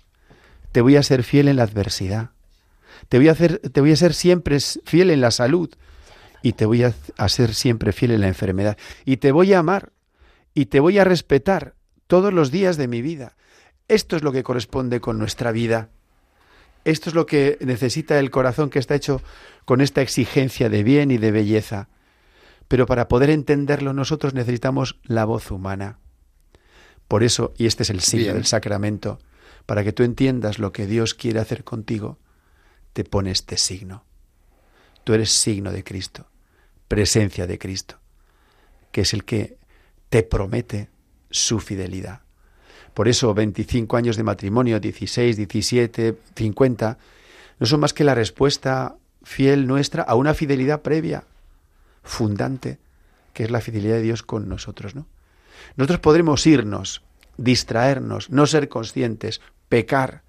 Te 0.72 0.80
voy 0.80 0.96
a 0.96 1.04
ser 1.04 1.24
fiel 1.24 1.50
en 1.50 1.58
la 1.58 1.64
adversidad. 1.64 2.30
Te 3.10 3.18
voy 3.18 3.28
a, 3.28 3.36
ser 3.98 4.14
siempre 4.14 4.58
fiel 4.62 5.10
en 5.10 5.20
la 5.20 5.32
salud. 5.32 5.72
Y 6.42 6.54
te 6.54 6.66
voy 6.66 6.84
a 6.84 7.28
ser 7.28 7.54
siempre 7.54 7.92
fiel 7.92 8.12
en 8.12 8.22
la 8.22 8.30
enfermedad. 8.30 8.78
Y 9.04 9.18
te 9.18 9.34
voy 9.34 9.52
a 9.52 9.60
amar. 9.60 9.92
Y 10.54 10.68
te 10.68 10.80
voy 10.80 11.00
a 11.00 11.04
respetar 11.04 11.76
todos 12.08 12.32
los 12.32 12.50
días 12.50 12.78
de 12.78 12.88
mi 12.88 13.02
vida. 13.02 13.36
Esto 13.90 14.16
es 14.16 14.24
lo 14.24 14.32
que 14.32 14.42
corresponde 14.44 15.02
con 15.02 15.20
nuestra 15.20 15.52
vida. 15.52 15.90
Esto 16.84 17.10
es 17.10 17.16
lo 17.16 17.26
que 17.26 17.58
necesita 17.62 18.20
el 18.20 18.32
corazón 18.32 18.70
que 18.70 18.80
está 18.80 18.96
hecho 18.96 19.22
con 19.66 19.82
esta 19.82 20.02
exigencia 20.02 20.70
de 20.70 20.84
bien 20.84 21.12
y 21.12 21.18
de 21.18 21.32
belleza. 21.32 21.90
Pero 22.68 22.86
para 22.86 23.08
poder 23.08 23.30
entenderlo 23.30 23.94
nosotros 23.94 24.34
necesitamos 24.34 25.00
la 25.04 25.26
voz 25.26 25.52
humana. 25.52 26.00
Por 27.08 27.24
eso, 27.24 27.54
y 27.58 27.66
este 27.66 27.84
es 27.84 27.90
el 27.90 28.00
signo 28.00 28.26
Bien. 28.26 28.36
del 28.36 28.46
sacramento, 28.46 29.20
para 29.66 29.84
que 29.84 29.92
tú 29.92 30.04
entiendas 30.04 30.60
lo 30.60 30.72
que 30.72 30.88
Dios 30.88 31.14
quiere 31.14 31.40
hacer 31.40 31.64
contigo, 31.64 32.18
te 32.94 33.04
pone 33.04 33.32
este 33.32 33.58
signo. 33.58 34.06
Tú 35.04 35.14
eres 35.14 35.32
signo 35.32 35.72
de 35.72 35.84
Cristo, 35.84 36.28
presencia 36.88 37.48
de 37.48 37.60
Cristo, 37.60 38.00
que 38.92 39.02
es 39.02 39.14
el 39.14 39.26
que 39.26 39.58
te 40.10 40.24
promete 40.24 40.90
su 41.30 41.60
fidelidad. 41.60 42.22
Por 42.94 43.08
eso 43.08 43.34
25 43.34 43.98
años 43.98 44.18
de 44.18 44.24
matrimonio, 44.24 44.80
16, 44.80 45.38
17, 45.38 46.18
50, 46.36 46.98
no 47.60 47.66
son 47.66 47.80
más 47.80 47.94
que 47.94 48.04
la 48.04 48.16
respuesta 48.16 48.96
fiel 49.24 49.68
nuestra 49.68 50.04
a 50.04 50.16
una 50.16 50.34
fidelidad 50.34 50.82
previa, 50.82 51.24
fundante, 52.04 52.80
que 53.34 53.44
es 53.44 53.52
la 53.52 53.62
fidelidad 53.62 53.96
de 53.96 54.02
Dios 54.02 54.24
con 54.24 54.50
nosotros, 54.50 54.96
¿no? 54.96 55.06
Nosotros 55.76 56.00
podremos 56.00 56.46
irnos, 56.48 57.02
distraernos, 57.38 58.30
no 58.30 58.46
ser 58.46 58.68
conscientes, 58.68 59.42
pecar, 59.70 60.24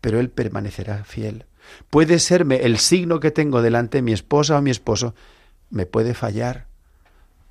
pero 0.00 0.20
Él 0.20 0.28
permanecerá 0.28 1.04
fiel. 1.04 1.46
Puede 1.88 2.18
serme 2.18 2.56
el 2.62 2.78
signo 2.78 3.20
que 3.20 3.30
tengo 3.30 3.62
delante 3.62 4.02
mi 4.02 4.12
esposa 4.12 4.58
o 4.58 4.62
mi 4.62 4.70
esposo, 4.70 5.14
me 5.70 5.86
puede 5.86 6.14
fallar. 6.14 6.66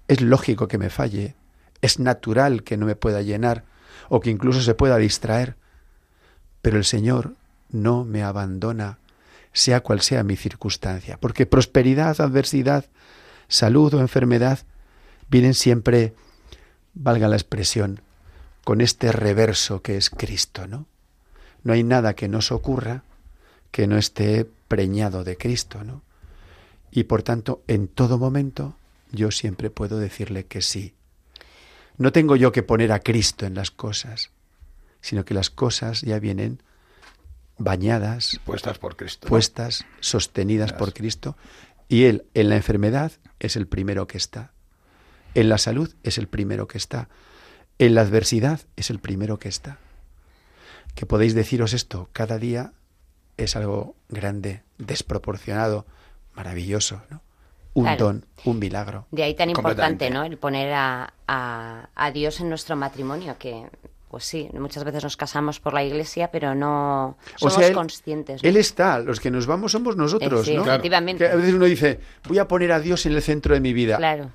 Es 0.08 0.22
lógico 0.22 0.68
que 0.68 0.78
me 0.78 0.90
falle, 0.90 1.36
es 1.82 2.00
natural 2.00 2.64
que 2.64 2.78
no 2.78 2.86
me 2.86 2.96
pueda 2.96 3.22
llenar 3.22 3.66
o 4.10 4.20
que 4.20 4.30
incluso 4.30 4.62
se 4.62 4.74
pueda 4.74 4.98
distraer, 4.98 5.56
pero 6.62 6.78
el 6.78 6.86
Señor 6.86 7.36
no 7.70 8.04
me 8.04 8.24
abandona, 8.24 9.00
sea 9.54 9.82
cual 9.82 10.02
sea 10.02 10.24
mi 10.24 10.36
circunstancia, 10.36 11.18
porque 11.18 11.46
prosperidad, 11.46 12.20
adversidad, 12.22 12.86
salud 13.48 13.94
o 13.94 14.00
enfermedad 14.00 14.60
vienen 15.30 15.54
siempre, 15.54 16.14
valga 16.94 17.28
la 17.28 17.36
expresión, 17.36 18.02
con 18.64 18.82
este 18.82 19.12
reverso 19.12 19.82
que 19.82 19.98
es 19.98 20.10
Cristo, 20.10 20.68
¿no? 20.68 20.86
No 21.64 21.74
hay 21.74 21.84
nada 21.84 22.14
que 22.14 22.28
nos 22.28 22.52
ocurra 22.52 23.04
que 23.72 23.88
no 23.88 23.98
esté 23.98 24.48
preñado 24.68 25.24
de 25.24 25.38
Cristo, 25.38 25.84
¿no? 25.84 26.02
Y 26.92 27.06
por 27.06 27.24
tanto, 27.24 27.64
en 27.68 27.88
todo 27.88 28.18
momento, 28.18 28.76
yo 29.12 29.32
siempre 29.32 29.70
puedo 29.70 29.98
decirle 29.98 30.46
que 30.46 30.62
sí. 30.62 30.94
No 32.02 32.12
tengo 32.12 32.36
yo 32.36 32.52
que 32.52 32.64
poner 32.64 32.92
a 32.94 33.00
Cristo 33.00 33.46
en 33.46 33.54
las 33.54 33.70
cosas, 33.70 34.32
sino 35.02 35.24
que 35.24 35.36
las 35.36 35.52
cosas 35.52 36.02
ya 36.02 36.18
vienen 36.18 36.64
bañadas, 37.60 38.40
Puestas 38.44 38.80
por 38.80 38.96
Cristo. 38.96 39.28
puestas, 39.28 39.86
sostenidas 40.00 40.74
por 40.74 40.94
Cristo, 40.94 41.38
y 41.88 42.06
Él 42.06 42.26
en 42.34 42.50
la 42.50 42.56
enfermedad 42.56 43.12
es 43.40 43.56
el 43.56 43.68
primero 43.68 44.08
que 44.08 44.18
está, 44.18 44.52
en 45.36 45.48
la 45.48 45.60
salud 45.60 45.94
es 46.02 46.18
el 46.18 46.28
primero 46.28 46.68
que 46.68 46.80
está, 46.80 47.08
en 47.78 47.94
la 47.94 48.02
adversidad 48.02 48.62
es 48.78 48.90
el 48.90 48.98
primero 48.98 49.38
que 49.38 49.50
está. 49.50 49.78
Que 50.96 51.06
podéis 51.06 51.36
deciros 51.36 51.72
esto 51.72 52.10
cada 52.14 52.40
día 52.40 52.74
es 53.38 53.56
algo 53.56 53.96
grande, 54.10 54.64
desproporcionado, 54.80 55.86
maravilloso, 56.34 57.04
¿no? 57.12 57.22
Un 57.74 57.84
Claro. 57.86 58.06
don, 58.06 58.26
un 58.46 58.60
milagro. 58.60 59.08
De 59.12 59.24
ahí 59.24 59.34
tan 59.34 59.50
importante. 59.50 60.10
¿no? 60.10 60.24
El 60.24 60.38
poner 60.38 60.74
a, 60.74 61.14
a- 61.28 61.90
a 61.96 62.12
Dios 62.12 62.40
en 62.42 62.50
nuestro 62.50 62.76
matrimonio, 62.76 63.38
que, 63.40 63.66
pues 64.10 64.26
sí, 64.26 64.50
muchas 64.54 64.84
veces 64.84 65.04
nos 65.06 65.16
casamos 65.16 65.62
por 65.62 65.74
la 65.74 65.82
iglesia, 65.84 66.30
pero 66.32 66.54
no 66.54 67.18
somos 67.38 67.58
él, 67.60 67.74
conscientes. 67.74 68.44
¿no? 68.44 68.50
Él 68.50 68.58
está, 68.58 69.00
los 69.00 69.22
que 69.22 69.32
nos 69.32 69.48
vamos 69.48 69.72
somos 69.72 69.96
nosotros, 69.96 70.42
Eh, 70.48 70.52
sí, 70.52 70.58
¿no? 70.58 70.64
efectivamente. 70.66 71.26
Que 71.26 71.32
a 71.32 71.36
veces 71.36 71.54
uno 71.54 71.64
dice, 71.66 72.00
voy 72.28 72.40
a 72.40 72.48
poner 72.48 72.74
a 72.74 72.80
Dios 72.82 73.06
en 73.06 73.14
el 73.14 73.22
centro 73.22 73.54
de 73.54 73.62
mi 73.62 73.72
vida. 73.72 73.96
Claro. 73.98 74.32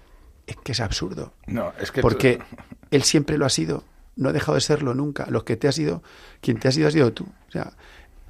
Es 0.46 0.56
que 0.56 0.72
es 0.72 0.80
absurdo. 0.80 1.34
No, 1.46 1.72
es 1.78 1.90
que 1.92 2.00
Porque 2.00 2.36
tú- 2.38 2.44
él 2.90 3.02
siempre 3.02 3.36
lo 3.36 3.44
ha 3.44 3.50
sido, 3.50 3.84
no 4.14 4.30
ha 4.30 4.32
dejado 4.32 4.54
de 4.54 4.60
serlo 4.62 4.94
nunca. 4.94 5.26
Lo 5.28 5.44
que 5.44 5.56
te 5.58 5.68
ha 5.68 5.72
sido, 5.72 6.02
quien 6.40 6.58
te 6.58 6.68
ha 6.68 6.72
sido 6.72 6.88
ha 6.88 6.90
sido 6.90 7.12
tú. 7.12 7.24
O 7.48 7.50
sea, 7.50 7.72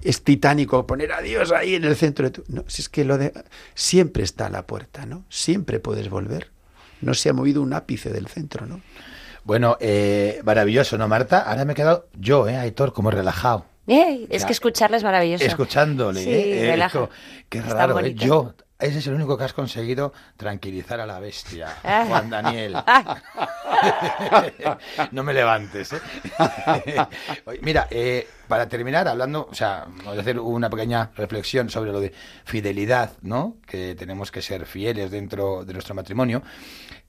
es 0.09 0.23
titánico 0.23 0.87
poner 0.87 1.13
a 1.13 1.21
Dios 1.21 1.53
ahí 1.53 1.75
en 1.75 1.85
el 1.85 1.97
centro 1.97 2.25
de 2.27 2.31
tu. 2.31 2.45
No, 2.49 2.65
si 2.67 2.83
es 2.83 2.89
que 2.89 3.05
lo 3.05 3.19
de 3.19 3.33
siempre 3.75 4.23
está 4.25 4.47
a 4.47 4.51
la 4.51 4.67
puerta, 4.67 5.07
¿no? 5.07 5.25
Siempre 5.29 5.81
puedes 5.81 6.09
volver. 6.09 6.51
No 7.01 7.15
se 7.15 7.29
ha 7.29 7.33
movido 7.33 7.61
un 7.63 7.73
ápice 7.73 8.11
del 8.11 8.27
centro, 8.27 8.67
¿no? 8.67 8.81
Bueno, 9.45 9.77
eh, 9.81 10.41
maravilloso, 10.45 10.99
¿no, 10.99 11.07
Marta? 11.09 11.41
Ahora 11.41 11.65
me 11.65 11.73
he 11.73 11.77
quedado 11.77 12.09
yo, 12.19 12.49
¿eh, 12.49 12.57
Aitor? 12.57 12.93
Como 12.93 13.11
relajado. 13.11 13.67
Eh, 13.87 14.27
es 14.31 14.41
Ya. 14.43 14.47
que 14.49 14.53
escucharle 14.53 14.97
es 14.97 15.05
maravilloso. 15.05 15.45
Escuchándole, 15.45 16.25
Sí, 16.25 16.31
¿eh? 16.31 16.69
Relaja. 16.73 16.99
esto- 17.05 17.11
qué 17.49 17.59
Está 17.59 17.75
raro, 17.75 18.01
¿eh? 18.01 18.15
Yo, 18.15 18.55
ese 18.79 18.99
es 18.99 19.07
el 19.07 19.15
único 19.15 19.39
que 19.39 19.45
has 19.45 19.53
conseguido 19.53 20.13
tranquilizar 20.37 21.01
a 21.01 21.07
la 21.07 21.19
bestia. 21.19 21.69
Juan 22.09 22.31
Daniel. 22.31 22.77
No 25.13 25.23
me 25.23 25.35
levantes, 25.35 25.93
¿eh? 25.93 26.01
Mira, 27.63 27.87
eh, 27.91 28.27
para 28.49 28.69
terminar, 28.69 29.07
hablando, 29.07 29.49
o 29.51 29.55
sea, 29.55 29.87
voy 30.05 30.17
a 30.17 30.21
hacer 30.21 30.39
una 30.41 30.71
pequeña 30.71 31.11
reflexión 31.15 31.69
sobre 31.69 31.93
lo 31.93 32.01
de 32.01 32.13
fidelidad, 32.45 33.13
¿no? 33.23 33.57
Que 33.67 33.95
tenemos 33.95 34.31
que 34.31 34.41
ser 34.41 34.65
fieles 34.67 35.11
dentro 35.11 35.65
de 35.65 35.73
nuestro 35.75 35.95
matrimonio. 35.95 36.43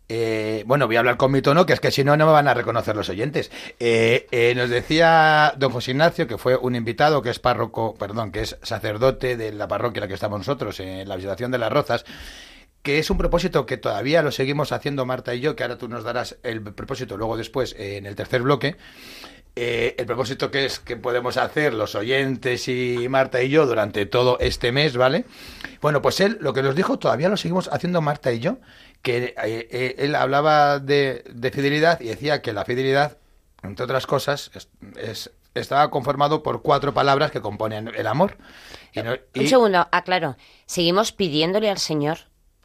Eh, 0.10 0.64
bueno, 0.66 0.88
voy 0.88 0.96
a 0.96 1.00
hablar 1.00 1.18
con 1.18 1.32
mi 1.32 1.42
tono, 1.42 1.66
que 1.66 1.74
es 1.74 1.80
que 1.80 1.92
si 1.92 2.04
no, 2.04 2.16
no 2.16 2.26
me 2.26 2.32
van 2.32 2.48
a 2.48 2.54
reconocer 2.54 2.96
los 2.96 3.10
oyentes. 3.10 3.52
Eh, 3.80 4.28
eh, 4.32 4.54
nos 4.56 4.70
decía 4.70 5.54
don 5.58 5.72
José 5.72 5.92
Ignacio, 5.92 6.28
que 6.28 6.38
fue 6.38 6.56
un 6.56 6.76
invitado, 6.76 7.22
que 7.22 7.30
es 7.30 7.40
párroco, 7.40 7.96
perdón, 7.96 8.32
que 8.32 8.42
es 8.42 8.58
sacerdote 8.62 9.36
de 9.36 9.52
la 9.52 9.68
parroquia 9.68 10.00
en 10.00 10.02
la 10.02 10.08
que 10.08 10.14
estamos 10.14 10.40
nosotros, 10.40 10.80
en 10.80 11.08
la 11.08 11.16
visitación 11.16 11.52
de 11.52 11.58
las 11.58 11.72
Rozas, 11.72 12.06
que 12.88 13.00
es 13.00 13.10
un 13.10 13.18
propósito 13.18 13.66
que 13.66 13.76
todavía 13.76 14.22
lo 14.22 14.32
seguimos 14.32 14.72
haciendo 14.72 15.06
Marta 15.06 15.36
y 15.36 15.42
yo, 15.42 15.58
que 15.58 15.64
ahora 15.64 15.78
tú 15.78 15.90
nos 15.90 16.06
darás 16.06 16.38
el 16.44 16.62
propósito 16.62 17.18
luego 17.18 17.36
después 17.36 17.76
eh, 17.78 17.98
en 17.98 18.06
el 18.06 18.16
tercer 18.16 18.44
bloque. 18.44 18.78
Eh, 19.60 19.96
el 19.98 20.06
propósito 20.06 20.52
que 20.52 20.66
es 20.66 20.80
que 20.80 20.98
podemos 20.98 21.36
hacer 21.38 21.74
los 21.74 21.96
oyentes 21.96 22.68
y 22.68 23.08
Marta 23.10 23.42
y 23.42 23.50
yo 23.50 23.66
durante 23.66 24.06
todo 24.06 24.38
este 24.40 24.72
mes, 24.72 24.96
¿vale? 24.96 25.26
Bueno, 25.82 26.00
pues 26.04 26.20
él 26.20 26.38
lo 26.42 26.54
que 26.54 26.62
nos 26.62 26.76
dijo 26.76 27.00
todavía 27.00 27.28
lo 27.28 27.38
seguimos 27.38 27.68
haciendo 27.74 28.00
Marta 28.02 28.32
y 28.32 28.40
yo, 28.40 28.60
que 29.02 29.34
eh, 29.44 29.68
eh, 29.72 29.96
él 29.98 30.14
hablaba 30.14 30.78
de, 30.78 31.24
de 31.34 31.50
fidelidad 31.52 32.00
y 32.02 32.06
decía 32.10 32.44
que 32.44 32.54
la 32.54 32.66
fidelidad, 32.66 33.18
entre 33.64 33.86
otras 33.86 34.06
cosas, 34.06 34.52
es, 34.54 34.70
es- 34.96 35.32
estaba 35.56 35.90
conformado 35.90 36.44
por 36.44 36.62
cuatro 36.62 36.94
palabras 36.94 37.32
que 37.32 37.42
componen 37.42 37.88
el 37.96 38.06
amor. 38.06 38.38
Y 38.94 39.02
no- 39.02 39.14
Un 39.36 39.48
segundo, 39.48 39.88
aclaro. 39.92 40.38
Seguimos 40.68 41.12
pidiéndole 41.12 41.72
al 41.72 41.80
Señor 41.80 42.20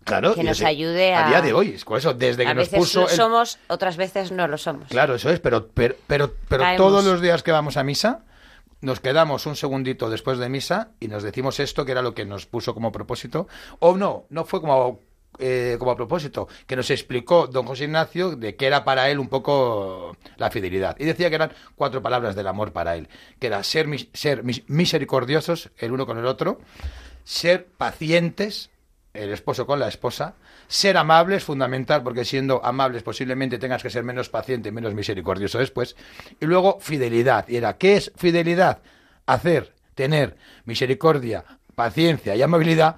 Claro, 0.05 0.35
que 0.35 0.43
nos 0.43 0.59
ese- 0.59 0.67
ayude 0.67 1.15
a... 1.15 1.27
A 1.27 1.29
día 1.29 1.41
de 1.43 1.53
hoy, 1.53 1.69
es 1.71 1.85
eso, 1.97 2.15
desde 2.15 2.45
que 2.45 2.55
nos 2.55 2.69
puso 2.69 3.03
lo 3.03 3.09
el- 3.09 3.17
somos, 3.17 3.59
otras 3.69 3.97
veces 3.97 4.33
no 4.33 4.47
lo 4.49 4.59
somos. 4.59 4.89
Claro, 4.89 5.15
eso 5.15 5.31
es, 5.31 5.41
pero, 5.41 5.69
pero, 5.69 5.95
pero, 6.07 6.35
pero 6.49 6.65
todos 6.77 7.05
los 7.05 7.21
días 7.21 7.43
que 7.43 7.53
vamos 7.53 7.77
a 7.77 7.85
misa, 7.85 8.25
nos 8.81 8.99
quedamos 9.01 9.47
un 9.47 9.55
segundito 9.57 10.11
después 10.11 10.39
de 10.39 10.49
misa 10.49 10.89
y 10.99 11.09
nos 11.09 11.23
decimos 11.23 11.61
esto, 11.61 11.85
que 11.85 11.93
era 11.93 12.03
lo 12.03 12.15
que 12.15 12.25
nos 12.25 12.47
puso 12.47 12.75
como 12.75 12.91
propósito. 12.91 13.47
O 13.79 13.97
no, 13.97 14.25
no 14.29 14.45
fue 14.45 14.61
como, 14.61 14.99
eh, 15.39 15.77
como 15.79 15.93
a 15.93 15.97
propósito, 15.97 16.49
que 16.67 16.75
nos 16.75 16.91
explicó 16.91 17.47
don 17.47 17.65
José 17.65 17.85
Ignacio 17.85 18.35
de 18.35 18.57
que 18.57 18.67
era 18.67 18.83
para 18.85 19.09
él 19.09 19.21
un 19.21 19.29
poco 19.29 20.17
la 20.37 20.51
fidelidad. 20.51 20.97
Y 20.99 21.05
decía 21.05 21.29
que 21.29 21.37
eran 21.37 21.53
cuatro 21.77 22.03
palabras 22.03 22.35
del 22.35 22.49
amor 22.49 22.73
para 22.73 22.97
él, 22.97 23.09
que 23.39 23.47
era 23.47 23.63
ser, 23.63 23.87
mis- 23.87 24.09
ser 24.13 24.43
mis- 24.43 24.69
misericordiosos 24.69 25.71
el 25.79 25.93
uno 25.93 26.05
con 26.05 26.19
el 26.19 26.27
otro, 26.27 26.61
ser 27.23 27.67
pacientes, 27.79 28.71
el 29.15 29.31
esposo 29.31 29.67
con 29.67 29.79
la 29.79 29.89
esposa, 29.89 30.35
ser 30.69 30.97
amables, 30.97 31.45
fundamental, 31.45 32.03
porque 32.03 32.25
siendo 32.25 32.65
amables 32.65 33.03
posiblemente 33.03 33.59
tengas 33.59 33.83
que 33.83 33.91
ser 33.91 34.05
menos 34.05 34.29
paciente 34.31 34.71
y 34.71 34.73
menos 34.73 34.95
misericordioso 34.95 35.59
después, 35.59 35.97
y 36.41 36.47
luego 36.47 36.79
fidelidad, 36.81 37.47
y 37.49 37.57
era, 37.57 37.77
¿qué 37.77 37.97
es 37.97 38.13
fidelidad? 38.17 38.79
Hacer, 39.27 39.73
tener 39.95 40.37
misericordia, 40.65 41.45
paciencia 41.75 42.35
y 42.35 42.43
amabilidad 42.43 42.97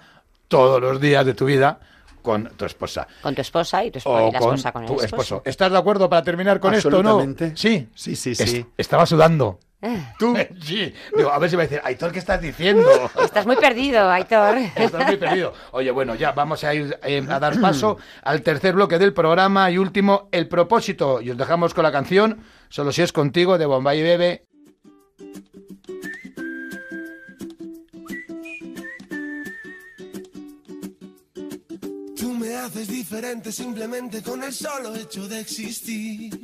todos 0.48 0.80
los 0.80 1.00
días 1.00 1.26
de 1.26 1.34
tu 1.34 1.46
vida 1.46 1.80
con 2.22 2.44
tu 2.56 2.64
esposa. 2.64 3.06
Con 3.20 3.34
tu 3.34 3.40
esposa 3.42 3.84
y, 3.84 3.90
tu 3.90 3.98
esposa, 3.98 4.22
O 4.24 4.28
y 4.28 4.32
la 4.32 4.38
con 4.38 4.48
esposa 4.54 4.72
con 4.72 4.82
el 4.82 4.88
tu 4.88 4.94
esposo. 5.00 5.22
esposo. 5.22 5.42
¿Estás 5.44 5.72
de 5.72 5.78
acuerdo 5.78 6.08
para 6.08 6.22
terminar 6.22 6.58
con 6.60 6.72
esto 6.74 6.96
o 6.98 7.02
no? 7.02 7.20
Sí. 7.54 7.88
Sí, 7.94 8.16
sí, 8.16 8.30
Es- 8.30 8.38
sí. 8.50 8.64
estaba 8.78 9.04
sudando. 9.04 9.58
Tú, 10.18 10.36
Sí. 10.62 10.92
Digo, 11.16 11.30
a 11.30 11.38
ver 11.38 11.50
si 11.50 11.56
va 11.56 11.62
a 11.62 11.66
decir, 11.66 11.80
Aitor, 11.84 12.12
¿qué 12.12 12.18
estás 12.18 12.40
diciendo? 12.40 12.88
Estás 13.22 13.46
muy 13.46 13.56
perdido, 13.56 14.10
Aitor. 14.10 14.58
Estás 14.74 15.06
muy 15.06 15.16
perdido. 15.16 15.52
Oye, 15.72 15.90
bueno, 15.90 16.14
ya 16.14 16.32
vamos 16.32 16.64
a 16.64 16.74
ir 16.74 16.98
eh, 17.02 17.24
a 17.28 17.38
dar 17.38 17.60
paso 17.60 17.98
al 18.22 18.42
tercer 18.42 18.74
bloque 18.74 18.98
del 18.98 19.12
programa 19.12 19.70
y 19.70 19.78
último, 19.78 20.28
el 20.32 20.48
propósito. 20.48 21.20
Y 21.20 21.30
os 21.30 21.36
dejamos 21.36 21.74
con 21.74 21.82
la 21.82 21.92
canción 21.92 22.42
Solo 22.74 22.90
si 22.90 23.02
es 23.02 23.12
contigo 23.12 23.56
de 23.56 23.66
Bombay 23.66 24.02
Bebe. 24.02 24.46
Tú 32.16 32.32
me 32.32 32.56
haces 32.56 32.88
diferente 32.88 33.52
simplemente 33.52 34.24
con 34.24 34.42
el 34.42 34.52
solo 34.52 34.96
hecho 34.96 35.28
de 35.28 35.38
existir. 35.38 36.43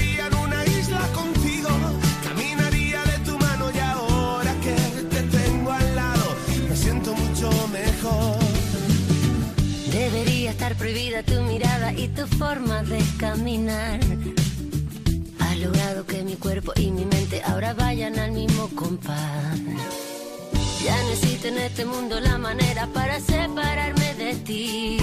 Debería 10.51 10.67
estar 10.67 10.75
prohibida 10.77 11.23
tu 11.23 11.41
mirada 11.43 11.93
y 11.93 12.07
tu 12.09 12.27
forma 12.27 12.83
de 12.83 13.01
caminar. 13.17 13.99
Has 15.39 15.57
logrado 15.59 16.05
que 16.05 16.23
mi 16.23 16.35
cuerpo 16.35 16.73
y 16.75 16.91
mi 16.91 17.05
mente 17.05 17.41
ahora 17.45 17.73
vayan 17.73 18.19
al 18.19 18.33
mismo 18.33 18.67
compás. 18.75 19.57
Ya 20.83 21.01
no 21.03 21.09
existe 21.11 21.47
en 21.47 21.57
este 21.57 21.85
mundo 21.85 22.19
la 22.19 22.37
manera 22.37 22.85
para 22.87 23.21
separarme 23.21 24.13
de 24.15 24.33
ti. 24.47 24.97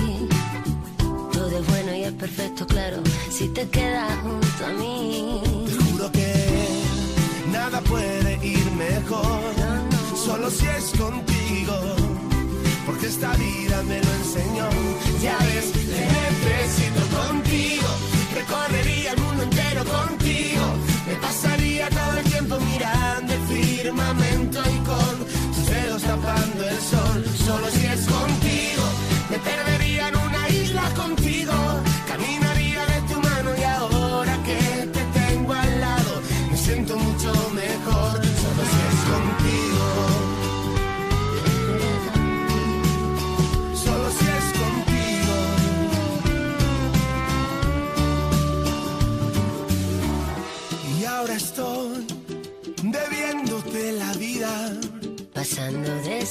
Todo 1.33 1.59
es 1.59 1.67
bueno 1.67 1.95
y 1.95 2.03
es 2.03 2.13
perfecto, 2.13 2.67
claro, 2.67 2.99
si 3.31 3.49
te 3.49 3.67
quedas 3.71 4.13
junto 4.21 4.67
a 4.67 4.73
mí. 4.73 5.41
Te 5.67 5.85
juro 5.85 6.13
que 6.13 6.33
nada 7.53 7.81
puede 7.81 8.47
ir 8.47 8.71
mejor, 8.73 9.41
solo 10.15 10.51
si 10.51 10.67
es 10.67 10.93
contigo, 10.99 11.75
porque 12.89 13.07
esta 13.07 13.33
vida 13.35 13.83
me 13.83 14.01
lo 14.01 14.13
enseñó. 14.15 14.69
Ya 15.23 15.37
ves, 15.39 15.73
te 15.73 16.07
necesito 16.19 17.03
contigo, 17.17 17.89
recorrería 18.35 19.13
el 19.13 19.21
mundo 19.21 19.43
entero 19.43 19.85
contigo, 19.85 20.65
me 21.07 21.15
pasaría 21.17 21.91
todo 21.91 22.19
el 22.19 22.25
tiempo 22.25 22.59
mirando 22.61 23.35
el 23.35 23.43
firmamento 23.47 24.28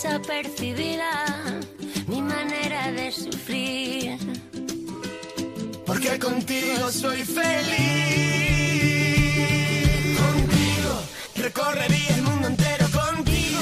desapercibida 0.08 1.12
mi 2.08 2.22
manera 2.22 2.92
de 2.92 3.12
sufrir. 3.12 4.18
Porque 5.86 6.18
contigo 6.18 6.90
soy 6.92 7.24
feliz. 7.24 7.78
Contigo 10.18 10.94
recorrería 11.36 12.16
el 12.16 12.22
mundo 12.24 12.48
entero 12.48 12.86
contigo. 12.92 13.62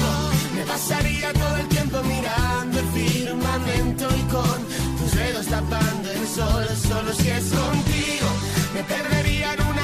Me 0.56 0.64
pasaría 0.66 1.34
todo 1.34 1.58
el 1.58 1.68
tiempo 1.68 1.98
mirando 2.04 2.80
el 2.80 2.88
firmamento 3.00 4.08
y 4.16 4.22
con 4.32 4.68
tus 5.00 5.12
dedos 5.16 5.48
tapando 5.48 6.12
el 6.12 6.28
sol. 6.28 6.68
Solo 6.88 7.14
si 7.14 7.30
es 7.30 7.46
contigo. 7.46 8.28
Me 8.76 8.84
perdería 8.84 9.54
en 9.54 9.62
una 9.62 9.75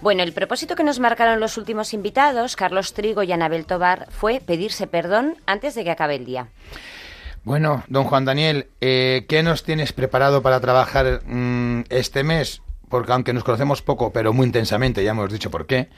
Bueno, 0.00 0.22
el 0.22 0.32
propósito 0.32 0.76
que 0.76 0.84
nos 0.84 1.00
marcaron 1.00 1.40
los 1.40 1.58
últimos 1.58 1.92
invitados, 1.92 2.54
Carlos 2.54 2.94
Trigo 2.94 3.24
y 3.24 3.32
Anabel 3.32 3.66
Tobar, 3.66 4.06
fue 4.10 4.40
pedirse 4.40 4.86
perdón 4.86 5.36
antes 5.44 5.74
de 5.74 5.82
que 5.82 5.90
acabe 5.90 6.14
el 6.14 6.24
día. 6.24 6.48
Bueno, 7.42 7.82
don 7.88 8.04
Juan 8.04 8.24
Daniel, 8.24 8.68
eh, 8.80 9.26
¿qué 9.28 9.42
nos 9.42 9.64
tienes 9.64 9.92
preparado 9.92 10.40
para 10.40 10.60
trabajar 10.60 11.22
mm, 11.26 11.84
este 11.88 12.22
mes? 12.22 12.62
Porque 12.88 13.12
aunque 13.12 13.32
nos 13.32 13.42
conocemos 13.42 13.82
poco, 13.82 14.12
pero 14.12 14.32
muy 14.32 14.46
intensamente, 14.46 15.02
ya 15.02 15.10
hemos 15.10 15.32
dicho 15.32 15.50
por 15.50 15.66
qué, 15.66 15.88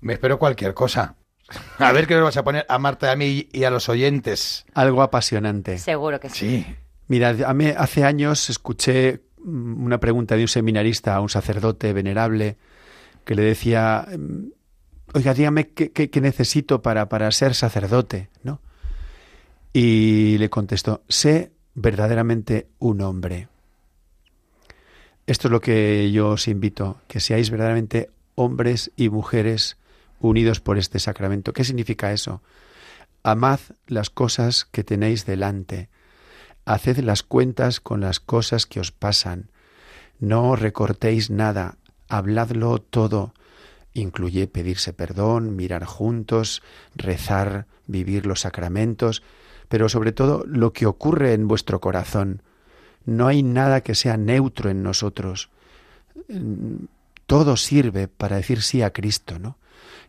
me 0.00 0.12
espero 0.12 0.38
cualquier 0.38 0.72
cosa. 0.72 1.16
A 1.78 1.90
ver 1.92 2.06
qué 2.06 2.14
nos 2.14 2.24
vas 2.24 2.36
a 2.36 2.44
poner 2.44 2.64
a 2.68 2.78
Marta, 2.78 3.10
a 3.10 3.16
mí 3.16 3.48
y 3.52 3.64
a 3.64 3.70
los 3.70 3.88
oyentes. 3.88 4.64
algo 4.72 5.02
apasionante. 5.02 5.78
Seguro 5.78 6.20
que 6.20 6.30
sí. 6.30 6.64
Sí, 6.64 6.76
Mira, 7.08 7.34
a 7.46 7.52
mí 7.52 7.66
hace 7.76 8.04
años 8.04 8.48
escuché 8.48 9.20
mm, 9.38 9.84
una 9.84 9.98
pregunta 9.98 10.36
de 10.36 10.42
un 10.42 10.48
seminarista 10.48 11.16
a 11.16 11.20
un 11.20 11.28
sacerdote 11.28 11.92
venerable 11.92 12.56
que 13.24 13.34
le 13.34 13.42
decía, 13.42 14.06
mm, 14.16 14.46
oiga, 15.14 15.34
dígame 15.34 15.68
qué, 15.68 15.90
qué- 15.92 16.10
qué 16.10 16.20
necesito 16.20 16.82
para, 16.82 17.08
para 17.08 17.30
ser 17.32 17.54
sacerdote, 17.54 18.28
¿no? 18.42 18.60
Y 19.72 20.36
le 20.38 20.50
contestó, 20.50 21.02
sé 21.08 21.52
verdaderamente 21.74 22.68
un 22.78 23.00
hombre. 23.00 23.48
Esto 25.26 25.48
es 25.48 25.52
lo 25.52 25.60
que 25.60 26.10
yo 26.12 26.30
os 26.30 26.48
invito, 26.48 27.00
que 27.08 27.20
seáis 27.20 27.50
verdaderamente 27.50 28.10
hombres 28.34 28.90
y 28.96 29.08
mujeres 29.08 29.76
unidos 30.20 30.60
por 30.60 30.78
este 30.78 30.98
sacramento. 30.98 31.52
¿Qué 31.52 31.64
significa 31.64 32.12
eso? 32.12 32.42
Amad 33.22 33.60
las 33.86 34.10
cosas 34.10 34.64
que 34.64 34.84
tenéis 34.84 35.24
delante. 35.26 35.88
Haced 36.64 36.98
las 36.98 37.22
cuentas 37.22 37.80
con 37.80 38.00
las 38.00 38.20
cosas 38.20 38.66
que 38.66 38.80
os 38.80 38.90
pasan. 38.92 39.50
No 40.18 40.54
recortéis 40.56 41.30
nada, 41.30 41.76
habladlo 42.18 42.78
todo. 42.78 43.34
Incluye 43.94 44.46
pedirse 44.46 44.92
perdón, 44.92 45.56
mirar 45.56 45.84
juntos, 45.84 46.62
rezar, 46.94 47.66
vivir 47.86 48.26
los 48.26 48.40
sacramentos, 48.40 49.22
pero 49.68 49.88
sobre 49.88 50.12
todo 50.12 50.44
lo 50.46 50.72
que 50.72 50.86
ocurre 50.86 51.32
en 51.32 51.48
vuestro 51.48 51.80
corazón. 51.80 52.42
No 53.04 53.26
hay 53.26 53.42
nada 53.42 53.80
que 53.80 53.94
sea 53.94 54.16
neutro 54.16 54.70
en 54.70 54.82
nosotros. 54.82 55.50
Mm, 56.28 56.84
Todo 57.26 57.56
sirve 57.56 58.08
para 58.08 58.36
decir 58.36 58.62
sí 58.62 58.82
a 58.82 58.92
Cristo, 58.92 59.38
¿no? 59.38 59.56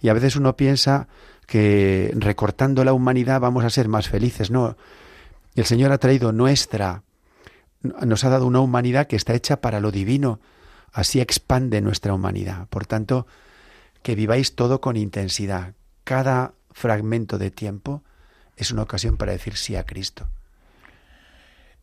Y 0.01 0.09
a 0.09 0.13
veces 0.13 0.35
uno 0.35 0.57
piensa 0.57 1.07
que 1.47 2.11
recortando 2.15 2.83
la 2.83 2.91
humanidad 2.91 3.39
vamos 3.39 3.63
a 3.63 3.69
ser 3.69 3.87
más 3.87 4.09
felices. 4.09 4.51
No, 4.51 4.75
el 5.55 5.65
Señor 5.65 5.91
ha 5.93 5.97
traído 5.99 6.33
nuestra, 6.33 7.03
nos 7.81 8.23
ha 8.25 8.29
dado 8.29 8.45
una 8.45 8.59
humanidad 8.59 9.07
que 9.07 9.15
está 9.15 9.33
hecha 9.33 9.61
para 9.61 9.79
lo 9.79 9.91
divino. 9.91 10.39
Así 10.93 11.19
expande 11.19 11.81
nuestra 11.81 12.13
humanidad. 12.13 12.67
Por 12.69 12.85
tanto, 12.85 13.27
que 14.03 14.15
viváis 14.15 14.55
todo 14.55 14.79
con 14.79 14.95
intensidad. 14.95 15.73
Cada 16.03 16.53
fragmento 16.71 17.37
de 17.37 17.51
tiempo 17.51 18.03
es 18.55 18.71
una 18.71 18.83
ocasión 18.83 19.17
para 19.17 19.31
decir 19.31 19.57
sí 19.57 19.75
a 19.75 19.85
Cristo. 19.85 20.27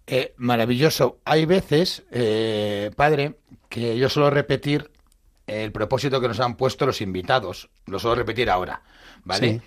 Eh, 0.07 0.35
maravilloso. 0.37 1.19
Hay 1.25 1.45
veces, 1.47 2.03
eh, 2.11 2.91
padre, 2.97 3.37
que 3.69 3.97
yo 3.97 4.09
suelo 4.09 4.31
repetir 4.31 4.91
el 5.47 5.73
propósito 5.73 6.21
que 6.21 6.29
nos 6.29 6.41
han 6.41 6.57
puesto 6.57 6.87
los 6.87 7.01
invitados. 7.01 7.71
Lo 7.87 7.99
suelo 7.99 8.17
repetir 8.17 8.51
ahora, 8.51 8.83
¿vale? 9.25 9.49
Sí. 9.55 9.61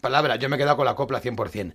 Palabra, 0.00 0.36
yo 0.36 0.48
me 0.48 0.56
he 0.56 0.58
quedado 0.58 0.76
con 0.76 0.86
la 0.86 0.94
copla 0.94 1.20
100%. 1.20 1.74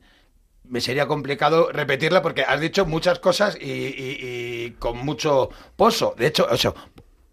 Me 0.68 0.82
sería 0.82 1.08
complicado 1.08 1.72
repetirla 1.72 2.24
porque 2.24 2.42
has 2.42 2.60
dicho 2.60 2.88
muchas 2.88 3.20
cosas 3.20 3.56
y, 3.60 3.66
y- 3.72 4.18
y 4.66 4.72
con 4.80 4.98
mucho 4.98 5.50
pozo. 5.76 6.16
De 6.18 6.26
hecho, 6.28 6.48
o 6.50 6.58
sea, 6.58 6.74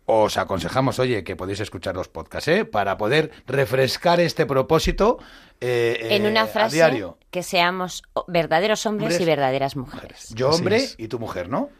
os 0.07 0.37
aconsejamos, 0.37 0.99
oye, 0.99 1.25
que 1.25 1.37
podéis 1.37 1.61
escuchar 1.61 1.95
los 1.95 2.09
podcasts, 2.09 2.49
¿eh? 2.49 2.65
Para 2.65 2.97
poder 2.97 3.31
refrescar 3.47 4.21
este 4.21 4.47
propósito 4.47 5.19
eh, 5.61 5.97
eh, 6.01 6.17
en 6.17 6.27
una 6.27 6.43
a 6.43 6.47
frase 6.47 6.77
diario. 6.77 7.19
que 7.31 7.43
seamos 7.43 8.03
verdaderos 8.27 8.85
hombres 8.87 9.07
Hombres. 9.13 9.21
y 9.21 9.25
verdaderas 9.25 9.77
mujeres. 9.77 10.29
Yo 10.35 10.51
hombre 10.51 10.89
y 10.99 11.09
tu 11.09 11.19
mujer, 11.19 11.49
¿no? 11.49 11.71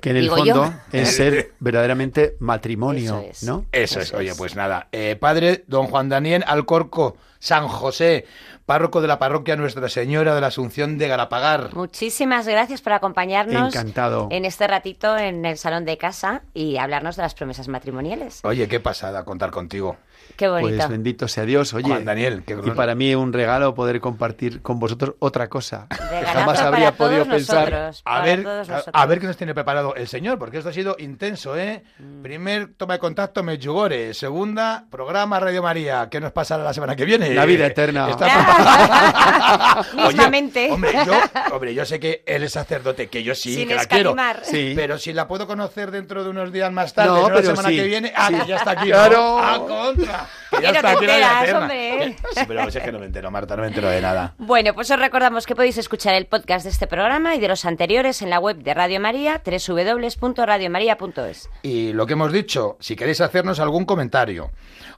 Que 0.00 0.10
en 0.10 0.16
el 0.16 0.22
Digo 0.24 0.44
yo. 0.44 0.54
fondo 0.54 0.74
es 0.92 1.16
ser 1.16 1.52
verdaderamente 1.60 2.36
matrimonio, 2.40 3.18
Eso 3.20 3.30
es. 3.30 3.42
¿no? 3.44 3.64
Eso 3.72 4.00
es, 4.00 4.08
Eso 4.08 4.18
oye, 4.18 4.30
es. 4.30 4.36
pues 4.36 4.54
nada. 4.56 4.88
Eh, 4.92 5.16
padre 5.18 5.64
don 5.66 5.86
Juan 5.86 6.08
Daniel 6.08 6.44
Alcorco 6.46 7.16
San 7.44 7.68
José, 7.68 8.24
párroco 8.64 9.02
de 9.02 9.08
la 9.08 9.18
parroquia 9.18 9.54
Nuestra 9.54 9.90
Señora 9.90 10.34
de 10.34 10.40
la 10.40 10.46
Asunción 10.46 10.96
de 10.96 11.08
Galapagar. 11.08 11.74
Muchísimas 11.74 12.48
gracias 12.48 12.80
por 12.80 12.94
acompañarnos 12.94 13.74
Encantado. 13.74 14.28
en 14.30 14.46
este 14.46 14.66
ratito 14.66 15.18
en 15.18 15.44
el 15.44 15.58
salón 15.58 15.84
de 15.84 15.98
casa 15.98 16.40
y 16.54 16.78
hablarnos 16.78 17.16
de 17.16 17.22
las 17.22 17.34
promesas 17.34 17.68
matrimoniales. 17.68 18.40
Oye, 18.44 18.66
qué 18.66 18.80
pasada 18.80 19.26
contar 19.26 19.50
contigo. 19.50 19.98
Qué 20.36 20.48
bonito. 20.48 20.76
Pues 20.76 20.88
bendito 20.88 21.28
sea 21.28 21.44
Dios. 21.44 21.72
Oye, 21.74 21.88
Juan 21.88 22.04
Daniel, 22.04 22.42
qué 22.44 22.58
y 22.64 22.70
para 22.70 22.94
mí 22.94 23.14
un 23.14 23.32
regalo 23.32 23.74
poder 23.74 24.00
compartir 24.00 24.62
con 24.62 24.78
vosotros 24.78 25.14
otra 25.20 25.48
cosa 25.48 25.86
que 25.88 25.96
jamás 26.26 26.58
para 26.58 26.68
habría 26.68 26.92
todos 26.92 27.10
podido 27.10 27.26
pensar. 27.26 27.70
nosotros, 27.70 28.02
A 28.04 28.20
ver, 28.22 28.42
todos 28.42 28.68
a, 28.92 29.06
ver 29.06 29.20
qué 29.20 29.26
nos 29.26 29.36
tiene 29.36 29.54
preparado 29.54 29.94
el 29.94 30.08
señor, 30.08 30.38
porque 30.38 30.58
esto 30.58 30.70
ha 30.70 30.72
sido 30.72 30.96
intenso, 30.98 31.56
¿eh? 31.56 31.84
Mm. 31.98 32.22
Primer 32.22 32.74
toma 32.76 32.94
de 32.94 33.00
contacto 33.00 33.42
Medjugorje, 33.42 34.14
segunda 34.14 34.86
programa 34.90 35.38
Radio 35.40 35.62
María. 35.62 36.08
¿Qué 36.10 36.20
nos 36.20 36.32
pasará 36.32 36.64
la 36.64 36.74
semana 36.74 36.96
que 36.96 37.04
viene? 37.04 37.34
La 37.34 37.44
vida 37.44 37.66
eterna. 37.66 38.10
Está- 38.10 38.24
Oye, 40.06 40.70
hombre, 40.70 40.92
yo, 41.06 41.12
hombre, 41.52 41.74
yo 41.74 41.84
sé 41.84 42.00
que 42.00 42.22
él 42.26 42.42
es 42.42 42.52
sacerdote, 42.52 43.08
que 43.08 43.22
yo 43.22 43.34
sí, 43.34 43.54
Sin 43.54 43.68
que 43.68 43.74
la 43.74 43.84
quiero. 43.84 44.14
Sí. 44.42 44.72
Pero 44.74 44.98
si 44.98 45.12
la 45.12 45.28
puedo 45.28 45.46
conocer 45.46 45.90
dentro 45.90 46.24
de 46.24 46.30
unos 46.30 46.52
días 46.52 46.72
más 46.72 46.92
tarde, 46.94 47.10
No, 47.10 47.28
no, 47.28 47.34
la 47.34 47.42
semana 47.42 47.68
sí. 47.68 47.76
que 47.76 47.84
viene, 47.84 48.12
ah, 48.16 48.28
Sí. 48.28 48.34
que 48.40 48.46
ya 48.46 48.56
está 48.56 48.70
aquí. 48.72 48.88
Claro. 48.88 49.16
¿no? 49.16 49.38
¡A 49.38 49.66
contra! 49.66 50.23
Que 50.50 50.72
no 50.72 50.80
te 50.80 50.92
enteras, 50.92 51.42
eterna. 51.42 51.60
hombre. 51.60 52.16
Sí, 52.34 52.40
pero 52.46 52.68
es 52.68 52.76
que 52.76 52.92
no 52.92 52.98
me 52.98 53.06
entero, 53.06 53.30
Marta, 53.30 53.56
no 53.56 53.62
me 53.62 53.68
entero 53.68 53.88
de 53.88 54.00
nada. 54.00 54.34
Bueno, 54.38 54.74
pues 54.74 54.90
os 54.90 54.98
recordamos 54.98 55.46
que 55.46 55.54
podéis 55.54 55.78
escuchar 55.78 56.14
el 56.14 56.26
podcast 56.26 56.64
de 56.64 56.70
este 56.70 56.86
programa 56.86 57.34
y 57.34 57.40
de 57.40 57.48
los 57.48 57.64
anteriores 57.64 58.22
en 58.22 58.30
la 58.30 58.38
web 58.38 58.56
de 58.58 58.74
Radio 58.74 59.00
María, 59.00 59.42
www.radiomaria.es. 59.44 61.48
Y 61.62 61.92
lo 61.92 62.06
que 62.06 62.12
hemos 62.14 62.32
dicho, 62.32 62.76
si 62.80 62.96
queréis 62.96 63.20
hacernos 63.20 63.60
algún 63.60 63.84
comentario 63.84 64.50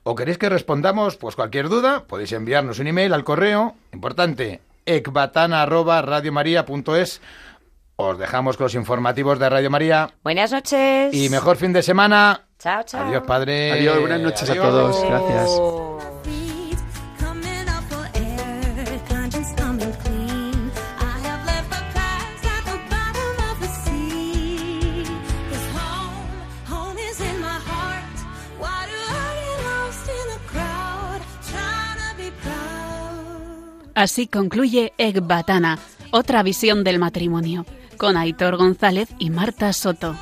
o 0.02 0.14
queréis 0.14 0.38
que 0.38 0.48
respondamos, 0.48 1.16
pues 1.16 1.36
cualquier 1.36 1.68
duda, 1.68 2.04
podéis 2.06 2.32
enviarnos 2.32 2.78
un 2.78 2.86
email 2.86 3.12
al 3.12 3.24
correo, 3.24 3.74
importante, 3.92 4.60
ecbatana@radiomaria.es. 4.86 7.20
Os 7.96 8.18
dejamos 8.18 8.56
con 8.56 8.64
los 8.64 8.74
informativos 8.74 9.38
de 9.38 9.48
Radio 9.48 9.70
María 9.70 10.10
Buenas 10.22 10.52
noches. 10.52 11.14
y 11.14 11.30
mejor 11.30 11.56
fin 11.56 11.72
de 11.72 11.82
semana. 11.82 12.42
Chao, 12.58 12.82
chao. 12.84 13.06
Adiós, 13.08 13.22
padre. 13.26 13.72
Adiós, 13.72 14.00
buenas 14.00 14.20
noches 14.20 14.50
a 14.50 14.54
todos. 14.54 15.02
Gracias. 15.02 15.50
Así 33.94 34.26
concluye 34.26 34.92
Ecbatana, 34.98 35.78
otra 36.10 36.42
visión 36.42 36.84
del 36.84 36.98
matrimonio, 36.98 37.64
con 37.96 38.16
Aitor 38.16 38.56
González 38.56 39.08
y 39.18 39.30
Marta 39.30 39.72
Soto. 39.72 40.14